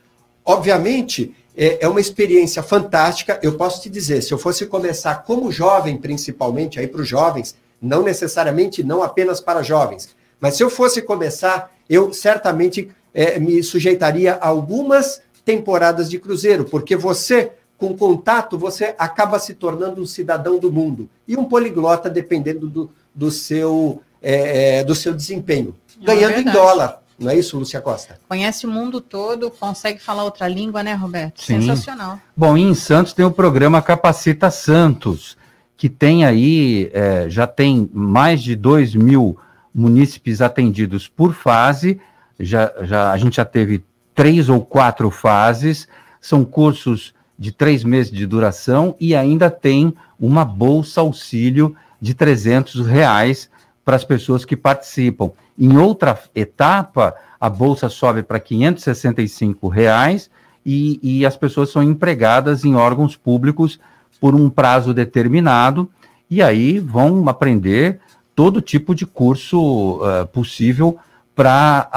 Obviamente, 0.45 1.36
é, 1.60 1.80
é 1.82 1.89
uma 1.89 1.99
experiência 1.99 2.64
fantástica. 2.64 3.38
Eu 3.43 3.57
posso 3.57 3.82
te 3.82 3.89
dizer, 3.89 4.24
se 4.24 4.32
eu 4.32 4.38
fosse 4.38 4.66
começar 4.66 5.24
como 5.24 5.51
jovem, 5.51 5.97
principalmente, 5.97 6.80
aí 6.80 6.88
para 6.88 7.01
os 7.01 7.07
jovens, 7.07 7.53
não 7.82 8.01
necessariamente 8.01 8.82
não 8.82 9.03
apenas 9.03 9.41
para 9.41 9.62
jovens. 9.62 10.16
Mas 10.39 10.55
se 10.55 10.64
eu 10.64 10.70
fosse 10.70 11.01
começar, 11.01 11.70
eu 11.89 12.14
certamente 12.14 12.89
é, 13.14 13.38
me 13.39 13.62
sujeitaria 13.62 14.36
a 14.36 14.47
algumas 14.47 15.22
temporadas 15.43 16.10
de 16.10 16.18
cruzeiro, 16.18 16.64
porque 16.64 16.95
você, 16.95 17.51
com 17.78 17.97
contato, 17.97 18.57
você 18.57 18.95
acaba 18.97 19.38
se 19.38 19.53
tornando 19.53 20.01
um 20.01 20.05
cidadão 20.05 20.60
do 20.60 20.72
mundo 20.72 21.10
e 21.28 21.36
um 21.36 21.43
poliglota 21.43 22.10
dependendo 22.10 22.70
do, 22.70 22.89
do, 23.14 23.30
seu, 23.30 24.01
é, 24.22 24.78
é 24.78 24.84
do 24.84 24.95
seu 24.95 25.14
desempenho, 25.14 25.76
é 26.01 26.05
ganhando 26.05 26.36
é 26.36 26.39
em 26.41 26.45
dólar. 26.45 26.99
Não 27.20 27.30
é 27.30 27.38
isso, 27.38 27.57
Lúcia 27.57 27.82
Costa? 27.82 28.20
Conhece 28.28 28.65
o 28.65 28.70
mundo 28.70 29.01
todo, 29.01 29.51
consegue 29.51 29.99
falar 29.99 30.24
outra 30.24 30.47
língua, 30.47 30.82
né, 30.82 30.93
Roberto? 30.93 31.41
Sim. 31.41 31.61
Sensacional. 31.61 32.20
Bom, 32.36 32.57
e 32.57 32.61
em 32.61 32.74
Santos 32.74 33.13
tem 33.13 33.26
o 33.26 33.32
programa 33.32 33.82
Capacita 33.82 34.49
Santos, 34.49 35.38
que 35.76 35.89
tem 35.89 36.26
aí, 36.26 36.89
é, 36.93 37.30
já 37.30 37.45
tem 37.45 37.89
mais 37.93 38.41
de 38.41 38.55
2 38.55 38.95
mil 38.95 39.38
munícipes 39.74 40.41
atendidos 40.41 41.07
por 41.07 41.34
fase, 41.34 41.99
já, 42.39 42.72
já, 42.84 43.11
a 43.11 43.17
gente 43.17 43.36
já 43.36 43.45
teve 43.45 43.84
três 44.15 44.49
ou 44.49 44.61
quatro 44.61 45.09
fases, 45.11 45.88
são 46.22 46.43
cursos 46.43 47.13
de 47.38 47.51
três 47.51 47.84
meses 47.84 48.11
de 48.11 48.26
duração 48.26 48.95
e 48.99 49.15
ainda 49.15 49.49
tem 49.49 49.93
uma 50.20 50.43
bolsa 50.43 51.01
auxílio 51.01 51.76
de 52.01 52.13
300 52.13 52.86
reais 52.86 53.49
para 53.86 53.95
as 53.95 54.03
pessoas 54.03 54.43
que 54.43 54.57
participam. 54.57 55.32
Em 55.60 55.78
outra 55.78 56.18
etapa, 56.34 57.14
a 57.38 57.49
bolsa 57.49 57.89
sobe 57.89 58.24
para 58.24 58.39
565 58.39 59.68
reais 59.68 60.32
e, 60.66 60.99
e 61.03 61.26
as 61.26 61.36
pessoas 61.36 61.70
são 61.70 61.84
empregadas 61.84 62.64
em 62.64 62.76
órgãos 62.76 63.18
públicos 63.18 63.78
por 64.22 64.34
um 64.34 64.49
prazo 64.49 64.93
determinado, 64.93 65.89
e 66.30 66.41
aí 66.41 66.80
vão 66.80 67.28
aprender 67.28 67.99
todo 68.36 68.62
tipo 68.62 68.95
de 68.95 69.05
curso 69.05 69.97
uh, 69.97 70.28
possível 70.28 70.97
para 71.36 71.89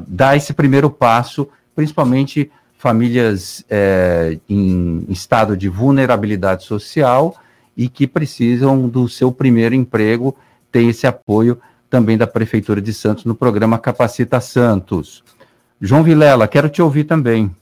uh, 0.00 0.04
dar 0.08 0.36
esse 0.36 0.54
primeiro 0.54 0.88
passo, 0.88 1.48
principalmente 1.74 2.50
famílias 2.78 3.60
uh, 3.60 4.40
em 4.48 5.04
estado 5.08 5.56
de 5.56 5.68
vulnerabilidade 5.68 6.64
social 6.64 7.34
e 7.76 7.88
que 7.88 8.06
precisam 8.06 8.88
do 8.88 9.08
seu 9.08 9.30
primeiro 9.30 9.74
emprego, 9.74 10.34
ter 10.72 10.84
esse 10.84 11.06
apoio 11.06 11.58
também 11.88 12.18
da 12.18 12.26
Prefeitura 12.26 12.80
de 12.80 12.92
Santos 12.92 13.24
no 13.24 13.34
programa 13.34 13.78
Capacita 13.78 14.40
Santos. 14.40 15.24
João 15.80 16.02
Vilela, 16.02 16.48
quero 16.48 16.68
te 16.68 16.80
ouvir 16.80 17.04
também. 17.04 17.54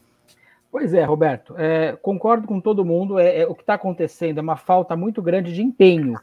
Pois 0.71 0.93
é, 0.93 1.05
Roberto, 1.05 1.55
é, 1.57 1.97
concordo 2.03 2.47
com 2.47 2.61
todo 2.61 2.85
mundo. 2.85 3.19
É, 3.19 3.41
é 3.41 3.47
o 3.47 3.55
que 3.55 3.63
está 3.63 3.75
acontecendo 3.75 4.39
é 4.39 4.41
uma 4.43 4.57
falta 4.57 4.97
muito 4.97 5.23
grande 5.23 5.53
de 5.53 5.63
empenho. 5.63 6.19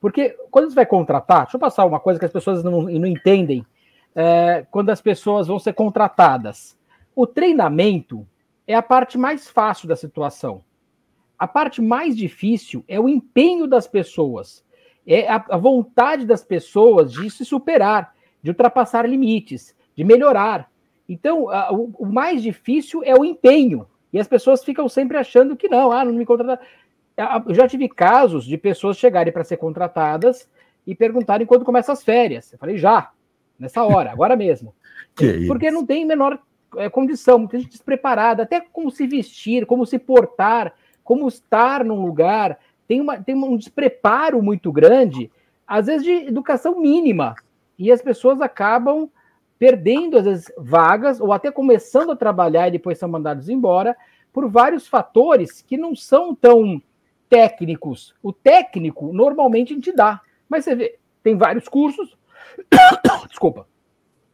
Porque 0.00 0.36
quando 0.50 0.68
você 0.68 0.74
vai 0.74 0.86
contratar, 0.86 1.42
deixa 1.42 1.56
eu 1.56 1.60
passar 1.60 1.84
uma 1.84 1.98
coisa 1.98 2.18
que 2.18 2.26
as 2.26 2.32
pessoas 2.32 2.62
não, 2.62 2.82
não 2.82 3.06
entendem. 3.06 3.64
É, 4.14 4.64
quando 4.70 4.90
as 4.90 5.00
pessoas 5.00 5.48
vão 5.48 5.58
ser 5.58 5.72
contratadas, 5.72 6.76
o 7.14 7.26
treinamento 7.26 8.26
é 8.66 8.74
a 8.74 8.82
parte 8.82 9.18
mais 9.18 9.48
fácil 9.48 9.88
da 9.88 9.96
situação. 9.96 10.62
A 11.38 11.46
parte 11.46 11.82
mais 11.82 12.16
difícil 12.16 12.84
é 12.88 12.98
o 12.98 13.08
empenho 13.08 13.66
das 13.66 13.86
pessoas, 13.86 14.64
é 15.06 15.28
a, 15.28 15.44
a 15.50 15.56
vontade 15.56 16.26
das 16.26 16.44
pessoas 16.44 17.12
de 17.12 17.30
se 17.30 17.44
superar, 17.44 18.14
de 18.42 18.50
ultrapassar 18.50 19.08
limites, 19.08 19.74
de 19.94 20.04
melhorar. 20.04 20.70
Então, 21.08 21.48
a, 21.48 21.72
o, 21.72 21.92
o 21.98 22.06
mais 22.06 22.42
difícil 22.42 23.02
é 23.04 23.14
o 23.14 23.24
empenho. 23.24 23.86
E 24.12 24.18
as 24.18 24.26
pessoas 24.26 24.64
ficam 24.64 24.88
sempre 24.88 25.16
achando 25.16 25.56
que 25.56 25.68
não, 25.68 25.92
ah, 25.92 26.04
não 26.04 26.12
me 26.12 26.24
contrataram. 26.24 26.60
Eu 27.46 27.54
já 27.54 27.66
tive 27.66 27.88
casos 27.88 28.44
de 28.44 28.58
pessoas 28.58 28.98
chegarem 28.98 29.32
para 29.32 29.44
ser 29.44 29.56
contratadas 29.56 30.48
e 30.86 30.94
perguntarem 30.94 31.46
quando 31.46 31.64
começam 31.64 31.92
as 31.92 32.04
férias. 32.04 32.52
Eu 32.52 32.58
falei, 32.58 32.76
já, 32.76 33.10
nessa 33.58 33.82
hora, 33.82 34.10
agora 34.10 34.36
mesmo. 34.36 34.74
Porque 35.46 35.70
não 35.70 35.84
tem 35.84 36.04
menor 36.04 36.38
é, 36.76 36.88
condição, 36.90 37.38
muita 37.38 37.58
gente 37.58 37.70
despreparada, 37.70 38.42
até 38.42 38.60
como 38.60 38.90
se 38.90 39.06
vestir, 39.06 39.66
como 39.66 39.86
se 39.86 39.98
portar, 39.98 40.74
como 41.02 41.26
estar 41.26 41.84
num 41.84 42.04
lugar. 42.04 42.58
Tem, 42.86 43.00
uma, 43.00 43.18
tem 43.18 43.34
um 43.34 43.56
despreparo 43.56 44.42
muito 44.42 44.70
grande, 44.72 45.30
às 45.66 45.86
vezes 45.86 46.04
de 46.04 46.12
educação 46.28 46.80
mínima. 46.80 47.34
E 47.78 47.90
as 47.90 48.00
pessoas 48.00 48.40
acabam 48.40 49.10
perdendo, 49.58 50.18
às 50.18 50.24
vezes, 50.24 50.52
vagas, 50.56 51.20
ou 51.20 51.32
até 51.32 51.50
começando 51.50 52.12
a 52.12 52.16
trabalhar 52.16 52.68
e 52.68 52.72
depois 52.72 52.98
são 52.98 53.08
mandados 53.08 53.48
embora, 53.48 53.96
por 54.32 54.48
vários 54.50 54.86
fatores 54.86 55.62
que 55.62 55.76
não 55.76 55.94
são 55.94 56.34
tão 56.34 56.80
técnicos. 57.28 58.14
O 58.22 58.32
técnico, 58.32 59.12
normalmente, 59.12 59.72
a 59.72 59.76
gente 59.76 59.92
dá. 59.92 60.20
Mas 60.48 60.64
você 60.64 60.74
vê, 60.74 60.98
tem 61.22 61.36
vários 61.36 61.68
cursos, 61.68 62.16
desculpa, 63.28 63.66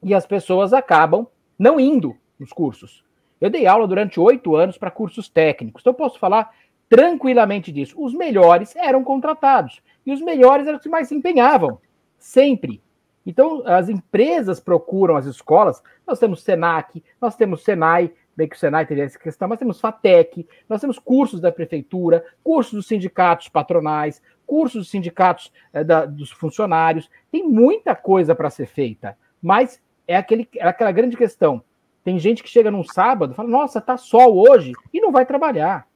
e 0.02 0.12
as 0.12 0.26
pessoas 0.26 0.72
acabam 0.72 1.26
não 1.58 1.78
indo 1.78 2.16
nos 2.38 2.52
cursos. 2.52 3.04
Eu 3.40 3.50
dei 3.50 3.66
aula 3.66 3.88
durante 3.88 4.20
oito 4.20 4.54
anos 4.54 4.76
para 4.76 4.90
cursos 4.90 5.28
técnicos, 5.28 5.82
então 5.82 5.92
eu 5.92 5.96
posso 5.96 6.18
falar 6.18 6.50
tranquilamente 6.92 7.72
disso. 7.72 7.96
Os 7.98 8.12
melhores 8.12 8.76
eram 8.76 9.02
contratados. 9.02 9.80
E 10.04 10.12
os 10.12 10.20
melhores 10.20 10.66
eram 10.66 10.76
os 10.76 10.82
que 10.82 10.90
mais 10.90 11.08
se 11.08 11.14
empenhavam. 11.14 11.80
Sempre. 12.18 12.82
Então, 13.24 13.62
as 13.64 13.88
empresas 13.88 14.60
procuram 14.60 15.16
as 15.16 15.24
escolas. 15.24 15.82
Nós 16.06 16.18
temos 16.18 16.42
Senac, 16.42 17.02
nós 17.18 17.34
temos 17.34 17.64
Senai, 17.64 18.12
bem 18.36 18.46
que 18.46 18.56
o 18.56 18.58
Senai 18.58 18.84
teve 18.84 19.00
essa 19.00 19.18
questão, 19.18 19.48
nós 19.48 19.58
temos 19.58 19.80
FATEC, 19.80 20.46
nós 20.68 20.82
temos 20.82 20.98
cursos 20.98 21.40
da 21.40 21.50
prefeitura, 21.50 22.26
cursos 22.44 22.74
dos 22.74 22.86
sindicatos 22.86 23.48
patronais, 23.48 24.20
cursos 24.46 24.82
dos 24.82 24.90
sindicatos 24.90 25.50
é, 25.72 25.82
da, 25.82 26.04
dos 26.04 26.30
funcionários. 26.30 27.08
Tem 27.30 27.48
muita 27.48 27.94
coisa 27.94 28.34
para 28.34 28.50
ser 28.50 28.66
feita, 28.66 29.16
mas 29.40 29.80
é, 30.06 30.14
aquele, 30.14 30.46
é 30.56 30.68
aquela 30.68 30.92
grande 30.92 31.16
questão. 31.16 31.62
Tem 32.04 32.18
gente 32.18 32.42
que 32.42 32.50
chega 32.50 32.70
num 32.70 32.84
sábado 32.84 33.32
fala: 33.32 33.48
Nossa, 33.48 33.80
tá 33.80 33.96
sol 33.96 34.46
hoje, 34.46 34.72
e 34.92 35.00
não 35.00 35.10
vai 35.10 35.24
trabalhar. 35.24 35.86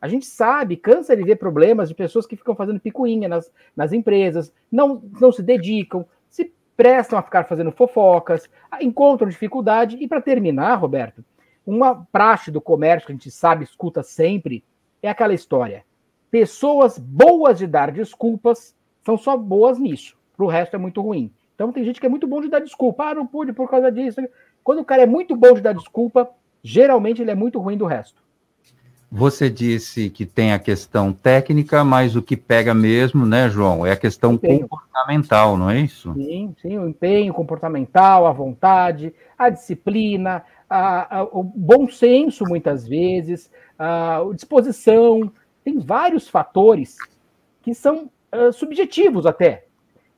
A 0.00 0.08
gente 0.08 0.26
sabe, 0.26 0.76
cansa 0.76 1.16
de 1.16 1.22
ver 1.22 1.36
problemas 1.36 1.88
de 1.88 1.94
pessoas 1.94 2.26
que 2.26 2.36
ficam 2.36 2.54
fazendo 2.54 2.80
picuinha 2.80 3.28
nas, 3.28 3.52
nas 3.76 3.92
empresas, 3.92 4.52
não, 4.72 5.02
não 5.20 5.30
se 5.30 5.42
dedicam, 5.42 6.06
se 6.28 6.52
prestam 6.76 7.18
a 7.18 7.22
ficar 7.22 7.44
fazendo 7.44 7.70
fofocas, 7.70 8.48
encontram 8.80 9.28
dificuldade. 9.28 9.98
E 10.00 10.08
para 10.08 10.22
terminar, 10.22 10.76
Roberto, 10.76 11.22
uma 11.66 12.06
praxe 12.10 12.50
do 12.50 12.60
comércio 12.60 13.06
que 13.06 13.12
a 13.12 13.14
gente 13.14 13.30
sabe, 13.30 13.64
escuta 13.64 14.02
sempre, 14.02 14.64
é 15.02 15.08
aquela 15.08 15.34
história. 15.34 15.84
Pessoas 16.30 16.96
boas 16.96 17.58
de 17.58 17.66
dar 17.66 17.90
desculpas 17.90 18.74
são 19.04 19.18
só 19.18 19.36
boas 19.36 19.78
nisso. 19.78 20.16
Para 20.36 20.46
o 20.46 20.48
resto 20.48 20.74
é 20.74 20.78
muito 20.78 21.02
ruim. 21.02 21.30
Então 21.54 21.72
tem 21.72 21.84
gente 21.84 22.00
que 22.00 22.06
é 22.06 22.08
muito 22.08 22.26
bom 22.26 22.40
de 22.40 22.48
dar 22.48 22.60
desculpa. 22.60 23.04
Ah, 23.04 23.14
não 23.14 23.26
pude 23.26 23.52
por 23.52 23.68
causa 23.68 23.92
disso. 23.92 24.20
Quando 24.64 24.78
o 24.78 24.84
cara 24.84 25.02
é 25.02 25.06
muito 25.06 25.36
bom 25.36 25.52
de 25.52 25.60
dar 25.60 25.74
desculpa, 25.74 26.30
geralmente 26.62 27.20
ele 27.20 27.30
é 27.30 27.34
muito 27.34 27.58
ruim 27.58 27.76
do 27.76 27.84
resto. 27.84 28.22
Você 29.12 29.50
disse 29.50 30.08
que 30.08 30.24
tem 30.24 30.52
a 30.52 30.58
questão 30.58 31.12
técnica, 31.12 31.82
mas 31.82 32.14
o 32.14 32.22
que 32.22 32.36
pega 32.36 32.72
mesmo, 32.72 33.26
né, 33.26 33.50
João, 33.50 33.84
é 33.84 33.90
a 33.90 33.96
questão 33.96 34.34
empenho. 34.34 34.68
comportamental, 34.68 35.56
não 35.56 35.68
é 35.68 35.80
isso? 35.80 36.14
Sim, 36.14 36.54
sim, 36.62 36.78
o 36.78 36.88
empenho 36.88 37.34
comportamental, 37.34 38.24
a 38.24 38.32
vontade, 38.32 39.12
a 39.36 39.50
disciplina, 39.50 40.44
a, 40.68 41.18
a, 41.18 41.22
o 41.24 41.42
bom 41.42 41.88
senso, 41.88 42.44
muitas 42.44 42.86
vezes, 42.86 43.50
a, 43.76 44.18
a, 44.18 44.32
disposição. 44.32 45.32
Tem 45.64 45.80
vários 45.80 46.28
fatores 46.28 46.96
que 47.62 47.74
são 47.74 48.08
uh, 48.32 48.52
subjetivos 48.52 49.26
até, 49.26 49.64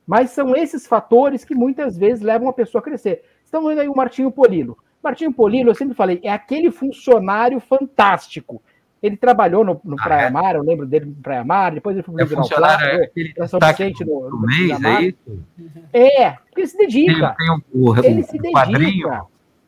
mas 0.05 0.29
são 0.29 0.55
esses 0.55 0.85
fatores 0.85 1.43
que 1.43 1.55
muitas 1.55 1.97
vezes 1.97 2.23
levam 2.23 2.47
a 2.47 2.53
pessoa 2.53 2.79
a 2.79 2.83
crescer. 2.83 3.23
Estamos 3.43 3.69
vendo 3.69 3.81
aí 3.81 3.89
o 3.89 3.95
Martinho 3.95 4.29
Polilo. 4.29 4.77
Martinho 5.03 5.33
Polilo, 5.33 5.71
eu 5.71 5.75
sempre 5.75 5.95
falei, 5.95 6.19
é 6.23 6.29
aquele 6.29 6.69
funcionário 6.69 7.59
fantástico 7.59 8.61
ele 9.03 9.17
trabalhou 9.17 9.65
no, 9.65 9.81
no 9.83 9.97
ah, 9.99 10.03
Praia 10.03 10.27
é? 10.27 10.29
Mar, 10.29 10.55
eu 10.55 10.63
lembro 10.63 10.85
dele 10.85 11.07
no 11.07 11.15
Praia 11.15 11.43
Mar, 11.43 11.73
depois 11.73 11.97
ele 11.97 12.03
foi 12.03 12.23
é 12.23 12.25
funcionário, 12.25 13.01
é 13.01 13.03
aquele 13.03 13.33
São 13.49 13.59
Vicente 13.59 14.05
no, 14.05 14.29
no, 14.29 14.39
mês, 14.39 14.81
é 14.81 15.01
isso? 15.01 15.45
É, 15.91 16.31
porque 16.31 16.61
ele 16.61 16.67
se 16.67 16.77
dedica. 16.77 17.35
Ele, 17.37 17.61
o, 17.73 17.95
ele 17.97 18.23
se 18.23 18.37
dedica. 18.37 18.59
Quadrinho. 18.61 19.09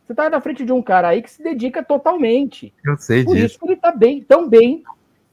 Você 0.06 0.14
está 0.14 0.30
na 0.30 0.40
frente 0.40 0.64
de 0.64 0.72
um 0.72 0.82
cara 0.82 1.10
aí 1.10 1.22
que 1.22 1.30
se 1.30 1.44
dedica 1.44 1.84
totalmente. 1.84 2.74
Eu 2.86 2.96
sei 2.96 3.26
Por 3.26 3.36
disso. 3.36 3.42
Por 3.42 3.46
isso 3.46 3.60
que 3.60 3.66
ele 3.66 3.74
está 3.74 3.92
bem, 3.92 4.22
tão 4.22 4.48
bem 4.48 4.84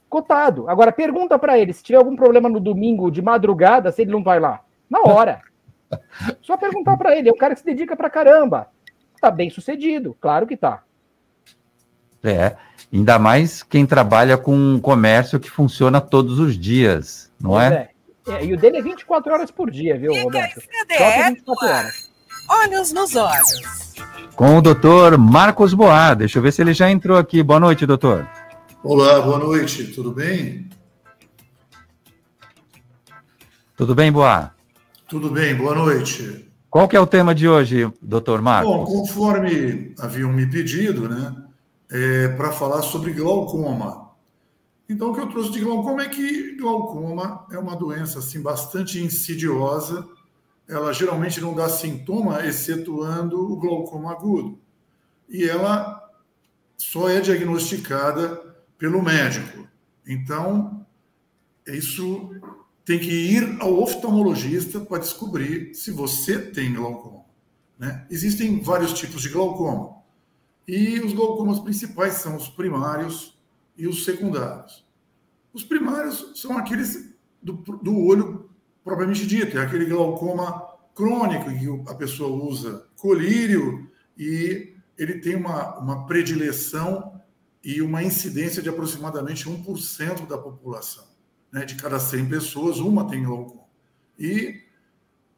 cotado. 0.08 0.68
Agora, 0.68 0.90
pergunta 0.90 1.38
para 1.38 1.58
ele, 1.58 1.72
se 1.72 1.84
tiver 1.84 1.98
algum 1.98 2.16
problema 2.16 2.48
no 2.48 2.58
domingo 2.58 3.10
de 3.10 3.22
madrugada, 3.22 3.92
se 3.92 4.02
ele 4.02 4.10
não 4.10 4.24
vai 4.24 4.40
lá. 4.40 4.62
Na 4.90 5.00
hora. 5.02 5.42
Só 6.42 6.56
perguntar 6.56 6.96
para 6.96 7.16
ele. 7.16 7.28
É 7.28 7.32
um 7.32 7.36
cara 7.36 7.54
que 7.54 7.60
se 7.60 7.66
dedica 7.66 7.94
para 7.94 8.10
caramba. 8.10 8.68
Está 9.14 9.30
bem 9.30 9.48
sucedido. 9.48 10.16
Claro 10.20 10.46
que 10.46 10.54
está. 10.54 10.82
É, 12.22 12.56
ainda 12.92 13.18
mais 13.18 13.62
quem 13.62 13.84
trabalha 13.84 14.38
com 14.38 14.54
um 14.54 14.80
comércio 14.80 15.40
que 15.40 15.50
funciona 15.50 16.00
todos 16.00 16.38
os 16.38 16.56
dias, 16.56 17.30
não 17.40 17.60
é? 17.60 17.90
é? 18.28 18.32
é? 18.32 18.44
E 18.44 18.54
o 18.54 18.56
dele 18.56 18.78
é 18.78 18.82
24 18.82 19.32
horas 19.32 19.50
por 19.50 19.70
dia, 19.70 19.98
viu, 19.98 20.12
Roberto? 20.22 20.60
Só 20.60 21.28
24 21.28 21.68
horas. 21.68 22.12
Olhos 22.48 22.92
nos 22.92 23.16
olhos. 23.16 23.92
Com 24.36 24.58
o 24.58 24.62
doutor 24.62 25.18
Marcos 25.18 25.74
Boa. 25.74 26.14
Deixa 26.14 26.38
eu 26.38 26.42
ver 26.42 26.52
se 26.52 26.62
ele 26.62 26.74
já 26.74 26.90
entrou 26.90 27.18
aqui. 27.18 27.42
Boa 27.42 27.60
noite, 27.60 27.86
doutor. 27.86 28.28
Olá, 28.82 29.20
boa 29.20 29.38
noite. 29.38 29.84
Tudo 29.86 30.12
bem? 30.12 30.68
Tudo 33.76 33.94
bem, 33.94 34.12
Boa? 34.12 34.54
Tudo 35.08 35.28
bem, 35.28 35.54
boa 35.54 35.74
noite. 35.74 36.48
Qual 36.70 36.88
que 36.88 36.96
é 36.96 37.00
o 37.00 37.06
tema 37.06 37.34
de 37.34 37.48
hoje, 37.48 37.90
doutor 38.00 38.40
Marcos? 38.40 38.72
Bom, 38.72 38.84
conforme 38.84 39.94
haviam 39.98 40.32
me 40.32 40.46
pedido, 40.46 41.08
né? 41.08 41.34
É, 41.92 42.28
para 42.28 42.50
falar 42.50 42.80
sobre 42.80 43.12
glaucoma. 43.12 44.10
Então, 44.88 45.10
o 45.10 45.14
que 45.14 45.20
eu 45.20 45.28
trouxe 45.28 45.52
de 45.52 45.60
glaucoma 45.60 46.02
é 46.02 46.08
que 46.08 46.56
glaucoma 46.56 47.46
é 47.50 47.58
uma 47.58 47.76
doença 47.76 48.18
assim 48.18 48.40
bastante 48.40 48.98
insidiosa. 48.98 50.08
Ela 50.66 50.92
geralmente 50.94 51.40
não 51.40 51.54
dá 51.54 51.68
sintoma, 51.68 52.46
excetuando 52.46 53.52
o 53.52 53.56
glaucoma 53.56 54.10
agudo. 54.10 54.58
E 55.28 55.44
ela 55.44 56.02
só 56.78 57.10
é 57.10 57.20
diagnosticada 57.20 58.40
pelo 58.78 59.02
médico. 59.02 59.68
Então, 60.06 60.84
isso 61.66 62.30
tem 62.84 62.98
que 62.98 63.10
ir 63.10 63.58
ao 63.60 63.80
oftalmologista 63.80 64.80
para 64.80 64.98
descobrir 64.98 65.74
se 65.74 65.90
você 65.90 66.38
tem 66.38 66.74
glaucoma. 66.74 67.24
Né? 67.78 68.06
Existem 68.10 68.60
vários 68.60 68.94
tipos 68.94 69.22
de 69.22 69.28
glaucoma. 69.28 70.01
E 70.66 71.00
os 71.00 71.12
glaucomas 71.12 71.60
principais 71.60 72.14
são 72.14 72.36
os 72.36 72.48
primários 72.48 73.38
e 73.76 73.86
os 73.86 74.04
secundários. 74.04 74.86
Os 75.52 75.64
primários 75.64 76.32
são 76.36 76.56
aqueles 76.56 77.12
do, 77.42 77.52
do 77.52 77.98
olho 77.98 78.48
propriamente 78.84 79.26
dito, 79.26 79.58
é 79.58 79.62
aquele 79.62 79.86
glaucoma 79.86 80.72
crônico 80.94 81.50
que 81.50 81.90
a 81.90 81.94
pessoa 81.94 82.44
usa 82.44 82.86
colírio 82.96 83.90
e 84.16 84.74
ele 84.98 85.20
tem 85.20 85.36
uma, 85.36 85.78
uma 85.78 86.06
predileção 86.06 87.20
e 87.64 87.80
uma 87.80 88.02
incidência 88.02 88.62
de 88.62 88.68
aproximadamente 88.68 89.48
1% 89.48 90.26
da 90.26 90.36
população. 90.36 91.04
Né? 91.50 91.64
De 91.64 91.76
cada 91.76 91.98
100 91.98 92.28
pessoas, 92.28 92.78
uma 92.78 93.08
tem 93.08 93.24
glaucoma. 93.24 93.62
E 94.18 94.62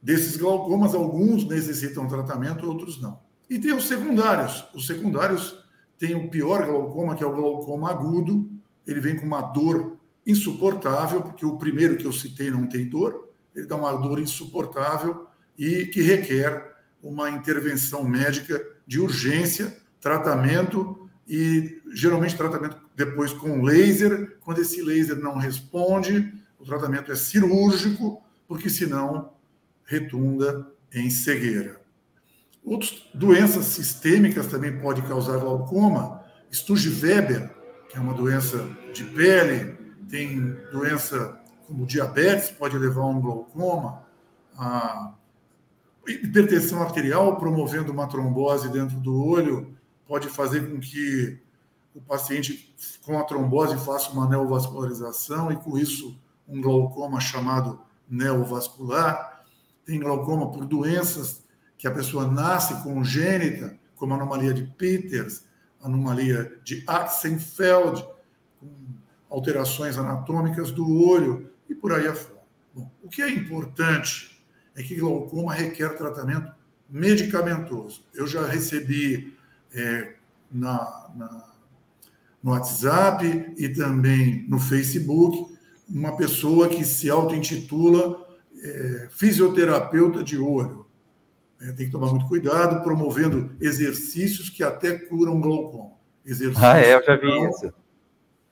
desses 0.03 0.37
glaucomas, 0.37 0.95
alguns 0.95 1.45
necessitam 1.47 2.09
tratamento, 2.09 2.67
outros 2.67 3.01
não. 3.01 3.21
E 3.49 3.59
tem 3.59 3.73
os 3.75 3.87
secundários. 3.87 4.65
Os 4.75 4.87
secundários 4.87 5.59
têm 5.99 6.15
o 6.15 6.29
pior 6.29 6.67
glaucoma, 6.67 7.15
que 7.15 7.23
é 7.23 7.27
o 7.27 7.35
glaucoma 7.35 7.91
agudo. 7.91 8.51
Ele 8.87 9.01
vem 9.01 9.17
com 9.17 9.27
uma 9.27 9.43
dor 9.43 9.97
insuportável, 10.27 11.23
porque 11.23 11.45
o 11.45 11.57
primeiro 11.57 11.97
que 11.97 12.07
eu 12.07 12.13
citei 12.13 12.51
não 12.51 12.67
tem 12.67 12.89
dor. 12.89 13.29
Ele 13.55 13.67
dá 13.67 13.77
uma 13.77 13.93
dor 13.93 14.19
insuportável 14.19 15.27
e 15.59 15.87
que 15.87 16.01
requer 16.03 16.75
uma 17.03 17.31
intervenção 17.31 18.03
médica 18.03 18.65
de 18.87 18.99
urgência, 18.99 19.77
tratamento 20.01 21.09
e 21.29 21.81
geralmente 21.93 22.37
tratamento 22.37 22.77
depois 22.97 23.33
com 23.33 23.63
laser. 23.63 24.39
Quando 24.41 24.61
esse 24.61 24.83
laser 24.83 25.17
não 25.17 25.37
responde, 25.37 26.33
o 26.59 26.65
tratamento 26.65 27.13
é 27.13 27.15
cirúrgico, 27.17 28.23
porque 28.49 28.69
senão 28.69 29.33
retunda 29.85 30.67
em 30.93 31.11
cegueira. 31.11 31.84
Outras 32.65 33.03
doenças 33.13 33.67
sistêmicas 33.67 34.47
também 34.47 34.81
podem 34.81 35.05
causar 35.05 35.39
glaucoma. 35.39 36.25
Sturge-Weber, 36.51 37.55
que 37.91 37.99
é 37.99 38.01
uma 38.01 38.15
doença 38.15 38.67
de 38.95 39.05
pele, 39.05 39.77
tem 40.09 40.57
doença 40.73 41.39
como 41.67 41.87
diabetes, 41.87 42.51
pode 42.51 42.79
levar 42.79 43.03
a 43.03 43.07
um 43.07 43.21
glaucoma. 43.21 44.03
A 44.57 45.15
hipertensão 46.07 46.83
arterial, 46.83 47.37
promovendo 47.37 47.93
uma 47.93 48.07
trombose 48.07 48.69
dentro 48.69 48.99
do 48.99 49.23
olho, 49.23 49.77
pode 50.07 50.29
fazer 50.29 50.71
com 50.71 50.81
que 50.81 51.39
o 51.95 52.01
paciente 52.01 52.75
com 53.05 53.19
a 53.19 53.25
trombose 53.25 53.77
faça 53.85 54.11
uma 54.11 54.29
neovascularização 54.29 55.53
e, 55.53 55.57
com 55.57 55.79
isso, 55.79 56.19
um 56.49 56.61
glaucoma 56.61 57.21
chamado 57.21 57.81
neovascular. 58.09 59.45
Tem 59.85 60.01
glaucoma 60.01 60.51
por 60.51 60.65
doenças 60.65 61.44
que 61.77 61.87
a 61.87 61.91
pessoa 61.91 62.27
nasce 62.27 62.83
congênita, 62.83 63.77
como 63.97 64.13
a 64.13 64.17
anomalia 64.17 64.55
de 64.55 64.65
Peters, 64.65 65.45
anomalia 65.83 66.59
de 66.65 66.83
Axenfeld, 66.87 68.05
com 68.59 68.69
alterações 69.29 69.99
anatômicas 69.99 70.71
do 70.71 71.03
olho 71.07 71.51
e 71.69 71.75
por 71.75 71.93
aí 71.93 72.07
afora. 72.07 72.43
Bom, 72.75 72.91
o 73.03 73.09
que 73.09 73.23
é 73.23 73.31
importante 73.31 74.43
é 74.75 74.83
que 74.83 74.97
glaucoma 74.97 75.53
requer 75.53 75.91
tratamento 75.97 76.53
medicamentoso. 76.89 78.05
Eu 78.15 78.27
já 78.27 78.47
recebi 78.47 79.37
é, 79.73 80.15
na, 80.51 81.11
na, 81.15 81.53
no 82.43 82.51
WhatsApp 82.53 83.55
e 83.57 83.69
também 83.69 84.47
no 84.49 84.59
Facebook 84.59 85.55
uma 85.89 86.17
pessoa 86.17 86.69
que 86.69 86.85
se 86.85 87.11
auto-intitula 87.11 88.27
é, 88.63 89.09
fisioterapeuta 89.11 90.23
de 90.23 90.39
olho. 90.39 90.84
É, 91.61 91.73
tem 91.73 91.87
que 91.87 91.93
tomar 91.93 92.11
muito 92.11 92.27
cuidado, 92.27 92.83
promovendo 92.83 93.53
exercícios 93.61 94.51
que 94.51 94.63
até 94.63 94.99
curam 94.99 95.41
glaucoma. 95.41 95.93
Exercícios 96.25 96.65
ah, 96.65 96.79
é, 96.79 96.95
eu 96.95 97.05
já 97.05 97.17
vi 97.17 97.49
isso. 97.49 97.73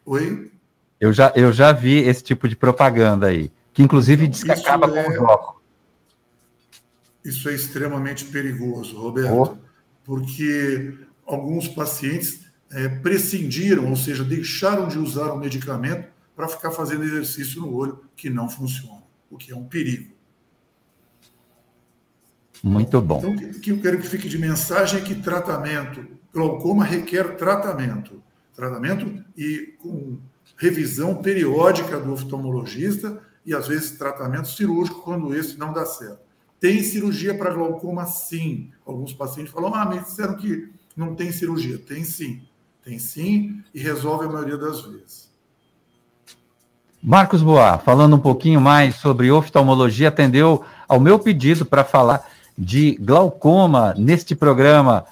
Oi? 0.04 0.52
Eu 1.00 1.12
já, 1.12 1.32
eu 1.34 1.52
já 1.52 1.72
vi 1.72 1.98
esse 1.98 2.22
tipo 2.22 2.48
de 2.48 2.54
propaganda 2.54 3.26
aí, 3.26 3.50
que 3.72 3.82
inclusive 3.82 4.28
diz 4.28 4.44
que 4.44 4.52
acaba 4.52 4.86
é... 4.96 5.04
com 5.04 5.10
o 5.10 5.18
bloco. 5.18 5.62
Isso 7.24 7.48
é 7.48 7.54
extremamente 7.54 8.24
perigoso, 8.26 8.96
Roberto, 8.98 9.32
oh. 9.32 9.56
porque 10.04 10.94
alguns 11.24 11.68
pacientes 11.68 12.46
é, 12.70 12.88
prescindiram, 12.88 13.88
ou 13.88 13.96
seja, 13.96 14.24
deixaram 14.24 14.88
de 14.88 14.98
usar 14.98 15.32
o 15.32 15.38
medicamento 15.38 16.08
para 16.34 16.48
ficar 16.48 16.70
fazendo 16.70 17.04
exercício 17.04 17.60
no 17.60 17.74
olho, 17.74 18.00
que 18.16 18.28
não 18.28 18.48
funciona, 18.48 19.02
o 19.30 19.36
que 19.36 19.52
é 19.52 19.56
um 19.56 19.64
perigo. 19.64 20.11
Muito 22.62 23.00
bom. 23.00 23.18
Então, 23.18 23.50
o 23.50 23.60
que 23.60 23.70
eu 23.70 23.80
quero 23.80 23.98
que 23.98 24.06
fique 24.06 24.28
de 24.28 24.38
mensagem 24.38 25.00
é 25.00 25.02
que 25.02 25.16
tratamento, 25.16 26.06
glaucoma 26.32 26.84
requer 26.84 27.36
tratamento. 27.36 28.22
Tratamento 28.54 29.24
e 29.36 29.74
com 29.78 30.18
revisão 30.56 31.16
periódica 31.16 31.98
do 31.98 32.12
oftalmologista 32.12 33.20
e, 33.44 33.52
às 33.52 33.66
vezes, 33.66 33.92
tratamento 33.92 34.48
cirúrgico 34.48 35.02
quando 35.02 35.34
esse 35.34 35.58
não 35.58 35.72
dá 35.72 35.84
certo. 35.84 36.20
Tem 36.60 36.80
cirurgia 36.80 37.36
para 37.36 37.52
glaucoma, 37.52 38.06
sim. 38.06 38.70
Alguns 38.86 39.12
pacientes 39.12 39.52
falam, 39.52 39.74
ah, 39.74 39.84
me 39.84 39.98
disseram 39.98 40.36
que 40.36 40.70
não 40.96 41.16
tem 41.16 41.32
cirurgia. 41.32 41.76
Tem 41.76 42.04
sim. 42.04 42.42
Tem 42.84 43.00
sim 43.00 43.60
e 43.74 43.80
resolve 43.80 44.26
a 44.26 44.28
maioria 44.28 44.56
das 44.56 44.82
vezes. 44.82 45.32
Marcos 47.02 47.42
Boa, 47.42 47.78
falando 47.78 48.14
um 48.14 48.20
pouquinho 48.20 48.60
mais 48.60 48.94
sobre 48.94 49.28
oftalmologia, 49.32 50.06
atendeu 50.06 50.64
ao 50.86 51.00
meu 51.00 51.18
pedido 51.18 51.66
para 51.66 51.82
falar 51.82 52.24
de 52.56 52.96
glaucoma 53.00 53.94
neste 53.96 54.34
programa. 54.34 55.04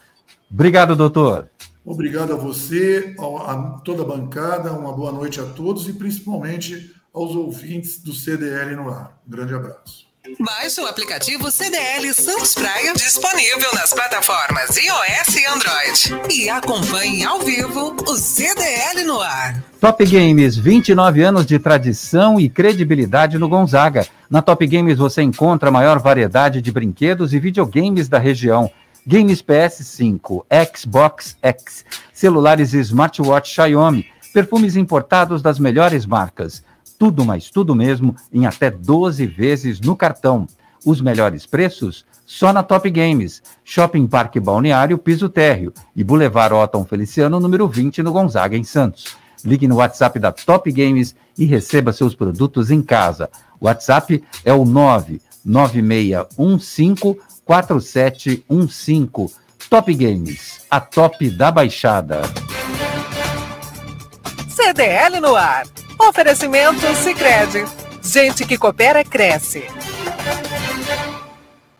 Obrigado, 0.50 0.96
doutor. 0.96 1.48
Obrigado 1.84 2.32
a 2.32 2.36
você, 2.36 3.14
a 3.18 3.80
toda 3.84 4.02
a 4.02 4.06
bancada, 4.06 4.72
uma 4.72 4.92
boa 4.92 5.10
noite 5.10 5.40
a 5.40 5.44
todos 5.44 5.88
e 5.88 5.92
principalmente 5.92 6.94
aos 7.12 7.34
ouvintes 7.34 8.02
do 8.02 8.12
CDL 8.12 8.76
no 8.76 8.88
ar. 8.88 9.18
Um 9.26 9.30
grande 9.30 9.54
abraço. 9.54 10.09
Baixe 10.38 10.82
o 10.82 10.86
aplicativo 10.86 11.50
CDL 11.50 12.12
Santos 12.12 12.52
Praia, 12.52 12.92
disponível 12.92 13.72
nas 13.72 13.94
plataformas 13.94 14.76
iOS 14.76 15.34
e 15.34 15.46
Android. 15.46 16.34
E 16.34 16.50
acompanhe 16.50 17.24
ao 17.24 17.40
vivo 17.40 17.96
o 18.06 18.16
CDL 18.16 19.04
no 19.04 19.18
ar. 19.18 19.64
Top 19.80 20.04
Games, 20.04 20.58
29 20.58 21.22
anos 21.22 21.46
de 21.46 21.58
tradição 21.58 22.38
e 22.38 22.50
credibilidade 22.50 23.38
no 23.38 23.48
Gonzaga. 23.48 24.06
Na 24.28 24.42
Top 24.42 24.66
Games 24.66 24.98
você 24.98 25.22
encontra 25.22 25.70
a 25.70 25.72
maior 25.72 25.98
variedade 25.98 26.60
de 26.60 26.70
brinquedos 26.70 27.32
e 27.32 27.38
videogames 27.38 28.06
da 28.06 28.18
região. 28.18 28.70
Games 29.06 29.40
PS5, 29.40 30.44
Xbox 30.76 31.38
X, 31.40 31.82
celulares 32.12 32.74
e 32.74 32.78
smartwatch 32.80 33.54
Xiaomi, 33.54 34.06
perfumes 34.34 34.76
importados 34.76 35.40
das 35.40 35.58
melhores 35.58 36.04
marcas 36.04 36.62
tudo, 37.00 37.24
mas 37.24 37.48
tudo 37.48 37.74
mesmo, 37.74 38.14
em 38.30 38.44
até 38.44 38.70
12 38.70 39.26
vezes 39.26 39.80
no 39.80 39.96
cartão. 39.96 40.46
Os 40.84 41.00
melhores 41.00 41.46
preços? 41.46 42.04
Só 42.26 42.52
na 42.52 42.62
Top 42.62 42.90
Games. 42.90 43.42
Shopping 43.64 44.06
Parque 44.06 44.38
Balneário, 44.38 44.98
Piso 44.98 45.30
Térreo 45.30 45.72
e 45.96 46.04
Boulevard 46.04 46.54
Otton 46.54 46.84
Feliciano, 46.84 47.40
número 47.40 47.66
20, 47.66 48.02
no 48.02 48.12
Gonzaga, 48.12 48.54
em 48.54 48.64
Santos. 48.64 49.16
Ligue 49.42 49.66
no 49.66 49.76
WhatsApp 49.76 50.18
da 50.18 50.30
Top 50.30 50.70
Games 50.70 51.16
e 51.38 51.46
receba 51.46 51.90
seus 51.90 52.14
produtos 52.14 52.70
em 52.70 52.82
casa. 52.82 53.30
O 53.58 53.64
WhatsApp 53.64 54.22
é 54.44 54.52
o 54.52 54.66
99615 54.66 57.16
4715. 57.46 59.40
Top 59.70 59.94
Games, 59.94 60.60
a 60.70 60.80
top 60.80 61.30
da 61.30 61.50
Baixada. 61.50 62.20
CDL 64.50 65.18
no 65.20 65.34
ar. 65.34 65.64
Oferecimento 66.08 66.94
Sicredi. 66.94 67.64
Gente 68.02 68.46
que 68.46 68.56
coopera 68.56 69.04
cresce. 69.04 69.66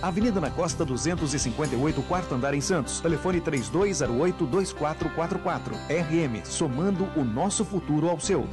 Avenida 0.00 0.40
na 0.40 0.50
Costa 0.50 0.84
258, 0.84 2.00
quarto 2.02 2.32
andar 2.34 2.54
em 2.54 2.60
Santos. 2.60 3.00
Telefone 3.00 3.40
3208-2444. 3.40 5.72
RM, 5.88 6.44
somando 6.44 7.08
o 7.16 7.24
nosso 7.24 7.64
futuro 7.64 8.08
ao 8.08 8.20
seu. 8.20 8.46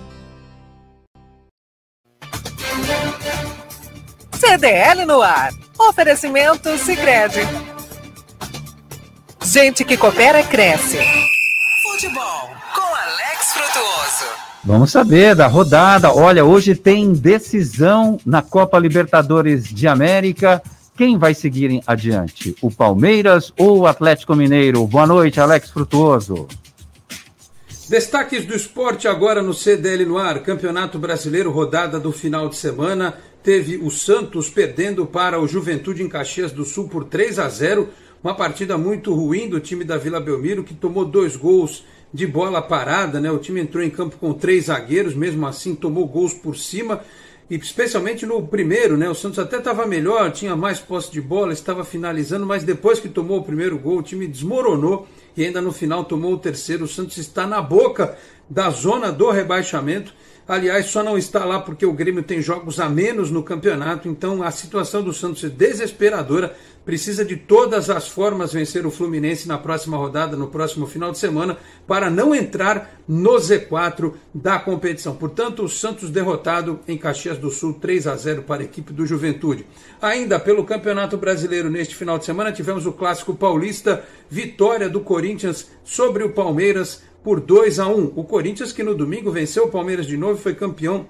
CDL 4.33 5.05
no 5.05 5.21
ar. 5.21 5.51
Oferecimento 5.77 6.75
Sicredi. 6.77 7.41
Gente 9.43 9.83
que 9.85 9.97
coopera 9.97 10.41
cresce. 10.43 10.97
Futebol 11.83 12.49
com 12.73 12.81
Alex 12.81 13.53
Frutuoso. 13.53 14.25
Vamos 14.63 14.91
saber 14.91 15.35
da 15.35 15.47
rodada. 15.47 16.13
Olha, 16.13 16.43
hoje 16.43 16.75
tem 16.75 17.13
decisão 17.13 18.19
na 18.25 18.41
Copa 18.41 18.77
Libertadores 18.77 19.65
de 19.65 19.87
América. 19.87 20.61
Quem 20.99 21.17
vai 21.17 21.33
seguir 21.33 21.81
adiante? 21.87 22.53
O 22.61 22.69
Palmeiras 22.69 23.53
ou 23.57 23.77
o 23.79 23.87
Atlético 23.87 24.35
Mineiro? 24.35 24.85
Boa 24.85 25.07
noite, 25.07 25.39
Alex 25.39 25.69
Frutuoso. 25.69 26.45
Destaques 27.87 28.43
do 28.43 28.53
esporte 28.53 29.07
agora 29.07 29.41
no 29.41 29.53
CDL 29.53 30.03
no 30.03 30.17
ar. 30.17 30.43
Campeonato 30.43 30.99
Brasileiro, 30.99 31.51
rodada 31.51 32.01
do 32.01 32.11
final 32.11 32.49
de 32.49 32.57
semana. 32.57 33.17
Teve 33.41 33.77
o 33.77 33.89
Santos 33.89 34.49
perdendo 34.49 35.05
para 35.05 35.39
o 35.39 35.47
Juventude 35.47 36.03
em 36.03 36.09
Caxias 36.09 36.51
do 36.51 36.65
Sul 36.65 36.89
por 36.89 37.05
3 37.05 37.39
a 37.39 37.47
0. 37.47 37.87
Uma 38.21 38.35
partida 38.35 38.77
muito 38.77 39.13
ruim 39.15 39.47
do 39.47 39.61
time 39.61 39.85
da 39.85 39.97
Vila 39.97 40.19
Belmiro, 40.19 40.65
que 40.65 40.73
tomou 40.73 41.05
dois 41.05 41.37
gols 41.37 41.85
de 42.13 42.27
bola 42.27 42.61
parada. 42.61 43.21
Né? 43.21 43.31
O 43.31 43.37
time 43.37 43.61
entrou 43.61 43.81
em 43.81 43.89
campo 43.89 44.17
com 44.17 44.33
três 44.33 44.65
zagueiros, 44.65 45.15
mesmo 45.15 45.47
assim 45.47 45.75
tomou 45.75 46.05
gols 46.05 46.33
por 46.33 46.57
cima 46.57 46.99
e 47.49 47.55
especialmente 47.55 48.25
no 48.25 48.45
primeiro, 48.47 48.95
né? 48.95 49.09
O 49.09 49.15
Santos 49.15 49.39
até 49.39 49.57
estava 49.57 49.85
melhor, 49.85 50.31
tinha 50.31 50.55
mais 50.55 50.79
posse 50.79 51.11
de 51.11 51.19
bola, 51.19 51.51
estava 51.51 51.83
finalizando, 51.83 52.45
mas 52.45 52.63
depois 52.63 52.99
que 52.99 53.09
tomou 53.09 53.39
o 53.39 53.43
primeiro 53.43 53.77
gol, 53.79 53.97
o 53.97 54.03
time 54.03 54.27
desmoronou 54.27 55.07
e 55.35 55.43
ainda 55.43 55.61
no 55.61 55.71
final 55.71 56.05
tomou 56.05 56.33
o 56.33 56.37
terceiro. 56.37 56.85
O 56.85 56.87
Santos 56.87 57.17
está 57.17 57.47
na 57.47 57.61
boca 57.61 58.17
da 58.47 58.69
zona 58.69 59.11
do 59.11 59.31
rebaixamento. 59.31 60.13
Aliás, 60.49 60.87
só 60.87 61.03
não 61.03 61.15
está 61.15 61.45
lá 61.45 61.59
porque 61.59 61.85
o 61.85 61.93
Grêmio 61.93 62.23
tem 62.23 62.41
jogos 62.41 62.79
a 62.79 62.89
menos 62.89 63.29
no 63.29 63.43
campeonato, 63.43 64.09
então 64.09 64.41
a 64.41 64.49
situação 64.49 65.03
do 65.03 65.13
Santos 65.13 65.43
é 65.43 65.47
desesperadora. 65.47 66.55
Precisa 66.83 67.23
de 67.23 67.37
todas 67.37 67.87
as 67.87 68.07
formas 68.07 68.51
vencer 68.51 68.83
o 68.83 68.89
Fluminense 68.89 69.47
na 69.47 69.59
próxima 69.59 69.95
rodada, 69.95 70.35
no 70.35 70.47
próximo 70.47 70.87
final 70.87 71.11
de 71.11 71.19
semana, 71.19 71.55
para 71.85 72.09
não 72.09 72.33
entrar 72.33 72.99
no 73.07 73.35
Z4 73.35 74.13
da 74.33 74.57
competição. 74.57 75.15
Portanto, 75.15 75.63
o 75.63 75.69
Santos 75.69 76.09
derrotado 76.09 76.79
em 76.87 76.97
Caxias 76.97 77.37
do 77.37 77.51
Sul 77.51 77.75
3 77.75 78.07
a 78.07 78.15
0 78.15 78.41
para 78.41 78.63
a 78.63 78.65
equipe 78.65 78.91
do 78.91 79.05
Juventude. 79.05 79.67
Ainda 80.01 80.39
pelo 80.39 80.65
Campeonato 80.65 81.15
Brasileiro 81.15 81.69
neste 81.69 81.93
final 81.93 82.17
de 82.17 82.25
semana 82.25 82.51
tivemos 82.51 82.87
o 82.87 82.91
clássico 82.91 83.35
paulista, 83.35 84.03
vitória 84.27 84.89
do 84.89 85.01
Corinthians 85.01 85.69
sobre 85.83 86.23
o 86.23 86.33
Palmeiras 86.33 87.03
por 87.23 87.39
2 87.39 87.79
a 87.79 87.87
1. 87.87 88.13
O 88.15 88.23
Corinthians 88.23 88.71
que 88.71 88.83
no 88.83 88.95
domingo 88.95 89.31
venceu 89.31 89.65
o 89.65 89.71
Palmeiras 89.71 90.05
de 90.05 90.17
novo 90.17 90.39
e 90.39 90.41
foi 90.41 90.55
campeão 90.55 91.07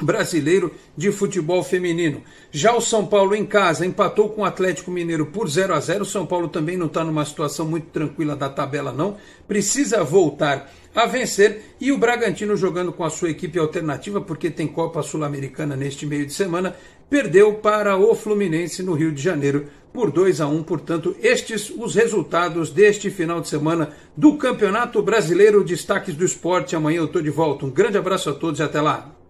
Brasileiro 0.00 0.72
de 0.96 1.12
Futebol 1.12 1.62
Feminino. 1.62 2.22
Já 2.50 2.74
o 2.74 2.80
São 2.80 3.06
Paulo 3.06 3.34
em 3.34 3.44
casa 3.44 3.86
empatou 3.86 4.30
com 4.30 4.42
o 4.42 4.44
Atlético 4.44 4.90
Mineiro 4.90 5.26
por 5.26 5.48
0 5.48 5.74
a 5.74 5.80
0. 5.80 6.02
O 6.02 6.06
São 6.06 6.26
Paulo 6.26 6.48
também 6.48 6.76
não 6.76 6.86
está 6.86 7.04
numa 7.04 7.24
situação 7.24 7.66
muito 7.66 7.86
tranquila 7.86 8.34
da 8.34 8.48
tabela, 8.48 8.92
não. 8.92 9.16
Precisa 9.46 10.02
voltar 10.02 10.72
a 10.94 11.06
vencer. 11.06 11.62
E 11.80 11.92
o 11.92 11.98
Bragantino 11.98 12.56
jogando 12.56 12.92
com 12.92 13.04
a 13.04 13.10
sua 13.10 13.30
equipe 13.30 13.58
alternativa, 13.58 14.20
porque 14.20 14.50
tem 14.50 14.66
Copa 14.66 15.02
Sul-Americana 15.02 15.76
neste 15.76 16.06
meio 16.06 16.26
de 16.26 16.32
semana, 16.32 16.74
perdeu 17.08 17.54
para 17.54 17.96
o 17.96 18.14
Fluminense 18.14 18.82
no 18.82 18.94
Rio 18.94 19.12
de 19.12 19.22
Janeiro 19.22 19.66
por 19.92 20.10
2 20.10 20.40
a 20.40 20.46
1. 20.46 20.62
Portanto, 20.62 21.14
estes 21.22 21.70
os 21.70 21.94
resultados 21.94 22.70
deste 22.70 23.10
final 23.10 23.40
de 23.40 23.48
semana 23.48 23.90
do 24.16 24.36
Campeonato 24.36 25.02
Brasileiro 25.02 25.62
Destaques 25.62 26.14
do 26.14 26.24
Esporte. 26.24 26.74
Amanhã 26.74 26.98
eu 26.98 27.04
estou 27.04 27.22
de 27.22 27.30
volta. 27.30 27.66
Um 27.66 27.70
grande 27.70 27.98
abraço 27.98 28.30
a 28.30 28.34
todos 28.34 28.60
e 28.60 28.62
até 28.62 28.80
lá. 28.80 29.21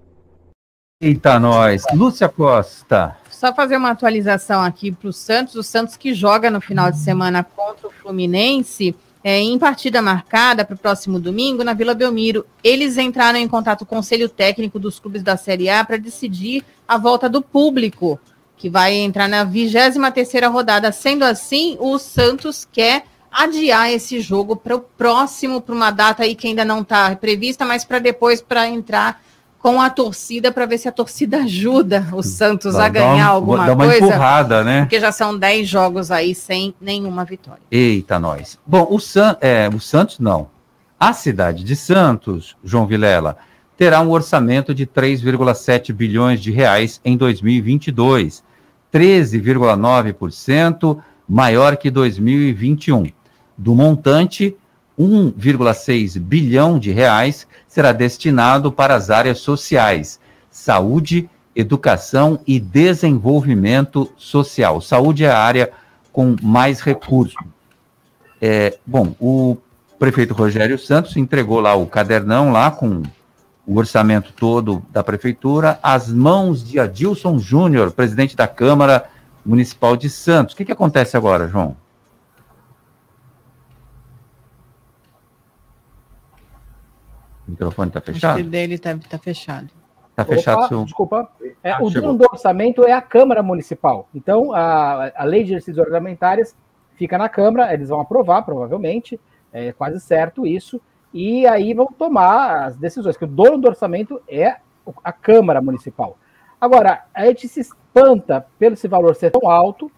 Eita, 1.05 1.37
nós. 1.37 1.83
Lúcia 1.93 2.29
Costa. 2.29 3.17
Só 3.29 3.53
fazer 3.53 3.77
uma 3.77 3.91
atualização 3.91 4.63
aqui 4.63 4.93
para 4.93 5.09
o 5.09 5.13
Santos. 5.13 5.57
O 5.57 5.63
Santos 5.65 5.97
que 5.97 6.15
joga 6.15 6.49
no 6.49 6.61
final 6.61 6.93
de 6.93 6.99
semana 7.01 7.43
contra 7.43 7.89
o 7.89 7.91
Fluminense, 7.91 8.95
é, 9.25 9.41
em 9.41 9.59
partida 9.59 10.01
marcada 10.01 10.65
para 10.65 10.77
o 10.77 10.79
próximo 10.79 11.19
domingo 11.19 11.65
na 11.65 11.75
Vila 11.75 11.93
Belmiro. 11.93 12.47
Eles 12.63 12.97
entraram 12.99 13.37
em 13.41 13.49
contato 13.49 13.85
com 13.85 13.97
o 13.97 13.99
Conselho 13.99 14.29
Técnico 14.29 14.79
dos 14.79 15.01
clubes 15.01 15.25
da 15.25 15.37
Série 15.37 15.69
A 15.69 15.85
para 15.85 15.97
decidir 15.97 16.65
a 16.87 16.97
volta 16.97 17.29
do 17.29 17.43
público, 17.43 18.17
que 18.57 18.71
vai 18.71 18.95
entrar 18.95 19.29
na 19.29 19.43
23 19.43 19.97
terceira 20.15 20.47
rodada. 20.47 20.93
Sendo 20.93 21.25
assim, 21.25 21.77
o 21.81 21.99
Santos 21.99 22.65
quer 22.71 23.07
adiar 23.29 23.91
esse 23.91 24.21
jogo 24.21 24.55
para 24.55 24.77
o 24.77 24.81
próximo, 24.81 25.61
para 25.61 25.75
uma 25.75 25.91
data 25.91 26.23
aí 26.23 26.37
que 26.37 26.47
ainda 26.47 26.65
não 26.65 26.83
está 26.83 27.17
prevista, 27.17 27.65
mas 27.65 27.85
para 27.85 27.99
depois, 27.99 28.41
para 28.41 28.69
entrar 28.69 29.21
com 29.63 29.81
a 29.81 29.89
torcida 29.89 30.51
para 30.51 30.67
ver 30.67 30.77
se 30.77 30.89
a 30.89 30.93
torcida 30.93 31.39
ajuda 31.45 32.09
o 32.13 32.23
Santos 32.23 32.75
a 32.75 32.89
ganhar 32.89 33.33
um, 33.33 33.35
alguma 33.35 33.67
dá 33.67 33.75
uma 33.75 33.87
coisa. 33.87 34.05
empurrada, 34.05 34.65
né? 34.65 34.81
Porque 34.81 34.99
já 34.99 35.13
são 35.13 35.39
10 35.39 35.69
jogos 35.69 36.11
aí 36.11 36.35
sem 36.35 36.75
nenhuma 36.81 37.25
vitória. 37.25 37.63
Eita, 37.71 38.19
nós. 38.19 38.59
Bom, 38.67 38.89
o, 38.91 38.99
San, 38.99 39.37
é, 39.41 39.71
o 39.73 39.79
Santos 39.79 40.19
não. 40.19 40.51
A 40.99 41.13
cidade 41.13 41.63
de 41.63 41.77
Santos, 41.77 42.57
João 42.63 42.87
Vilela, 42.87 43.37
terá 43.77 44.01
um 44.01 44.11
orçamento 44.11 44.75
de 44.75 44.87
3,7 44.87 45.93
bilhões 45.93 46.41
de 46.41 46.51
reais 46.51 47.01
em 47.05 47.17
2022, 47.17 48.43
13,9% 48.93 50.99
maior 51.29 51.77
que 51.77 51.91
2021. 51.91 53.07
Do 53.57 53.75
montante, 53.75 54.57
1,6 55.03 56.19
bilhão 56.19 56.79
de 56.79 56.93
reais 56.93 57.47
será 57.67 57.93
destinado 57.93 58.71
para 58.71 58.95
as 58.95 59.11
áreas 59.11 59.39
sociais, 59.39 60.21
saúde, 60.51 61.29
educação 61.55 62.39
e 62.47 62.61
desenvolvimento 62.61 64.11
social. 64.17 64.81
Saúde 64.81 65.25
é 65.25 65.31
a 65.31 65.39
área 65.39 65.71
com 66.13 66.37
mais 66.43 66.81
recursos. 66.81 67.37
É, 68.41 68.77
bom, 68.87 69.15
o 69.21 69.57
prefeito 69.99 70.35
Rogério 70.35 70.79
Santos 70.79 71.17
entregou 71.17 71.61
lá 71.61 71.75
o 71.75 71.87
cadernão 71.87 72.51
lá 72.51 72.71
com 72.71 73.03
o 73.67 73.77
orçamento 73.77 74.33
todo 74.33 74.85
da 74.91 75.05
prefeitura 75.05 75.79
às 75.83 76.09
mãos 76.09 76.65
de 76.65 76.79
Adilson 76.79 77.39
Júnior, 77.39 77.93
presidente 77.93 78.37
da 78.37 78.49
Câmara 78.49 79.05
Municipal 79.45 79.97
de 79.97 80.11
Santos. 80.11 80.55
O 80.55 80.57
que, 80.57 80.65
que 80.65 80.73
acontece 80.73 81.17
agora, 81.17 81.49
João? 81.49 81.77
Microfone 87.53 87.89
está 87.89 88.01
fechado? 88.01 88.35
Acho 88.35 88.45
que 88.45 88.51
dele 88.51 88.75
está 88.75 88.97
tá 88.97 89.19
fechado. 89.19 89.69
Está 90.11 90.25
fechado, 90.27 90.59
Opa, 90.59 90.69
seu... 90.69 90.85
Desculpa. 90.85 91.29
É, 91.63 91.71
Ah, 91.73 91.79
o 91.83 91.91
chegou. 91.91 92.09
dono 92.09 92.19
do 92.19 92.29
orçamento 92.31 92.85
é 92.85 92.93
a 92.93 93.01
Câmara 93.01 93.43
Municipal. 93.43 94.09
Então, 94.15 94.53
a, 94.53 95.11
a 95.17 95.25
lei 95.25 95.43
de 95.45 95.53
exercícios 95.53 95.79
orçamentários 95.79 96.55
fica 96.97 97.17
na 97.17 97.29
Câmara, 97.29 97.73
eles 97.73 97.89
vão 97.89 98.01
aprovar, 98.01 98.43
provavelmente, 98.43 99.19
é 99.53 99.73
quase 99.73 100.01
certo 100.01 100.47
isso, 100.47 100.81
e 101.15 101.47
aí 101.47 101.73
vão 101.75 101.87
tomar 101.87 102.65
as 102.67 102.77
decisões, 102.77 103.17
que 103.17 103.25
o 103.25 103.29
dono 103.29 103.59
do 103.59 103.69
orçamento 103.69 104.21
é 104.29 104.57
o- 104.85 104.93
a 105.03 105.13
Câmara 105.13 105.63
Municipal. 105.63 106.17
Agora, 106.61 107.05
a 107.15 107.25
gente 107.27 107.49
se 107.49 107.61
espanta 107.61 108.47
pelo 108.59 108.75
esse 108.75 108.87
valor 108.89 109.15
ser 109.17 109.31
tão 109.31 109.49
alto 109.49 109.91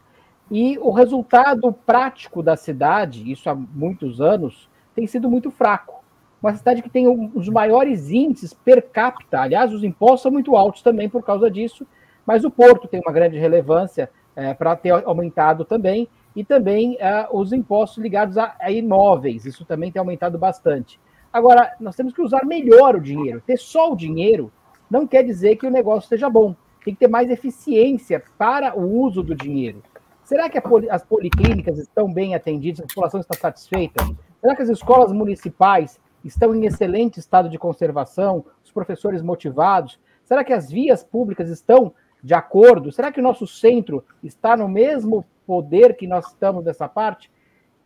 e 0.51 0.79
o 0.79 0.91
resultado 0.93 1.73
prático 1.73 2.43
da 2.43 2.57
cidade, 2.57 3.31
isso 3.31 3.51
há 3.51 3.55
muitos 3.55 4.21
anos, 4.21 4.69
tem 4.95 5.07
sido 5.07 5.29
muito 5.29 5.51
fraco. 5.51 6.04
Uma 6.45 6.55
cidade 6.55 6.83
que 6.83 6.91
tem 6.91 7.31
os 7.35 7.49
maiores 7.49 8.11
índices 8.11 8.53
per 8.53 8.83
capita. 8.91 9.41
Aliás, 9.41 9.73
os 9.73 9.83
impostos 9.83 10.21
são 10.21 10.31
muito 10.31 10.55
altos 10.55 10.83
também 10.83 11.09
por 11.09 11.23
causa 11.23 11.51
disso, 11.51 11.87
mas 12.27 12.45
o 12.45 12.51
Porto 12.51 12.87
tem 12.87 13.01
uma 13.01 13.15
grande 13.15 13.39
relevância 13.39 14.11
para 14.59 14.77
ter 14.77 14.91
aumentado 14.91 15.65
também, 15.65 16.07
e 16.37 16.45
também 16.45 16.99
eh, 17.01 17.27
os 17.33 17.51
impostos 17.51 18.03
ligados 18.03 18.37
a, 18.37 18.55
a 18.61 18.71
imóveis, 18.71 19.47
isso 19.47 19.65
também 19.65 19.91
tem 19.91 20.01
aumentado 20.01 20.37
bastante. 20.37 21.01
Agora, 21.33 21.73
nós 21.81 21.97
temos 21.97 22.13
que 22.13 22.21
usar 22.21 22.45
melhor 22.45 22.97
o 22.97 23.01
dinheiro. 23.01 23.41
Ter 23.47 23.57
só 23.57 23.93
o 23.93 23.97
dinheiro 23.97 24.53
não 24.91 25.07
quer 25.07 25.23
dizer 25.23 25.57
que 25.57 25.67
o 25.67 25.71
negócio 25.71 26.05
esteja 26.07 26.29
bom. 26.29 26.55
Tem 26.85 26.93
que 26.93 27.01
ter 27.01 27.09
mais 27.09 27.31
eficiência 27.31 28.23
para 28.37 28.79
o 28.79 29.01
uso 29.01 29.23
do 29.23 29.35
dinheiro. 29.35 29.83
Será 30.25 30.51
que 30.51 30.61
poli- 30.61 30.91
as 30.91 31.03
policlínicas 31.03 31.79
estão 31.79 32.13
bem 32.13 32.35
atendidas? 32.35 32.81
A 32.81 32.89
população 32.89 33.21
está 33.21 33.35
satisfeita? 33.35 34.05
Será 34.43 34.55
que 34.55 34.63
as 34.63 34.69
escolas 34.69 35.11
municipais 35.11 35.99
estão 36.25 36.55
em 36.55 36.67
excelente 36.67 37.19
estado 37.19 37.49
de 37.49 37.59
conservação? 37.59 38.45
Os 38.65 38.71
professores 38.71 39.23
motivados? 39.23 39.99
Será 40.25 40.43
que 40.43 40.53
as 40.53 40.71
vias 40.71 41.05
públicas 41.05 41.49
estão 41.49 41.93
de 42.23 42.35
acordo? 42.35 42.91
Será 42.91 43.13
que 43.13 43.21
o 43.21 43.23
nosso 43.23 43.47
centro 43.47 44.05
está 44.23 44.57
no 44.57 44.69
mesmo 44.69 45.25
poder 45.47 45.97
que 45.97 46.07
nós 46.07 46.27
estamos 46.29 46.65
dessa 46.65 46.89
parte? 46.89 47.31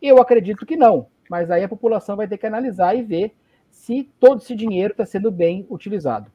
Eu 0.01 0.21
acredito 0.21 0.65
que 0.65 0.77
não, 0.77 1.07
mas 1.29 1.51
aí 1.51 1.63
a 1.63 1.69
população 1.69 2.15
vai 2.15 2.27
ter 2.27 2.37
que 2.37 2.47
analisar 2.47 2.95
e 2.95 3.03
ver 3.03 3.35
se 3.69 4.09
todo 4.19 4.41
esse 4.41 4.55
dinheiro 4.55 4.93
está 4.93 5.05
sendo 5.05 5.29
bem 5.29 5.67
utilizado. 5.69 6.31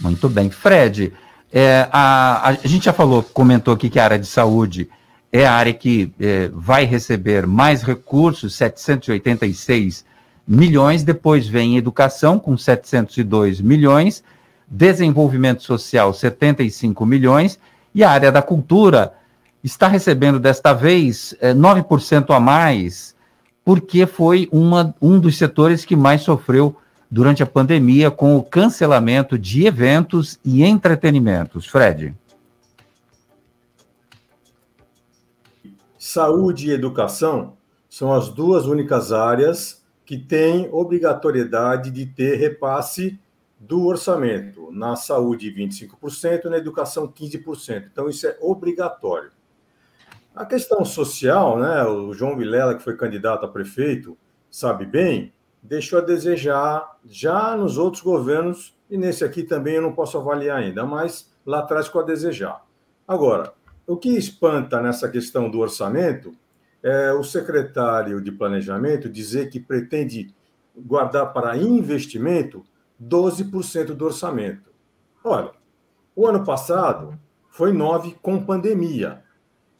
Muito 0.00 0.28
bem. 0.28 0.50
Fred, 0.50 1.12
é, 1.52 1.88
a, 1.90 2.48
a 2.48 2.52
gente 2.52 2.84
já 2.84 2.92
falou, 2.92 3.22
comentou 3.22 3.74
aqui 3.74 3.90
que 3.90 3.98
a 3.98 4.04
área 4.04 4.18
de 4.18 4.26
saúde 4.26 4.88
é 5.32 5.44
a 5.44 5.52
área 5.52 5.74
que 5.74 6.12
é, 6.20 6.48
vai 6.52 6.84
receber 6.84 7.46
mais 7.46 7.82
recursos, 7.82 8.54
786 8.54 10.04
milhões, 10.46 11.02
depois 11.02 11.48
vem 11.48 11.76
educação 11.76 12.38
com 12.38 12.56
702 12.56 13.60
milhões, 13.60 14.22
desenvolvimento 14.68 15.62
social 15.62 16.12
75 16.12 17.04
milhões 17.06 17.58
e 17.94 18.04
a 18.04 18.10
área 18.10 18.30
da 18.30 18.42
cultura 18.42 19.14
está 19.62 19.88
recebendo 19.88 20.38
desta 20.38 20.72
vez 20.72 21.34
é, 21.40 21.52
9% 21.52 22.34
a 22.34 22.38
mais, 22.38 23.16
porque 23.64 24.06
foi 24.06 24.48
uma, 24.52 24.94
um 25.00 25.18
dos 25.18 25.36
setores 25.36 25.84
que 25.84 25.96
mais 25.96 26.22
sofreu 26.22 26.76
durante 27.10 27.42
a 27.42 27.46
pandemia 27.46 28.10
com 28.10 28.36
o 28.36 28.42
cancelamento 28.42 29.38
de 29.38 29.66
eventos 29.66 30.38
e 30.44 30.64
entretenimentos. 30.64 31.66
Fred. 31.66 32.14
Saúde 35.98 36.68
e 36.68 36.72
educação 36.72 37.54
são 37.88 38.12
as 38.12 38.28
duas 38.28 38.66
únicas 38.66 39.12
áreas 39.12 39.82
que 40.06 40.16
têm 40.16 40.68
obrigatoriedade 40.72 41.90
de 41.90 42.06
ter 42.06 42.36
repasse 42.36 43.20
do 43.58 43.84
orçamento. 43.84 44.70
Na 44.70 44.94
saúde, 44.94 45.52
25%, 45.52 46.44
na 46.44 46.56
educação, 46.56 47.08
15%. 47.08 47.88
Então, 47.92 48.08
isso 48.08 48.26
é 48.26 48.38
obrigatório. 48.40 49.32
A 50.34 50.46
questão 50.46 50.84
social, 50.84 51.58
né, 51.58 51.82
o 51.84 52.12
João 52.12 52.36
Vilela, 52.36 52.74
que 52.74 52.82
foi 52.82 52.96
candidato 52.96 53.44
a 53.44 53.48
prefeito, 53.48 54.16
sabe 54.50 54.86
bem, 54.86 55.32
deixou 55.62 55.98
a 55.98 56.02
desejar 56.02 56.98
já 57.04 57.56
nos 57.56 57.76
outros 57.76 58.02
governos, 58.02 58.76
e 58.88 58.96
nesse 58.96 59.24
aqui 59.24 59.42
também 59.42 59.74
eu 59.74 59.82
não 59.82 59.92
posso 59.92 60.16
avaliar 60.16 60.58
ainda, 60.58 60.84
mas 60.84 61.32
lá 61.44 61.60
atrás 61.60 61.86
ficou 61.86 62.02
a 62.02 62.04
desejar. 62.04 62.64
Agora, 63.08 63.52
o 63.86 63.96
que 63.96 64.10
espanta 64.10 64.80
nessa 64.80 65.08
questão 65.08 65.50
do 65.50 65.58
orçamento 65.58 66.32
é 66.88 67.12
o 67.12 67.24
secretário 67.24 68.20
de 68.20 68.30
Planejamento 68.30 69.08
dizer 69.08 69.50
que 69.50 69.58
pretende 69.58 70.32
guardar 70.76 71.32
para 71.32 71.56
investimento 71.56 72.64
12% 73.02 73.86
do 73.86 74.04
orçamento. 74.04 74.70
Olha, 75.24 75.50
o 76.14 76.28
ano 76.28 76.44
passado 76.44 77.18
foi 77.50 77.72
9% 77.72 78.14
com 78.22 78.44
pandemia. 78.44 79.24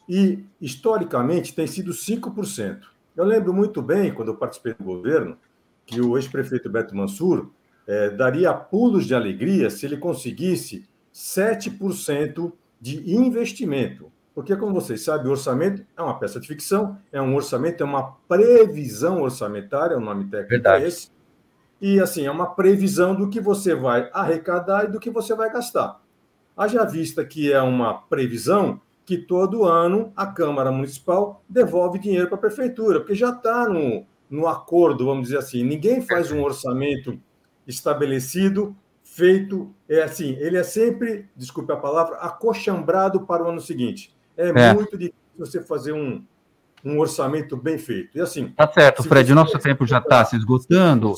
E, 0.09 0.45
historicamente, 0.61 1.55
tem 1.55 1.69
sido 1.69 1.93
5%. 1.93 2.81
Eu 3.17 3.25
lembro 3.25 3.55
muito 3.55 3.81
bem, 3.81 4.13
quando 4.13 4.33
eu 4.33 4.37
participei 4.37 4.75
do 4.75 4.83
governo, 4.83 5.39
que 5.85 6.01
o 6.01 6.17
ex-prefeito 6.17 6.69
Beto 6.69 6.97
Mansur 6.97 7.53
eh, 7.87 8.11
daria 8.11 8.53
pulos 8.53 9.07
de 9.07 9.15
alegria 9.15 9.71
se 9.71 9.87
ele 9.87 9.97
conseguisse 9.97 10.89
7% 11.15 12.53
de 12.81 13.15
investimento. 13.15 14.11
Porque, 14.37 14.55
como 14.55 14.75
vocês 14.75 15.03
sabem, 15.03 15.29
o 15.29 15.31
orçamento 15.31 15.83
é 15.97 16.03
uma 16.03 16.19
peça 16.19 16.39
de 16.39 16.47
ficção, 16.47 16.99
é 17.11 17.23
um 17.23 17.35
orçamento, 17.35 17.83
é 17.83 17.87
uma 17.87 18.13
previsão 18.29 19.23
orçamentária, 19.23 19.97
o 19.97 20.01
nome 20.01 20.25
técnico 20.25 20.51
Verdade. 20.51 20.85
é 20.85 20.89
esse. 20.89 21.11
e 21.81 21.99
assim, 21.99 22.27
é 22.27 22.31
uma 22.31 22.55
previsão 22.55 23.15
do 23.15 23.31
que 23.31 23.41
você 23.41 23.75
vai 23.75 24.11
arrecadar 24.13 24.85
e 24.85 24.93
do 24.93 25.01
que 25.01 25.09
você 25.09 25.35
vai 25.35 25.51
gastar. 25.51 26.03
Haja 26.55 26.85
vista 26.85 27.25
que 27.25 27.51
é 27.51 27.63
uma 27.63 27.95
previsão 27.95 28.79
que 29.07 29.17
todo 29.17 29.65
ano 29.65 30.13
a 30.15 30.27
Câmara 30.27 30.71
Municipal 30.71 31.43
devolve 31.49 31.99
dinheiro 31.99 32.27
para 32.27 32.37
a 32.37 32.41
Prefeitura, 32.41 33.01
porque 33.01 33.15
já 33.15 33.31
está 33.31 33.67
no, 33.67 34.05
no 34.29 34.47
acordo, 34.47 35.07
vamos 35.07 35.29
dizer 35.29 35.39
assim. 35.39 35.65
Ninguém 35.65 36.03
faz 36.03 36.31
um 36.31 36.43
orçamento 36.43 37.19
estabelecido, 37.67 38.77
feito, 39.03 39.75
é 39.89 40.03
assim, 40.03 40.37
ele 40.39 40.59
é 40.59 40.63
sempre, 40.63 41.27
desculpe 41.35 41.73
a 41.73 41.77
palavra, 41.77 42.17
acochambrado 42.17 43.23
para 43.23 43.43
o 43.43 43.49
ano 43.49 43.63
seguinte. 43.63 44.15
É, 44.37 44.49
é. 44.49 44.75
muito 44.75 44.97
difícil 44.97 45.15
você 45.39 45.61
fazer 45.63 45.93
um, 45.93 46.23
um 46.85 46.99
orçamento 46.99 47.57
bem 47.57 47.79
feito. 47.79 48.17
E 48.17 48.21
assim. 48.21 48.49
Tá 48.49 48.69
certo, 48.69 49.03
Fred, 49.03 49.33
o 49.33 49.35
nosso 49.35 49.59
tempo 49.59 49.87
já 49.87 49.99
está 49.99 50.25
se 50.25 50.37
esgotando. 50.37 51.15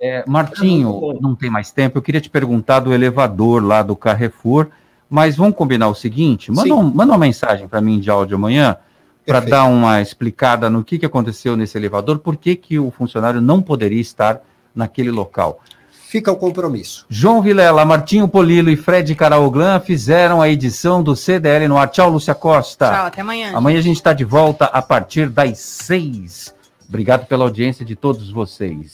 É, 0.00 0.24
Martinho, 0.26 1.18
não 1.20 1.34
tem 1.34 1.48
mais 1.48 1.70
tempo. 1.70 1.98
Eu 1.98 2.02
queria 2.02 2.20
te 2.20 2.28
perguntar 2.28 2.80
do 2.80 2.92
elevador 2.92 3.64
lá 3.64 3.82
do 3.82 3.94
Carrefour, 3.94 4.68
mas 5.08 5.36
vamos 5.36 5.56
combinar 5.56 5.88
o 5.88 5.94
seguinte: 5.94 6.50
manda, 6.50 6.74
um, 6.74 6.82
manda 6.82 7.12
uma 7.12 7.18
mensagem 7.18 7.68
para 7.68 7.80
mim 7.80 8.00
de 8.00 8.10
áudio 8.10 8.36
amanhã 8.36 8.76
para 9.24 9.40
dar 9.40 9.64
uma 9.64 10.00
explicada 10.00 10.68
no 10.68 10.82
que, 10.82 10.98
que 10.98 11.06
aconteceu 11.06 11.56
nesse 11.56 11.78
elevador, 11.78 12.18
por 12.18 12.36
que, 12.36 12.56
que 12.56 12.78
o 12.78 12.90
funcionário 12.90 13.40
não 13.40 13.62
poderia 13.62 14.00
estar 14.00 14.40
naquele 14.74 15.10
local. 15.10 15.60
Fica 16.12 16.30
o 16.30 16.36
compromisso. 16.36 17.06
João 17.08 17.40
Vilela, 17.40 17.86
Martinho 17.86 18.28
Polilo 18.28 18.68
e 18.68 18.76
Fred 18.76 19.14
Caraoglan 19.14 19.80
fizeram 19.80 20.42
a 20.42 20.48
edição 20.50 21.02
do 21.02 21.16
CDL 21.16 21.66
no 21.66 21.78
ar. 21.78 21.88
Tchau, 21.88 22.10
Lúcia 22.10 22.34
Costa. 22.34 22.86
Tchau, 22.90 23.06
até 23.06 23.22
amanhã. 23.22 23.52
Amanhã 23.54 23.78
a 23.78 23.82
gente 23.82 23.96
está 23.96 24.12
de 24.12 24.22
volta 24.22 24.66
a 24.66 24.82
partir 24.82 25.30
das 25.30 25.58
seis. 25.58 26.54
Obrigado 26.86 27.24
pela 27.24 27.44
audiência 27.44 27.82
de 27.82 27.96
todos 27.96 28.30
vocês. 28.30 28.90